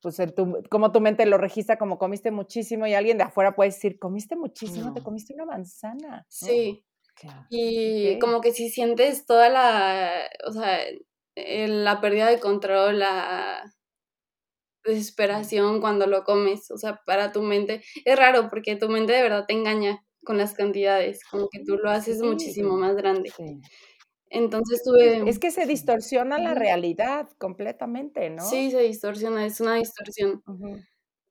pues 0.03 0.21
tu, 0.35 0.63
como 0.69 0.91
tu 0.91 1.01
mente 1.01 1.25
lo 1.27 1.39
registra 1.39 1.79
como 1.79 1.97
comiste 1.97 2.33
muchísimo 2.33 2.89
y 2.89 2.95
alguien 2.95 3.17
de 3.17 3.25
afuera 3.25 3.55
puede 3.55 3.71
decir, 3.71 3.99
comiste 3.99 4.37
muchísimo, 4.37 4.93
te 4.93 5.03
comiste 5.03 5.33
una 5.33 5.47
manzana. 5.47 6.27
Sí, 6.29 6.85
y 7.51 8.19
como 8.19 8.41
que 8.41 8.53
si 8.53 8.69
sientes 8.69 9.27
toda 9.27 9.49
la, 9.49 10.29
o 10.47 10.53
sea, 10.53 10.81
la 11.35 12.01
pérdida 12.01 12.29
de 12.29 12.41
control, 12.41 12.99
la 12.99 13.73
desesperación 14.85 15.81
cuando 15.81 16.07
lo 16.07 16.25
comes, 16.25 16.71
o 16.71 16.79
sea, 16.79 17.01
para 17.05 17.33
tu 17.33 17.43
mente. 17.43 17.83
Es 18.05 18.17
raro 18.17 18.49
porque 18.51 18.77
tu 18.77 18.89
mente 18.89 19.13
de 19.13 19.23
verdad 19.23 19.45
te 19.47 19.55
engaña 19.55 20.05
con 20.25 20.39
las 20.39 20.55
cantidades, 20.55 21.21
como 21.31 21.49
que 21.49 21.63
tú 21.65 21.77
lo 21.77 21.91
haces 21.91 22.21
muchísimo 22.21 22.77
más 22.77 22.97
grande. 22.97 23.33
Entonces 24.29 24.83
tuve... 24.85 25.29
Es 25.29 25.39
que 25.39 25.51
se 25.51 25.67
distorsiona 25.67 26.39
la 26.39 26.55
realidad 26.55 27.29
completamente, 27.39 28.29
¿no? 28.31 28.45
Sí, 28.45 28.71
se 28.71 28.81
distorsiona, 28.81 29.47
es 29.47 29.61
una 29.61 29.77
distorsión. 29.77 30.43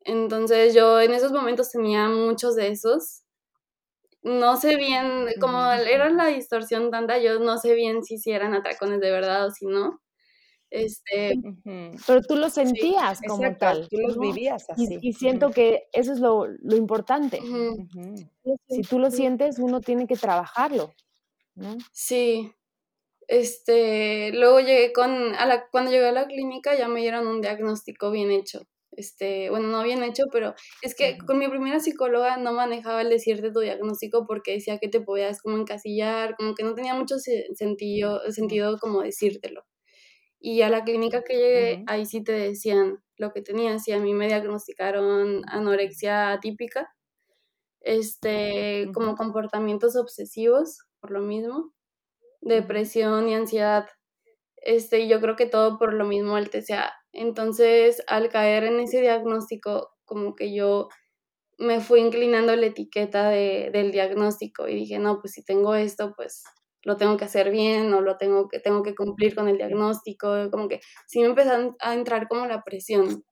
Entonces 0.02 0.74
yo 0.74 1.02
en 1.02 1.14
esos 1.14 1.32
momentos 1.32 1.72
tenía 1.72 2.08
muchos 2.08 2.56
de 2.56 2.70
esos 2.70 3.25
no 4.26 4.58
sé 4.58 4.76
bien, 4.76 5.28
como 5.40 5.72
era 5.72 6.10
la 6.10 6.26
distorsión 6.26 6.90
tanta, 6.90 7.20
yo 7.20 7.38
no 7.38 7.60
sé 7.60 7.76
bien 7.76 8.04
si, 8.04 8.18
si 8.18 8.32
eran 8.32 8.56
atracones 8.56 9.00
de 9.00 9.12
verdad 9.12 9.46
o 9.46 9.52
si 9.52 9.68
no. 9.68 10.02
Este, 10.72 11.36
Pero 12.08 12.22
tú 12.24 12.36
lo 12.36 12.50
sentías 12.50 13.22
como 13.26 13.56
tal. 13.56 13.88
Tú 13.88 13.98
los 14.00 14.18
vivías 14.18 14.68
así. 14.68 14.98
Y, 15.00 15.14
siento 15.14 15.52
que 15.52 15.88
eso 15.94 16.12
es 16.12 16.20
lo, 16.20 16.48
importante. 16.76 17.40
Si 18.68 18.82
tú 18.82 18.98
lo 18.98 19.12
sientes, 19.12 19.60
uno 19.60 19.80
tiene 19.80 20.08
que 20.08 20.16
trabajarlo. 20.16 20.94
Sí. 21.92 22.52
este, 23.28 24.32
luego 24.34 24.60
llegué 24.60 24.92
con, 24.92 25.36
a 25.36 25.46
la, 25.46 25.68
cuando 25.70 25.92
llegué 25.92 26.08
a 26.08 26.12
la 26.12 26.26
clínica 26.26 26.76
ya 26.76 26.88
me 26.88 27.02
dieron 27.02 27.28
un 27.28 27.42
diagnóstico 27.42 28.10
bien 28.10 28.32
hecho. 28.32 28.66
Este, 28.98 29.50
bueno, 29.50 29.68
no 29.68 29.84
bien 29.84 30.04
hecho, 30.04 30.26
pero 30.32 30.56
es 30.82 30.96
que 30.96 31.18
con 31.18 31.38
mi 31.40 31.48
primera 31.50 31.80
psicóloga 31.80 32.38
no 32.38 32.54
manejaba 32.54 33.02
el 33.02 33.10
decirte 33.10 33.52
tu 33.52 33.60
diagnóstico 33.60 34.26
porque 34.28 34.54
decía 34.54 34.78
que 34.80 34.88
te 34.90 35.02
podías 35.02 35.42
como 35.42 35.58
encasillar, 35.58 36.36
como 36.38 36.56
que 36.56 36.64
no 36.64 36.74
tenía 36.76 36.96
mucho 36.96 37.18
sentido, 37.20 38.22
sentido 38.32 38.78
como 38.80 39.02
decírtelo. 39.02 39.66
Y 40.40 40.62
a 40.62 40.70
la 40.70 40.84
clínica 40.84 41.24
que 41.24 41.36
llegué, 41.38 41.84
ahí 41.88 42.06
sí 42.06 42.24
te 42.24 42.34
decían 42.34 43.04
lo 43.18 43.32
que 43.34 43.42
tenías 43.42 43.88
y 43.88 43.94
a 43.94 44.00
mí 44.00 44.14
me 44.14 44.28
diagnosticaron 44.28 45.42
anorexia 45.50 46.32
atípica, 46.34 46.90
este, 47.82 48.90
como 48.94 49.16
comportamientos 49.16 49.96
obsesivos, 49.96 50.80
por 51.00 51.12
lo 51.12 51.22
mismo, 51.22 51.74
depresión 52.42 53.30
y 53.30 53.36
ansiedad. 53.36 53.88
Este, 54.66 55.02
y 55.02 55.10
yo 55.10 55.22
creo 55.22 55.36
que 55.38 55.48
todo 55.48 55.80
por 55.80 55.94
lo 55.94 56.06
mismo 56.06 56.38
el 56.38 56.50
TCA. 56.50 56.94
Entonces, 57.14 58.04
al 58.08 58.30
caer 58.30 58.66
en 58.66 58.80
ese 58.82 59.02
diagnóstico, 59.02 59.92
como 60.06 60.36
que 60.36 60.54
yo 60.56 60.90
me 61.58 61.80
fui 61.82 62.02
inclinando 62.02 62.56
la 62.56 62.68
etiqueta 62.68 63.30
de, 63.30 63.70
del 63.74 63.92
diagnóstico 63.92 64.68
y 64.68 64.76
dije, 64.76 65.00
no, 65.00 65.20
pues 65.22 65.34
si 65.34 65.44
tengo 65.46 65.76
esto, 65.76 66.14
pues 66.16 66.44
lo 66.84 66.98
tengo 66.98 67.18
que 67.18 67.26
hacer 67.26 67.52
bien 67.52 67.94
o 67.94 68.02
lo 68.02 68.18
tengo 68.18 68.48
que, 68.50 68.60
tengo 68.60 68.84
que 68.84 68.96
cumplir 68.96 69.36
con 69.36 69.48
el 69.50 69.58
diagnóstico, 69.58 70.50
como 70.52 70.68
que 70.70 70.82
sí 71.08 71.20
me 71.22 71.28
empezó 71.28 71.76
a 71.80 71.94
entrar 71.96 72.28
como 72.28 72.46
la 72.48 72.64
presión 72.64 73.24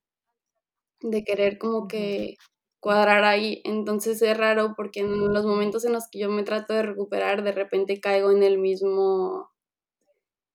de 1.02 1.24
querer 1.24 1.58
como 1.58 1.88
que 1.88 2.36
cuadrar 2.80 3.24
ahí, 3.24 3.62
entonces 3.66 4.22
es 4.22 4.38
raro 4.38 4.74
porque 4.76 5.02
en 5.02 5.34
los 5.34 5.46
momentos 5.46 5.86
en 5.86 5.94
los 5.94 6.08
que 6.10 6.20
yo 6.20 6.30
me 6.30 6.44
trato 6.44 6.74
de 6.74 6.84
recuperar, 6.84 7.44
de 7.44 7.52
repente 7.54 8.00
caigo 8.02 8.32
en 8.32 8.44
el 8.44 8.58
mismo, 8.58 9.50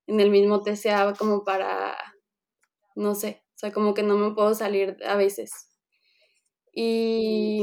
en 0.08 0.20
el 0.20 0.30
mismo 0.30 0.62
TCA 0.62 1.14
como 1.14 1.44
para, 1.44 1.96
no 2.96 3.14
sé, 3.14 3.44
o 3.54 3.58
sea, 3.58 3.72
como 3.72 3.94
que 3.94 4.02
no 4.02 4.16
me 4.16 4.34
puedo 4.34 4.54
salir 4.54 4.96
a 5.06 5.16
veces. 5.16 5.50
Y, 6.72 7.62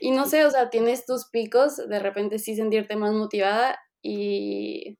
y 0.00 0.10
no 0.10 0.26
sé, 0.26 0.44
o 0.44 0.50
sea, 0.50 0.70
tienes 0.70 1.06
tus 1.06 1.28
picos, 1.30 1.76
de 1.76 1.98
repente 1.98 2.38
sí 2.38 2.56
sentirte 2.56 2.96
más 2.96 3.12
motivada 3.12 3.78
y 4.02 4.98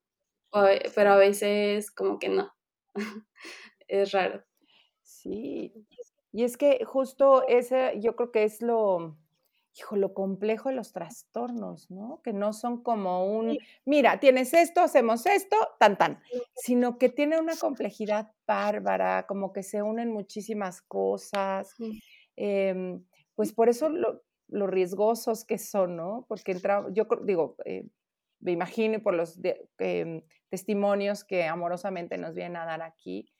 pero 0.94 1.12
a 1.12 1.16
veces 1.16 1.90
como 1.90 2.18
que 2.18 2.28
no. 2.28 2.52
es 3.88 4.12
raro. 4.12 4.44
Sí. 5.02 5.72
Y 6.32 6.44
es 6.44 6.56
que 6.56 6.84
justo 6.84 7.46
ese, 7.48 8.00
yo 8.00 8.16
creo 8.16 8.32
que 8.32 8.44
es 8.44 8.62
lo, 8.62 9.18
hijo, 9.76 9.96
lo 9.96 10.14
complejo 10.14 10.68
de 10.68 10.76
los 10.76 10.92
trastornos, 10.92 11.90
¿no? 11.90 12.20
Que 12.22 12.32
no 12.32 12.52
son 12.52 12.82
como 12.82 13.26
un, 13.26 13.58
mira, 13.84 14.20
tienes 14.20 14.54
esto, 14.54 14.80
hacemos 14.80 15.26
esto, 15.26 15.56
tan, 15.78 15.98
tan, 15.98 16.20
sino 16.54 16.98
que 16.98 17.08
tiene 17.08 17.40
una 17.40 17.56
complejidad 17.56 18.32
bárbara, 18.46 19.26
como 19.26 19.52
que 19.52 19.62
se 19.62 19.82
unen 19.82 20.12
muchísimas 20.12 20.80
cosas. 20.82 21.74
Em, 22.36 23.04
pues 23.34 23.52
por 23.52 23.68
eso 23.68 23.88
lo, 23.88 24.22
riesgosos 24.48 25.44
que 25.44 25.58
son, 25.58 25.96
¿no? 25.96 26.24
Porque 26.28 26.52
entra, 26.52 26.86
yo 26.92 27.06
digo, 27.24 27.56
eh, 27.64 27.88
me 28.40 28.52
imagino 28.52 29.02
por 29.02 29.14
los 29.14 29.40
em, 29.78 30.22
testimonios 30.50 31.24
que 31.24 31.44
amorosamente 31.44 32.18
nos 32.18 32.34
vienen 32.34 32.56
a 32.56 32.66
dar 32.66 32.82
aquí, 32.82 33.32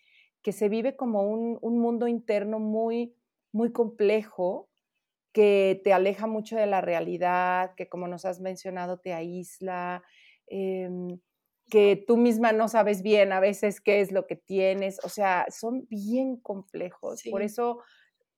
que 0.42 0.52
se 0.52 0.68
vive 0.68 0.96
como 0.96 1.22
un, 1.22 1.78
mundo 1.78 2.08
interno 2.08 2.58
muy, 2.58 3.14
muy 3.52 3.72
complejo, 3.72 4.68
que 5.34 5.82
te 5.84 5.92
aleja 5.92 6.28
mucho 6.28 6.56
de 6.56 6.66
la 6.66 6.80
realidad, 6.80 7.74
que 7.76 7.88
como 7.90 8.08
nos 8.08 8.24
has 8.24 8.40
mencionado 8.40 9.00
te 9.00 9.12
aísla, 9.14 10.04
em, 10.48 11.20
que 11.70 12.02
tú 12.06 12.16
misma 12.18 12.52
no 12.52 12.68
sabes 12.68 13.02
bien 13.02 13.32
a 13.32 13.40
veces 13.40 13.80
qué 13.82 14.00
es 14.00 14.12
lo 14.12 14.26
que 14.26 14.36
tienes, 14.36 15.00
o 15.04 15.10
sea, 15.10 15.46
son 15.50 15.86
bien 15.90 16.38
complejos, 16.38 17.22
por 17.30 17.42
eso 17.42 17.80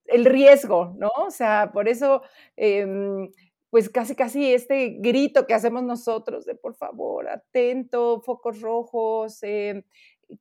el 0.06 0.24
riesgo, 0.26 0.94
¿no? 0.98 1.10
O 1.26 1.30
sea, 1.30 1.70
por 1.72 1.88
eso 1.88 2.22
em, 2.56 3.30
pues 3.70 3.90
casi, 3.90 4.14
casi 4.16 4.54
este 4.54 4.98
grito 5.00 5.46
que 5.46 5.54
hacemos 5.54 5.82
nosotros 5.82 6.46
de 6.46 6.54
por 6.56 6.74
favor, 6.76 7.28
atento, 7.28 8.20
focos 8.22 8.60
rojos, 8.60 9.42
eh, 9.42 9.84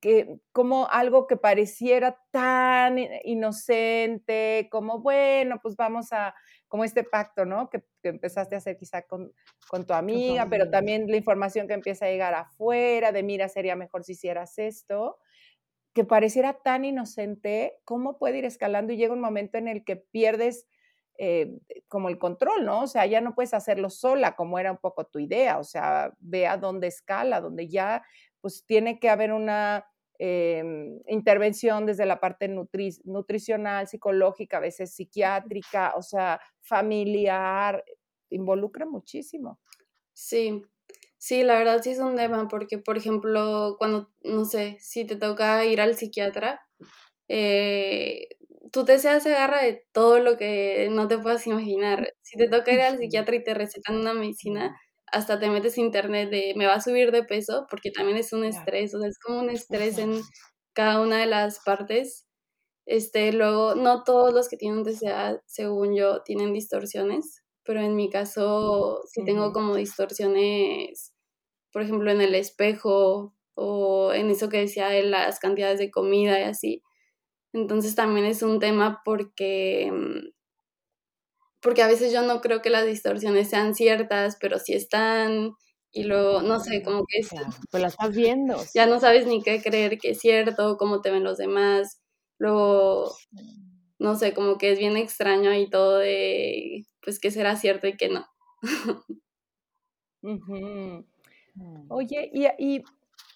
que 0.02 0.40
como 0.52 0.88
algo 0.90 1.28
que 1.28 1.38
pareciera 1.38 2.20
tan 2.32 2.98
inocente, 3.24 4.68
como 4.72 5.00
bueno, 5.00 5.60
pues 5.62 5.76
vamos 5.76 6.12
a, 6.12 6.34
como 6.68 6.84
este 6.84 7.04
pacto, 7.04 7.46
¿no? 7.46 7.70
Que, 7.70 7.84
empezaste 8.04 8.54
a 8.54 8.60
hacer 8.60 8.78
quizá 8.78 9.02
con, 9.02 9.32
con 9.68 9.88
tu 9.88 9.94
amiga, 9.94 10.48
pero 10.48 10.70
también 10.70 11.08
la 11.08 11.18
información 11.18 11.68
que 11.68 11.74
empieza 11.74 12.06
a 12.06 12.10
llegar 12.10 12.36
afuera, 12.36 13.12
de 13.12 13.24
mira, 13.24 13.50
sería 13.50 13.76
mejor 13.76 14.04
si 14.04 14.12
hicieras 14.12 14.60
esto, 14.60 15.18
que 15.94 16.04
pareciera 16.04 16.54
tan 16.62 16.86
inocente, 16.86 17.80
¿cómo 17.84 18.20
puede 18.20 18.38
ir 18.38 18.46
escalando 18.46 18.94
y 18.94 18.98
llega 18.98 19.14
un 19.14 19.22
momento 19.22 19.58
en 19.58 19.68
el 19.68 19.84
que 19.84 19.96
pierdes 19.96 20.68
eh, 21.18 21.58
como 21.88 22.10
el 22.10 22.20
control, 22.20 22.66
¿no? 22.66 22.82
O 22.82 22.88
sea, 22.88 23.06
ya 23.06 23.22
no 23.22 23.34
puedes 23.36 23.54
hacerlo 23.54 23.90
sola, 23.90 24.36
como 24.36 24.60
era 24.60 24.72
un 24.72 24.78
poco 24.78 25.06
tu 25.06 25.20
idea, 25.20 25.58
o 25.60 25.64
sea, 25.64 26.14
ve 26.20 26.46
a 26.46 26.58
dónde 26.58 26.88
escala, 26.88 27.40
donde 27.40 27.70
ya 27.70 28.04
pues 28.46 28.64
tiene 28.68 29.00
que 29.00 29.10
haber 29.10 29.34
una 29.34 29.88
em, 30.20 31.00
intervención 31.08 31.88
desde 31.88 32.06
la 32.06 32.20
parte 32.20 32.48
nutricional, 32.48 33.88
psicológica, 33.88 34.58
a 34.58 34.60
veces 34.60 34.94
psiquiátrica, 34.94 35.94
o 35.98 36.04
sea, 36.04 36.40
familiar, 36.62 37.84
involucra 38.30 38.86
muchísimo. 38.86 39.60
Sí, 40.14 40.62
sí, 41.18 41.44
la 41.44 41.58
verdad 41.58 41.82
sí 41.84 41.90
es 41.92 42.00
un 42.00 42.16
tema, 42.16 42.48
porque 42.48 42.78
por 42.78 42.98
ejemplo, 42.98 43.78
cuando, 43.80 44.12
no 44.22 44.46
sé, 44.46 44.78
si 44.80 45.06
te 45.06 45.16
toca 45.16 45.66
ir 45.66 45.82
al 45.82 45.96
psiquiatra, 45.98 46.62
eh, 47.28 48.30
tu 48.72 48.86
TCA 48.86 49.20
se 49.20 49.36
agarra 49.36 49.64
de 49.64 49.86
todo 49.94 50.20
lo 50.20 50.38
que 50.38 50.90
no 50.92 51.08
te 51.08 51.18
puedas 51.20 51.48
imaginar. 51.48 52.14
Si 52.22 52.38
te 52.38 52.50
toca 52.50 52.72
ir 52.74 52.82
al 52.82 52.98
psiquiatra 53.00 53.36
y 53.38 53.44
te 53.44 53.54
recetan 53.56 53.98
una 53.98 54.14
medicina, 54.14 54.78
hasta 55.12 55.40
te 55.40 55.50
metes 55.50 55.78
internet 55.78 56.30
de 56.30 56.54
me 56.56 56.68
va 56.68 56.76
a 56.76 56.82
subir 56.82 57.12
de 57.12 57.24
peso, 57.24 57.68
porque 57.70 57.92
también 57.92 58.18
es 58.18 58.34
un 58.34 58.44
estrés, 58.46 58.94
o 58.96 59.00
sea, 59.00 59.10
es 59.10 59.20
como 59.20 59.40
un 59.40 59.50
estrés 59.50 59.98
en 60.00 60.22
cada 60.74 61.02
una 61.02 61.20
de 61.20 61.28
las 61.28 61.60
partes. 61.64 62.28
Este, 62.88 63.34
luego, 63.34 63.76
no 63.76 64.04
todos 64.04 64.34
los 64.34 64.50
que 64.50 64.58
tienen 64.58 64.84
TCA, 64.84 65.42
según 65.48 65.96
yo, 65.96 66.24
tienen 66.24 66.54
distorsiones, 66.54 67.44
pero 67.64 67.82
en 67.82 67.96
mi 67.96 68.10
caso 68.10 69.02
sí 69.14 69.24
tengo 69.26 69.54
como 69.54 69.76
distorsiones, 69.76 71.14
por 71.74 71.84
ejemplo, 71.84 72.12
en 72.12 72.22
el 72.22 72.36
espejo 72.36 73.36
o 73.56 74.14
en 74.14 74.30
eso 74.32 74.50
que 74.50 74.60
decía 74.60 74.90
de 74.90 75.04
las 75.04 75.40
cantidades 75.40 75.80
de 75.80 75.92
comida 75.92 76.40
y 76.40 76.44
así. 76.44 76.84
Entonces 77.54 77.96
también 77.96 78.26
es 78.28 78.44
un 78.44 78.60
tema 78.60 79.02
porque, 79.06 79.92
mm, 79.94 80.30
porque 81.66 81.82
a 81.82 81.88
veces 81.88 82.14
yo 82.14 82.22
no 82.22 82.42
creo 82.42 82.62
que 82.62 82.70
las 82.70 82.86
distorsiones 82.86 83.50
sean 83.50 83.74
ciertas, 83.74 84.38
pero 84.40 84.60
sí 84.60 84.76
están. 84.76 85.56
Y 85.92 86.04
luego, 86.04 86.44
no 86.44 86.60
sé, 86.60 86.84
como 86.84 87.06
que 87.08 87.22
es, 87.22 87.30
pues 87.72 87.82
la 87.82 87.88
estás 87.88 88.16
viendo. 88.16 88.62
Ya 88.76 88.86
no 88.86 89.00
sabes 89.00 89.26
ni 89.26 89.42
qué 89.42 89.64
creer 89.64 89.98
que 89.98 90.12
es 90.12 90.20
cierto, 90.20 90.78
cómo 90.78 91.02
te 91.02 91.10
ven 91.10 91.24
los 91.24 91.40
demás. 91.40 92.04
Luego, 92.38 93.12
no 93.98 94.16
sé, 94.16 94.36
como 94.36 94.60
que 94.60 94.74
es 94.74 94.78
bien 94.78 94.96
extraño 94.96 95.50
ahí 95.50 95.68
todo 95.68 95.98
de, 95.98 96.86
pues, 97.02 97.20
que 97.20 97.32
será 97.32 97.56
cierto 97.56 97.88
y 97.88 97.98
que 97.98 98.10
no. 98.10 98.28
Mm. 100.28 101.04
Oye, 101.90 102.32
y, 102.34 102.48
y 102.58 102.84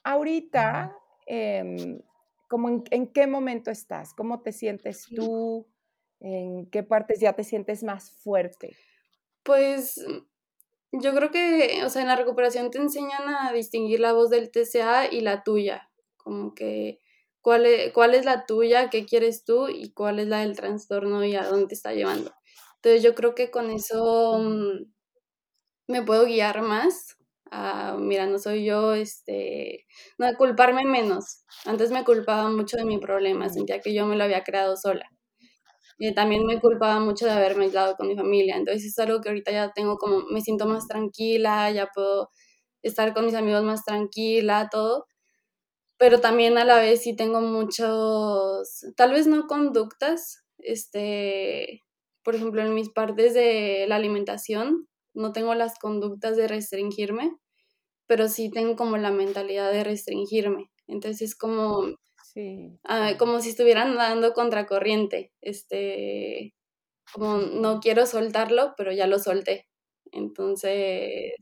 ahorita, 0.04 0.92
eh, 1.28 2.00
en, 2.90 3.08
qué 3.14 3.28
momento 3.28 3.70
estás, 3.70 4.16
cómo 4.16 4.42
te 4.42 4.52
sientes 4.52 5.06
tú, 5.16 5.68
en 6.20 6.66
qué 6.70 6.84
partes 6.84 7.20
ya 7.20 7.34
te 7.34 7.44
sientes 7.44 7.84
más 7.84 8.12
fuerte. 8.12 8.76
Pues 9.44 10.04
yo 10.92 11.14
creo 11.14 11.32
que, 11.32 11.84
o 11.86 11.90
sea, 11.90 12.02
en 12.02 12.08
la 12.08 12.16
recuperación 12.16 12.72
te 12.72 12.80
enseñan 12.80 13.28
a 13.30 13.52
distinguir 13.54 14.00
la 14.00 14.14
voz 14.14 14.30
del 14.30 14.52
TCA 14.52 15.12
y 15.12 15.22
la 15.22 15.44
tuya, 15.44 15.90
como 16.18 16.54
que 16.54 17.00
cuál 17.42 17.66
es, 17.66 17.94
cuál 17.94 18.16
es 18.16 18.26
la 18.26 18.46
tuya, 18.46 18.90
qué 18.90 19.06
quieres 19.06 19.46
tú 19.46 19.70
y 19.70 19.94
cuál 19.94 20.20
es 20.20 20.28
la 20.28 20.40
del 20.42 20.56
trastorno 20.56 21.24
y 21.24 21.36
a 21.36 21.44
dónde 21.44 21.68
te 21.68 21.76
está 21.76 21.94
llevando. 21.94 22.34
Entonces 22.78 23.04
yo 23.04 23.16
creo 23.16 23.36
que 23.36 23.52
con 23.52 23.70
eso 23.72 24.40
mm, 24.40 24.92
me 25.88 26.04
puedo 26.04 26.26
guiar 26.26 26.62
más 26.62 27.20
mira, 27.98 28.28
no 28.28 28.40
soy 28.40 28.66
yo, 28.66 28.94
este, 28.94 29.86
no, 30.18 30.28
culparme 30.38 30.86
menos. 30.86 31.44
Antes 31.66 31.92
me 31.92 32.04
culpaba 32.04 32.50
mucho 32.50 32.78
de 32.78 32.86
mi 32.86 33.00
problema, 33.00 33.50
sentía 33.50 33.82
que 33.82 33.94
yo 33.94 34.06
me 34.06 34.16
lo 34.16 34.24
había 34.24 34.44
creado 34.44 34.78
sola. 34.78 35.10
También 36.16 36.46
me 36.46 36.60
culpaba 36.62 37.00
mucho 37.00 37.26
de 37.26 37.32
haberme 37.32 37.66
aislado 37.66 37.96
con 37.96 38.08
mi 38.08 38.16
familia. 38.16 38.56
Entonces 38.58 38.86
es 38.86 39.00
algo 39.00 39.22
que 39.22 39.30
ahorita 39.30 39.52
ya 39.52 39.72
tengo 39.74 39.98
como, 39.98 40.22
me 40.32 40.42
siento 40.42 40.66
más 40.68 40.88
tranquila, 40.88 41.72
ya 41.72 41.88
puedo 41.94 42.30
estar 42.84 43.14
con 43.14 43.26
mis 43.26 43.36
amigos 43.36 43.64
más 43.64 43.84
tranquila, 43.86 44.70
todo. 44.72 45.06
Pero 45.98 46.22
también 46.22 46.58
a 46.58 46.66
la 46.66 46.78
vez 46.80 47.02
sí 47.04 47.16
tengo 47.16 47.42
muchos, 47.42 48.86
tal 48.98 49.12
vez 49.14 49.28
no 49.28 49.48
conductas, 49.48 50.46
este, 50.60 51.84
por 52.24 52.36
ejemplo, 52.36 52.62
en 52.62 52.74
mis 52.76 52.90
partes 52.90 53.34
de 53.34 53.86
la 53.88 53.98
alimentación, 53.98 54.88
no 55.14 55.34
tengo 55.34 55.56
las 55.56 55.78
conductas 55.80 56.38
de 56.38 56.48
restringirme, 56.48 57.32
pero 58.08 58.28
sí 58.30 58.52
tengo 58.52 58.76
como 58.78 58.98
la 58.98 59.12
mentalidad 59.12 59.72
de 59.72 59.84
restringirme. 59.86 60.72
Entonces 60.88 61.22
es 61.32 61.36
como, 61.38 61.96
ah, 62.84 63.14
como 63.18 63.42
si 63.42 63.50
estuvieran 63.50 63.96
dando 63.96 64.34
contracorriente. 64.34 65.32
Este, 65.42 66.54
como 67.14 67.38
no 67.38 67.80
quiero 67.80 68.06
soltarlo, 68.06 68.74
pero 68.78 68.92
ya 68.92 69.08
lo 69.08 69.20
solté. 69.20 69.68
Entonces, 70.12 71.34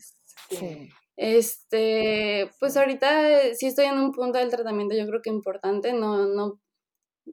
este, 1.15 2.49
pues 2.59 2.77
ahorita 2.77 3.53
sí 3.55 3.67
estoy 3.67 3.85
en 3.85 3.99
un 3.99 4.11
punto 4.11 4.39
del 4.39 4.51
tratamiento, 4.51 4.95
yo 4.95 5.07
creo 5.07 5.21
que 5.21 5.29
importante, 5.29 5.93
no, 5.93 6.27
no, 6.27 6.59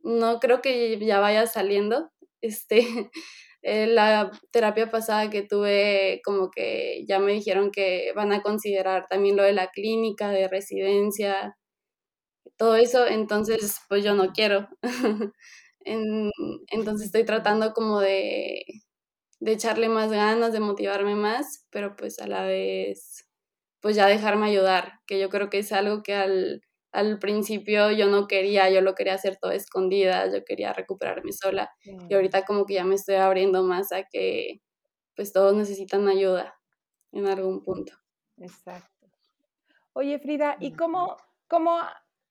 no 0.03 0.41
creo 0.41 0.61
que 0.63 0.99
ya 0.99 1.21
vaya 1.21 1.47
saliendo. 1.47 2.11
Este, 2.41 2.79
eh, 3.63 3.87
la 3.87 4.31
terapia 4.53 4.91
pasada 4.91 5.31
que 5.31 5.43
tuve, 5.43 6.21
como 6.25 6.51
que 6.51 7.05
ya 7.09 7.19
me 7.19 7.33
dijeron 7.33 7.71
que 7.71 8.13
van 8.15 8.33
a 8.33 8.43
considerar 8.43 9.07
también 9.09 9.37
lo 9.37 9.43
de 9.43 9.53
la 9.53 9.69
clínica, 9.71 10.31
de 10.31 10.49
residencia, 10.49 11.57
todo 12.65 12.77
eso, 12.77 13.07
entonces 13.07 13.79
pues 13.91 14.03
yo 14.03 14.15
no 14.15 14.33
quiero. 14.33 14.69
entonces 15.85 17.07
estoy 17.07 17.25
tratando 17.27 17.75
como 17.75 18.01
de, 18.01 18.65
de 19.39 19.53
echarle 19.53 19.91
más 19.91 20.11
ganas, 20.11 20.55
de 20.55 20.61
motivarme 20.61 21.15
más, 21.15 21.67
pero 21.69 21.95
pues 21.95 22.19
a 22.21 22.27
la 22.27 22.47
vez 22.47 23.29
pues 23.83 23.97
ya 23.97 24.07
dejarme 24.07 24.47
ayudar, 24.47 24.95
que 25.07 25.21
yo 25.21 25.29
creo 25.29 25.51
que 25.51 25.59
es 25.59 25.73
algo 25.73 26.03
que 26.03 26.15
al, 26.15 26.63
al 26.91 27.19
principio 27.19 27.91
yo 27.91 28.07
no 28.07 28.29
quería, 28.29 28.71
yo 28.71 28.81
lo 28.81 28.95
quería 28.95 29.13
hacer 29.13 29.37
todo 29.37 29.51
escondida, 29.51 30.33
yo 30.33 30.43
quería 30.43 30.73
recuperarme 30.73 31.33
sola 31.33 31.71
y 32.09 32.15
ahorita 32.15 32.47
como 32.47 32.65
que 32.65 32.75
ya 32.75 32.85
me 32.85 32.95
estoy 32.95 33.17
abriendo 33.17 33.63
más 33.63 33.93
a 33.93 34.05
que 34.05 34.63
pues 35.15 35.35
todos 35.35 35.55
necesitan 35.55 36.09
ayuda 36.09 36.55
en 37.13 37.27
algún 37.27 37.63
punto. 37.63 37.93
Exacto. 38.39 39.07
Oye 39.93 40.19
Frida, 40.19 40.57
¿y 40.61 40.73
cómo, 40.73 41.19
cómo 41.47 41.79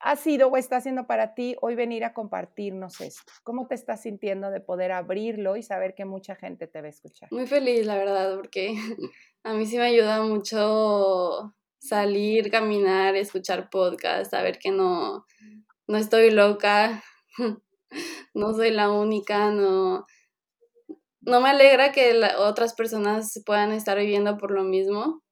ha 0.00 0.16
sido 0.16 0.48
o 0.48 0.56
está 0.56 0.76
haciendo 0.76 1.06
para 1.06 1.34
ti 1.34 1.56
hoy 1.60 1.74
venir 1.74 2.04
a 2.04 2.12
compartirnos 2.12 3.00
esto? 3.00 3.32
¿Cómo 3.42 3.66
te 3.66 3.74
estás 3.74 4.02
sintiendo 4.02 4.50
de 4.50 4.60
poder 4.60 4.92
abrirlo 4.92 5.56
y 5.56 5.62
saber 5.62 5.94
que 5.94 6.04
mucha 6.04 6.34
gente 6.34 6.66
te 6.66 6.80
va 6.80 6.86
a 6.86 6.90
escuchar? 6.90 7.28
Muy 7.32 7.46
feliz, 7.46 7.86
la 7.86 7.96
verdad, 7.96 8.36
porque 8.36 8.74
a 9.44 9.54
mí 9.54 9.66
sí 9.66 9.76
me 9.76 9.84
ayuda 9.84 10.22
mucho 10.22 11.54
salir, 11.78 12.50
caminar, 12.50 13.14
escuchar 13.16 13.68
podcast, 13.70 14.30
saber 14.30 14.58
que 14.58 14.70
no, 14.70 15.26
no 15.86 15.98
estoy 15.98 16.30
loca, 16.30 17.02
no 18.34 18.54
soy 18.54 18.70
la 18.70 18.90
única, 18.90 19.50
no, 19.50 20.06
no 21.20 21.40
me 21.40 21.50
alegra 21.50 21.92
que 21.92 22.20
otras 22.38 22.74
personas 22.74 23.42
puedan 23.44 23.72
estar 23.72 23.98
viviendo 23.98 24.38
por 24.38 24.50
lo 24.50 24.64
mismo, 24.64 25.22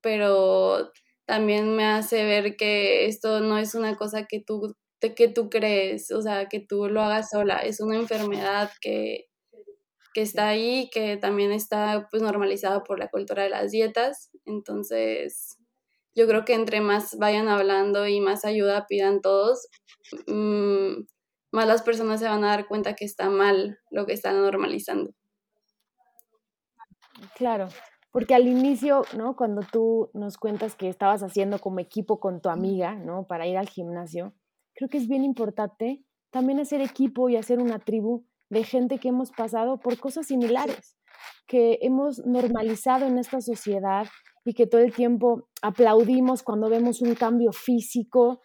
pero 0.00 0.90
también 1.30 1.76
me 1.76 1.86
hace 1.86 2.24
ver 2.24 2.56
que 2.56 3.06
esto 3.06 3.38
no 3.38 3.56
es 3.56 3.76
una 3.76 3.94
cosa 3.94 4.26
que 4.26 4.42
tú, 4.44 4.74
que 4.98 5.28
tú 5.28 5.48
crees, 5.48 6.10
o 6.10 6.20
sea, 6.22 6.46
que 6.48 6.58
tú 6.58 6.88
lo 6.88 7.02
hagas 7.02 7.30
sola, 7.30 7.58
es 7.58 7.78
una 7.78 7.94
enfermedad 7.94 8.68
que, 8.80 9.26
que 10.12 10.22
está 10.22 10.48
ahí, 10.48 10.90
que 10.92 11.16
también 11.18 11.52
está 11.52 12.08
pues 12.10 12.20
normalizada 12.20 12.82
por 12.82 12.98
la 12.98 13.10
cultura 13.10 13.44
de 13.44 13.50
las 13.50 13.70
dietas, 13.70 14.32
entonces 14.44 15.56
yo 16.16 16.26
creo 16.26 16.44
que 16.44 16.54
entre 16.54 16.80
más 16.80 17.16
vayan 17.16 17.46
hablando 17.46 18.08
y 18.08 18.20
más 18.20 18.44
ayuda 18.44 18.86
pidan 18.88 19.20
todos, 19.20 19.68
mm, 20.26 21.04
más 21.52 21.68
las 21.68 21.82
personas 21.82 22.18
se 22.18 22.26
van 22.26 22.42
a 22.42 22.48
dar 22.48 22.66
cuenta 22.66 22.96
que 22.96 23.04
está 23.04 23.30
mal 23.30 23.78
lo 23.92 24.04
que 24.04 24.14
están 24.14 24.42
normalizando. 24.42 25.14
Claro, 27.36 27.68
porque 28.10 28.34
al 28.34 28.48
inicio, 28.48 29.02
¿no? 29.16 29.36
Cuando 29.36 29.62
tú 29.70 30.10
nos 30.14 30.36
cuentas 30.36 30.74
que 30.74 30.88
estabas 30.88 31.22
haciendo 31.22 31.58
como 31.58 31.80
equipo 31.80 32.18
con 32.18 32.40
tu 32.40 32.48
amiga, 32.48 32.94
¿no? 32.94 33.26
Para 33.26 33.46
ir 33.46 33.56
al 33.56 33.68
gimnasio, 33.68 34.34
creo 34.74 34.88
que 34.88 34.98
es 34.98 35.08
bien 35.08 35.24
importante 35.24 36.04
también 36.30 36.60
hacer 36.60 36.80
equipo 36.80 37.28
y 37.28 37.36
hacer 37.36 37.58
una 37.58 37.78
tribu 37.78 38.24
de 38.48 38.64
gente 38.64 38.98
que 38.98 39.08
hemos 39.08 39.30
pasado 39.30 39.78
por 39.78 39.98
cosas 39.98 40.26
similares, 40.26 40.96
que 41.46 41.78
hemos 41.82 42.24
normalizado 42.24 43.06
en 43.06 43.18
esta 43.18 43.40
sociedad 43.40 44.06
y 44.44 44.54
que 44.54 44.66
todo 44.66 44.80
el 44.80 44.94
tiempo 44.94 45.48
aplaudimos 45.62 46.42
cuando 46.42 46.68
vemos 46.68 47.02
un 47.02 47.14
cambio 47.14 47.52
físico. 47.52 48.40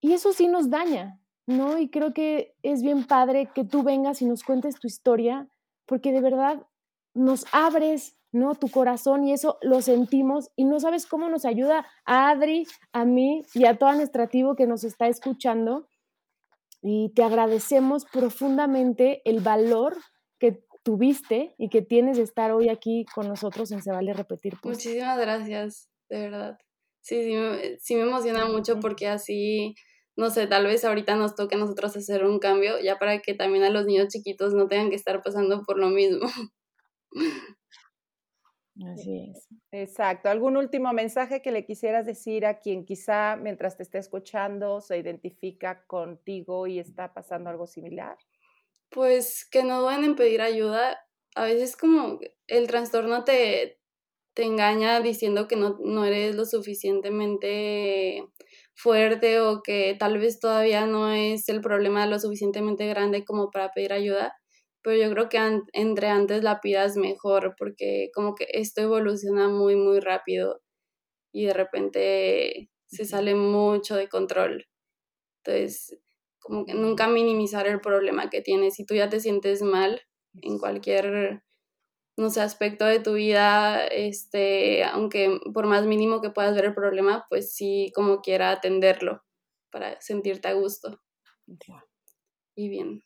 Y 0.00 0.12
eso 0.12 0.32
sí 0.32 0.48
nos 0.48 0.70
daña, 0.70 1.20
¿no? 1.46 1.78
Y 1.78 1.90
creo 1.90 2.12
que 2.12 2.54
es 2.62 2.82
bien 2.82 3.06
padre 3.06 3.50
que 3.54 3.64
tú 3.64 3.82
vengas 3.82 4.22
y 4.22 4.26
nos 4.26 4.42
cuentes 4.42 4.78
tu 4.80 4.86
historia, 4.86 5.48
porque 5.86 6.12
de 6.12 6.20
verdad 6.20 6.66
nos 7.14 7.44
abres, 7.52 8.16
¿no? 8.32 8.54
Tu 8.54 8.68
corazón 8.68 9.24
y 9.24 9.32
eso 9.32 9.58
lo 9.62 9.82
sentimos 9.82 10.50
y 10.56 10.64
no 10.64 10.80
sabes 10.80 11.06
cómo 11.06 11.28
nos 11.28 11.44
ayuda 11.44 11.86
a 12.04 12.30
Adri, 12.30 12.66
a 12.92 13.04
mí 13.04 13.42
y 13.54 13.64
a 13.66 13.76
toda 13.76 13.94
nuestra 13.94 14.28
tribu 14.28 14.54
que 14.54 14.66
nos 14.66 14.84
está 14.84 15.08
escuchando. 15.08 15.88
Y 16.82 17.12
te 17.14 17.22
agradecemos 17.22 18.06
profundamente 18.06 19.20
el 19.24 19.40
valor 19.40 19.96
que 20.38 20.64
tuviste 20.82 21.54
y 21.58 21.68
que 21.68 21.82
tienes 21.82 22.16
de 22.16 22.22
estar 22.22 22.52
hoy 22.52 22.68
aquí 22.68 23.04
con 23.14 23.28
nosotros 23.28 23.70
en 23.72 23.82
Se 23.82 23.92
Vale 23.92 24.14
Repetir. 24.14 24.54
Muchísimas 24.64 25.18
gracias, 25.18 25.90
de 26.08 26.20
verdad. 26.20 26.58
Sí, 27.02 27.22
sí 27.22 27.34
me, 27.34 27.78
sí 27.78 27.94
me 27.96 28.02
emociona 28.02 28.46
mucho 28.46 28.80
porque 28.80 29.08
así, 29.08 29.74
no 30.16 30.30
sé, 30.30 30.46
tal 30.46 30.66
vez 30.66 30.84
ahorita 30.84 31.16
nos 31.16 31.34
toque 31.34 31.56
a 31.56 31.58
nosotros 31.58 31.96
hacer 31.96 32.24
un 32.24 32.38
cambio, 32.38 32.80
ya 32.80 32.98
para 32.98 33.20
que 33.20 33.34
también 33.34 33.64
a 33.64 33.70
los 33.70 33.84
niños 33.84 34.08
chiquitos 34.08 34.54
no 34.54 34.68
tengan 34.68 34.90
que 34.90 34.96
estar 34.96 35.22
pasando 35.22 35.62
por 35.66 35.78
lo 35.78 35.88
mismo. 35.88 36.26
Así 38.84 39.30
es. 39.30 39.48
Exacto. 39.72 40.28
¿Algún 40.28 40.56
último 40.56 40.92
mensaje 40.92 41.42
que 41.42 41.52
le 41.52 41.64
quisieras 41.64 42.06
decir 42.06 42.46
a 42.46 42.58
quien 42.58 42.84
quizá 42.84 43.36
mientras 43.36 43.76
te 43.76 43.82
esté 43.82 43.98
escuchando 43.98 44.80
se 44.80 44.98
identifica 44.98 45.84
contigo 45.86 46.66
y 46.66 46.78
está 46.78 47.12
pasando 47.12 47.50
algo 47.50 47.66
similar? 47.66 48.16
pues 48.90 49.46
que 49.50 49.62
no 49.64 49.80
duden 49.82 50.04
en 50.04 50.16
pedir 50.16 50.42
ayuda. 50.42 50.98
A 51.34 51.44
veces 51.44 51.76
como 51.76 52.18
el 52.48 52.66
trastorno 52.66 53.24
te, 53.24 53.80
te 54.34 54.44
engaña 54.44 55.00
diciendo 55.00 55.48
que 55.48 55.56
no, 55.56 55.78
no 55.80 56.04
eres 56.04 56.34
lo 56.36 56.44
suficientemente 56.44 58.24
fuerte 58.74 59.40
o 59.40 59.62
que 59.62 59.96
tal 59.98 60.18
vez 60.18 60.40
todavía 60.40 60.86
no 60.86 61.12
es 61.12 61.48
el 61.48 61.60
problema 61.60 62.06
lo 62.06 62.18
suficientemente 62.18 62.86
grande 62.88 63.24
como 63.24 63.50
para 63.50 63.70
pedir 63.72 63.92
ayuda, 63.92 64.34
pero 64.82 64.96
yo 64.96 65.10
creo 65.12 65.28
que 65.28 65.38
entre 65.72 66.08
antes 66.08 66.42
la 66.44 66.60
pidas 66.60 66.96
mejor 66.96 67.54
porque 67.58 68.10
como 68.14 68.34
que 68.34 68.46
esto 68.52 68.80
evoluciona 68.82 69.48
muy, 69.48 69.76
muy 69.76 70.00
rápido 70.00 70.60
y 71.32 71.46
de 71.46 71.54
repente 71.54 72.70
se 72.86 73.04
sale 73.06 73.34
mucho 73.34 73.96
de 73.96 74.08
control. 74.08 74.66
Entonces, 75.44 75.98
como 76.40 76.64
que 76.66 76.74
nunca 76.74 77.08
minimizar 77.08 77.66
el 77.66 77.80
problema 77.80 78.30
que 78.30 78.42
tienes. 78.42 78.74
Si 78.74 78.84
tú 78.86 78.94
ya 78.94 79.08
te 79.08 79.20
sientes 79.20 79.62
mal 79.62 80.02
en 80.42 80.58
cualquier, 80.58 81.42
no 82.16 82.30
sé, 82.30 82.40
aspecto 82.42 82.86
de 82.86 83.00
tu 83.00 83.14
vida, 83.14 83.86
este, 83.86 84.84
aunque 84.84 85.40
por 85.54 85.66
más 85.66 85.86
mínimo 85.86 86.20
que 86.22 86.30
puedas 86.30 86.54
ver 86.54 86.66
el 86.66 86.74
problema, 86.74 87.26
pues 87.30 87.54
sí, 87.54 87.92
como 87.94 88.20
quiera 88.22 88.50
atenderlo 88.52 89.22
para 89.70 90.00
sentirte 90.00 90.48
a 90.48 90.54
gusto. 90.54 91.00
Y 92.56 92.68
bien. 92.68 93.02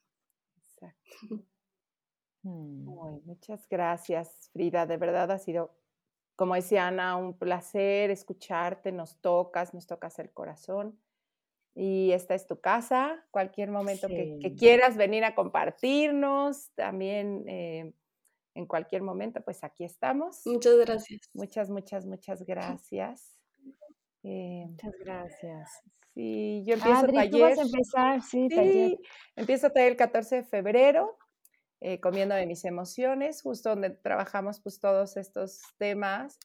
Exacto. 0.58 0.98
Mm. 2.45 2.86
muchas 3.24 3.66
gracias, 3.68 4.51
Frida. 4.53 4.86
De 4.86 4.97
verdad 4.97 5.30
ha 5.30 5.38
sido, 5.38 5.74
como 6.36 6.55
decía 6.55 6.86
Ana, 6.86 7.16
un 7.16 7.36
placer 7.36 8.11
escucharte. 8.11 8.92
Nos 8.92 9.20
tocas, 9.20 9.74
nos 9.74 9.86
tocas 9.86 10.18
el 10.18 10.30
corazón 10.30 10.99
y 11.74 12.12
esta 12.12 12.34
es 12.34 12.47
tu 12.47 12.61
casa. 12.61 13.24
Cualquier 13.30 13.70
momento 13.70 14.07
que, 14.09 14.55
quieras 14.57 14.97
venir 14.97 15.24
a 15.24 15.34
compartirnos, 15.34 16.70
también 16.74 17.45
eh, 17.49 17.92
en 18.55 18.66
cualquier 18.66 19.03
momento, 19.03 19.40
pues 19.40 19.64
aquí 19.64 19.84
estamos. 19.84 20.42
Muchas 20.47 20.76
gracias. 20.76 21.20
Muchas, 21.32 21.70
muchas, 21.70 22.07
muchas 22.07 22.45
gracias. 22.45 23.36
Eh, 24.22 24.66
muchas 24.68 24.95
gracias. 25.01 25.82
Sí, 26.14 26.62
yo 26.64 26.74
empiezo 26.74 27.07
taller. 27.09 27.59
empezar, 27.59 28.22
sí, 28.22 28.49
Empiezo 29.34 29.70
taller 29.70 29.90
el 29.92 29.97
14 29.97 30.36
de 30.36 30.45
febrero, 30.45 31.18
eh, 31.87 32.01
comiendo 32.01 32.35
de 32.35 32.47
mis 32.47 32.64
emociones, 32.64 33.43
justo 33.43 33.68
donde 33.68 33.91
trabajamos 33.91 34.59
pues 34.62 34.80
todos 34.80 35.18
estos 35.18 35.61
temas 35.76 36.39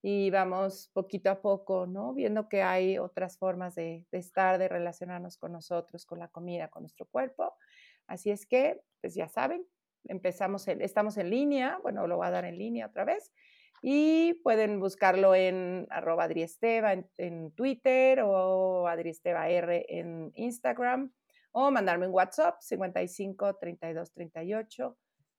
y 0.00 0.30
vamos 0.30 0.90
poquito 0.94 1.28
a 1.28 1.42
poco, 1.42 1.86
¿no? 1.86 2.14
Viendo 2.14 2.48
que 2.48 2.62
hay 2.62 2.96
otras 2.96 3.36
formas 3.36 3.74
de, 3.74 4.06
estar, 4.10 4.56
de 4.56 4.68
relacionarnos 4.68 5.36
con 5.36 5.52
nosotros, 5.52 6.06
con 6.06 6.18
la 6.18 6.28
comida, 6.28 6.68
con 6.68 6.84
nuestro 6.84 7.04
cuerpo. 7.04 7.52
Así 8.06 8.30
es 8.30 8.46
que, 8.46 8.80
pues 9.02 9.14
ya 9.14 9.28
saben, 9.28 9.66
empezamos, 10.04 10.66
estamos 10.66 11.18
en 11.18 11.28
línea, 11.28 11.78
bueno, 11.82 12.06
lo 12.06 12.16
voy 12.16 12.28
a 12.28 12.30
dar 12.30 12.46
en 12.46 12.56
línea 12.56 12.86
otra 12.86 13.04
vez, 13.04 13.34
y 13.82 14.32
pueden 14.42 14.80
buscarlo 14.80 15.34
en 15.34 15.86
arroba 15.90 16.24
adriesteva 16.24 16.94
en, 16.94 17.06
en, 17.18 17.52
Twitter 17.52 18.22
o 18.22 18.88
adriesteva 18.88 19.50
R 19.50 19.84
en 19.90 20.32
Instagram 20.36 21.12
o 21.58 21.70
mandarme 21.70 22.06
un 22.06 22.12
WhatsApp 22.12 22.60
55 22.60 23.56
32 23.56 24.12
38 24.12 24.96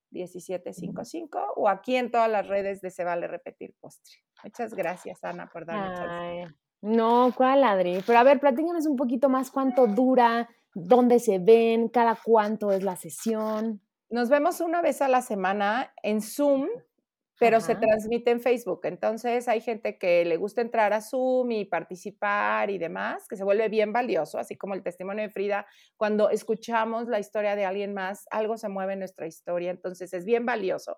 1755 0.10 1.40
o 1.58 1.70
aquí 1.70 1.96
en 1.96 2.10
todas 2.10 2.30
las 2.30 2.48
redes 2.48 2.82
de 2.82 2.90
Se 2.90 3.04
Vale 3.04 3.28
Repetir 3.28 3.76
Postre. 3.80 4.16
Muchas 4.44 4.74
gracias, 4.74 5.24
Ana, 5.24 5.48
por 5.48 5.68
darme 5.68 5.96
chance. 5.96 6.56
No, 6.82 7.32
¿cuál, 7.36 7.64
Adri? 7.64 8.02
Pero 8.06 8.18
a 8.18 8.24
ver, 8.24 8.40
platícanos 8.40 8.88
un 8.88 8.96
poquito 8.96 9.30
más 9.30 9.52
cuánto 9.52 9.86
dura, 9.86 10.50
dónde 10.74 11.20
se 11.20 11.38
ven, 11.38 11.88
cada 11.88 12.18
cuánto 12.24 12.72
es 12.72 12.84
la 12.84 12.96
sesión. 12.96 13.82
Nos 14.10 14.30
vemos 14.30 14.60
una 14.60 14.82
vez 14.82 15.04
a 15.04 15.08
la 15.08 15.22
semana 15.22 15.94
en 16.02 16.22
Zoom 16.22 16.68
pero 17.40 17.62
se 17.62 17.76
transmite 17.76 18.32
en 18.32 18.42
Facebook. 18.42 18.82
Entonces 18.84 19.48
hay 19.48 19.62
gente 19.62 19.98
que 19.98 20.26
le 20.26 20.38
gusta 20.38 20.62
entrar 20.62 20.94
a 20.94 21.02
Zoom 21.02 21.52
y 21.52 21.66
participar 21.66 22.70
y 22.70 22.78
demás, 22.78 23.28
que 23.28 23.36
se 23.36 23.44
vuelve 23.44 23.70
bien 23.70 23.94
valioso, 23.94 24.40
así 24.40 24.56
como 24.56 24.74
el 24.74 24.82
testimonio 24.82 25.24
de 25.24 25.30
Frida. 25.30 25.68
Cuando 25.98 26.30
escuchamos 26.30 27.08
la 27.08 27.20
historia 27.20 27.56
de 27.56 27.66
alguien 27.66 27.94
más, 27.94 28.26
algo 28.32 28.58
se 28.58 28.70
mueve 28.70 28.94
en 28.94 29.00
nuestra 29.00 29.28
historia, 29.28 29.70
entonces 29.70 30.14
es 30.14 30.26
bien 30.26 30.46
valioso, 30.46 30.98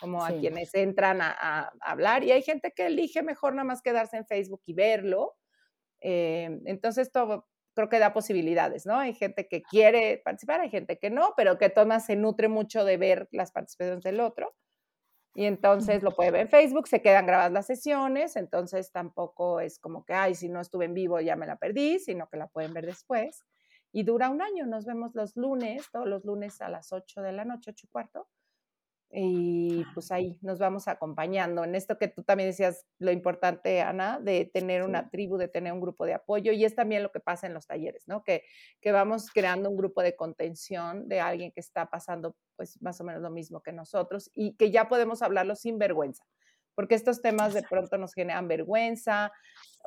como 0.00 0.24
a 0.24 0.32
quienes 0.32 0.74
entran 0.74 1.20
a, 1.20 1.70
hablar. 1.80 2.24
Y 2.24 2.32
hay 2.32 2.42
gente 2.42 2.72
que 2.74 2.86
elige 2.86 3.22
mejor 3.22 3.54
nada 3.54 3.64
más 3.64 3.80
quedarse 3.80 4.16
en 4.16 4.26
Facebook 4.26 4.62
y 4.66 4.74
verlo. 4.74 5.36
Eh, 6.00 6.60
entonces 6.64 7.12
todo 7.12 7.46
creo 7.74 7.88
que 7.90 7.98
da 7.98 8.14
posibilidades, 8.14 8.86
¿no? 8.86 8.98
Hay 8.98 9.12
gente 9.12 9.46
que 9.48 9.62
quiere 9.62 10.22
participar, 10.24 10.62
hay 10.62 10.70
gente 10.70 10.98
que 10.98 11.10
no, 11.10 11.34
pero 11.36 11.58
que 11.58 11.68
Tomás 11.68 12.06
se 12.06 12.16
nutre 12.16 12.48
mucho 12.48 12.86
de 12.86 12.96
ver 12.96 13.28
las 13.32 13.52
participaciones 13.52 14.02
del 14.02 14.20
otro. 14.20 14.54
Y 15.38 15.44
entonces 15.44 16.02
lo 16.02 16.12
puede 16.12 16.30
ver 16.30 16.40
en 16.40 16.48
Facebook, 16.48 16.88
se 16.88 17.02
quedan 17.02 17.26
grabadas 17.26 17.52
las 17.52 17.66
sesiones, 17.66 18.36
entonces 18.36 18.90
tampoco 18.90 19.60
es 19.60 19.78
como 19.78 20.02
que, 20.02 20.14
ay, 20.14 20.34
si 20.34 20.48
no 20.48 20.62
estuve 20.62 20.86
en 20.86 20.94
vivo 20.94 21.20
ya 21.20 21.36
me 21.36 21.46
la 21.46 21.56
perdí, 21.56 21.98
sino 21.98 22.26
que 22.30 22.38
la 22.38 22.46
pueden 22.46 22.72
ver 22.72 22.86
después. 22.86 23.44
Y 23.92 24.04
dura 24.04 24.30
un 24.30 24.40
año, 24.40 24.64
nos 24.64 24.86
vemos 24.86 25.14
los 25.14 25.36
lunes, 25.36 25.84
todos 25.92 26.08
los 26.08 26.24
lunes 26.24 26.62
a 26.62 26.70
las 26.70 26.90
8 26.90 27.20
de 27.20 27.32
la 27.32 27.44
noche, 27.44 27.72
8 27.72 27.84
y 27.86 27.90
cuarto, 27.90 28.28
y 29.10 29.84
pues 29.94 30.10
ahí 30.10 30.38
nos 30.42 30.58
vamos 30.58 30.88
acompañando 30.88 31.64
en 31.64 31.74
esto 31.74 31.96
que 31.96 32.08
tú 32.08 32.22
también 32.22 32.50
decías, 32.50 32.86
lo 32.98 33.12
importante, 33.12 33.80
Ana, 33.80 34.18
de 34.20 34.50
tener 34.52 34.82
una 34.82 35.10
tribu, 35.10 35.36
de 35.36 35.48
tener 35.48 35.72
un 35.72 35.80
grupo 35.80 36.04
de 36.06 36.14
apoyo, 36.14 36.52
y 36.52 36.64
es 36.64 36.74
también 36.74 37.02
lo 37.02 37.12
que 37.12 37.20
pasa 37.20 37.46
en 37.46 37.54
los 37.54 37.66
talleres, 37.66 38.08
¿no? 38.08 38.24
Que, 38.24 38.42
que 38.80 38.92
vamos 38.92 39.30
creando 39.30 39.70
un 39.70 39.76
grupo 39.76 40.02
de 40.02 40.16
contención 40.16 41.08
de 41.08 41.20
alguien 41.20 41.52
que 41.52 41.60
está 41.60 41.86
pasando 41.88 42.36
pues 42.56 42.80
más 42.82 43.00
o 43.00 43.04
menos 43.04 43.22
lo 43.22 43.30
mismo 43.30 43.62
que 43.62 43.72
nosotros 43.72 44.30
y 44.34 44.56
que 44.56 44.70
ya 44.70 44.88
podemos 44.88 45.22
hablarlo 45.22 45.54
sin 45.54 45.78
vergüenza 45.78 46.24
porque 46.76 46.94
estos 46.94 47.20
temas 47.20 47.54
de 47.54 47.62
pronto 47.62 47.98
nos 47.98 48.14
generan 48.14 48.46
vergüenza 48.46 49.32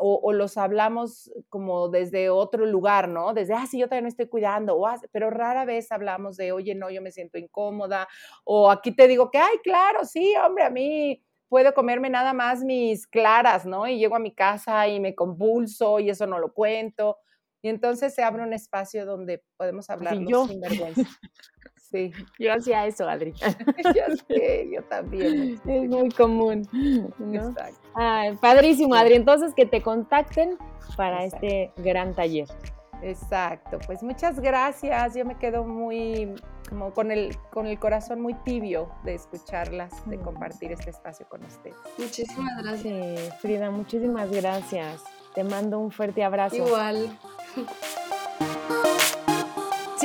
o, 0.01 0.31
los 0.31 0.57
hablamos 0.57 1.29
como 1.49 1.89
desde 1.89 2.29
otro 2.29 2.65
lugar, 2.65 3.09
¿no? 3.09 3.33
Desde, 3.33 3.53
ah, 3.53 3.65
sí, 3.69 3.79
yo 3.79 3.87
todavía 3.87 4.03
no 4.03 4.07
estoy 4.07 4.27
cuidando, 4.27 4.75
o, 4.75 4.87
ah, 4.87 4.99
pero 5.11 5.29
rara 5.29 5.65
vez 5.65 5.91
hablamos 5.91 6.37
de, 6.37 6.53
oye, 6.53 6.73
no, 6.73 6.89
yo 6.89 7.01
me 7.01 7.11
siento 7.11 7.37
incómoda, 7.37 8.07
o 8.45 8.71
aquí 8.71 8.91
te 8.93 9.07
digo 9.07 9.29
que, 9.29 9.37
ay, 9.37 9.57
claro, 9.61 10.05
sí, 10.05 10.33
hombre, 10.37 10.63
a 10.63 10.69
mí 10.69 11.21
puedo 11.49 11.73
comerme 11.73 12.09
nada 12.09 12.31
más 12.33 12.63
mis 12.63 13.07
claras, 13.07 13.65
¿no? 13.65 13.87
Y 13.87 13.99
llego 13.99 14.15
a 14.15 14.19
mi 14.19 14.33
casa 14.33 14.87
y 14.87 14.99
me 14.99 15.15
convulso 15.15 15.99
y 15.99 16.09
eso 16.09 16.25
no 16.27 16.39
lo 16.39 16.53
cuento. 16.53 17.17
Y 17.61 17.69
entonces 17.69 18.15
se 18.15 18.23
abre 18.23 18.43
un 18.43 18.53
espacio 18.53 19.05
donde 19.05 19.43
podemos 19.57 19.89
hablar 19.89 20.15
sin 20.15 20.61
vergüenza. 20.61 21.01
Sí, 21.91 22.11
yo 22.37 22.53
hacía 22.53 22.85
eso, 22.85 23.09
Adri. 23.09 23.33
yo 23.95 24.15
sé, 24.27 24.69
yo 24.71 24.83
también. 24.83 25.59
Es 25.67 25.89
muy 25.89 26.09
común. 26.09 26.67
Exacto. 27.33 28.39
padrísimo, 28.41 28.95
Adri. 28.95 29.15
Entonces, 29.15 29.53
que 29.55 29.65
te 29.65 29.81
contacten 29.81 30.57
para 30.95 31.23
este 31.23 31.71
gran 31.77 32.13
taller. 32.13 32.47
Exacto, 33.01 33.79
pues 33.85 34.03
muchas 34.03 34.39
gracias. 34.39 35.15
Yo 35.15 35.25
me 35.25 35.37
quedo 35.37 35.63
muy, 35.63 36.35
como 36.67 36.93
con 36.93 37.11
el, 37.11 37.35
con 37.51 37.65
el 37.65 37.79
corazón 37.79 38.21
muy 38.21 38.33
tibio 38.33 38.89
de 39.03 39.15
escucharlas, 39.15 40.07
de 40.09 40.17
mm. 40.17 40.21
compartir 40.21 40.71
este 40.71 40.89
espacio 40.89 41.27
con 41.29 41.43
ustedes. 41.43 41.77
Muchísimas 41.97 42.61
gracias. 42.61 43.39
Frida, 43.39 43.71
muchísimas 43.71 44.29
gracias. 44.31 45.01
Te 45.33 45.43
mando 45.43 45.79
un 45.79 45.91
fuerte 45.91 46.23
abrazo. 46.23 46.57
Igual. 46.57 47.17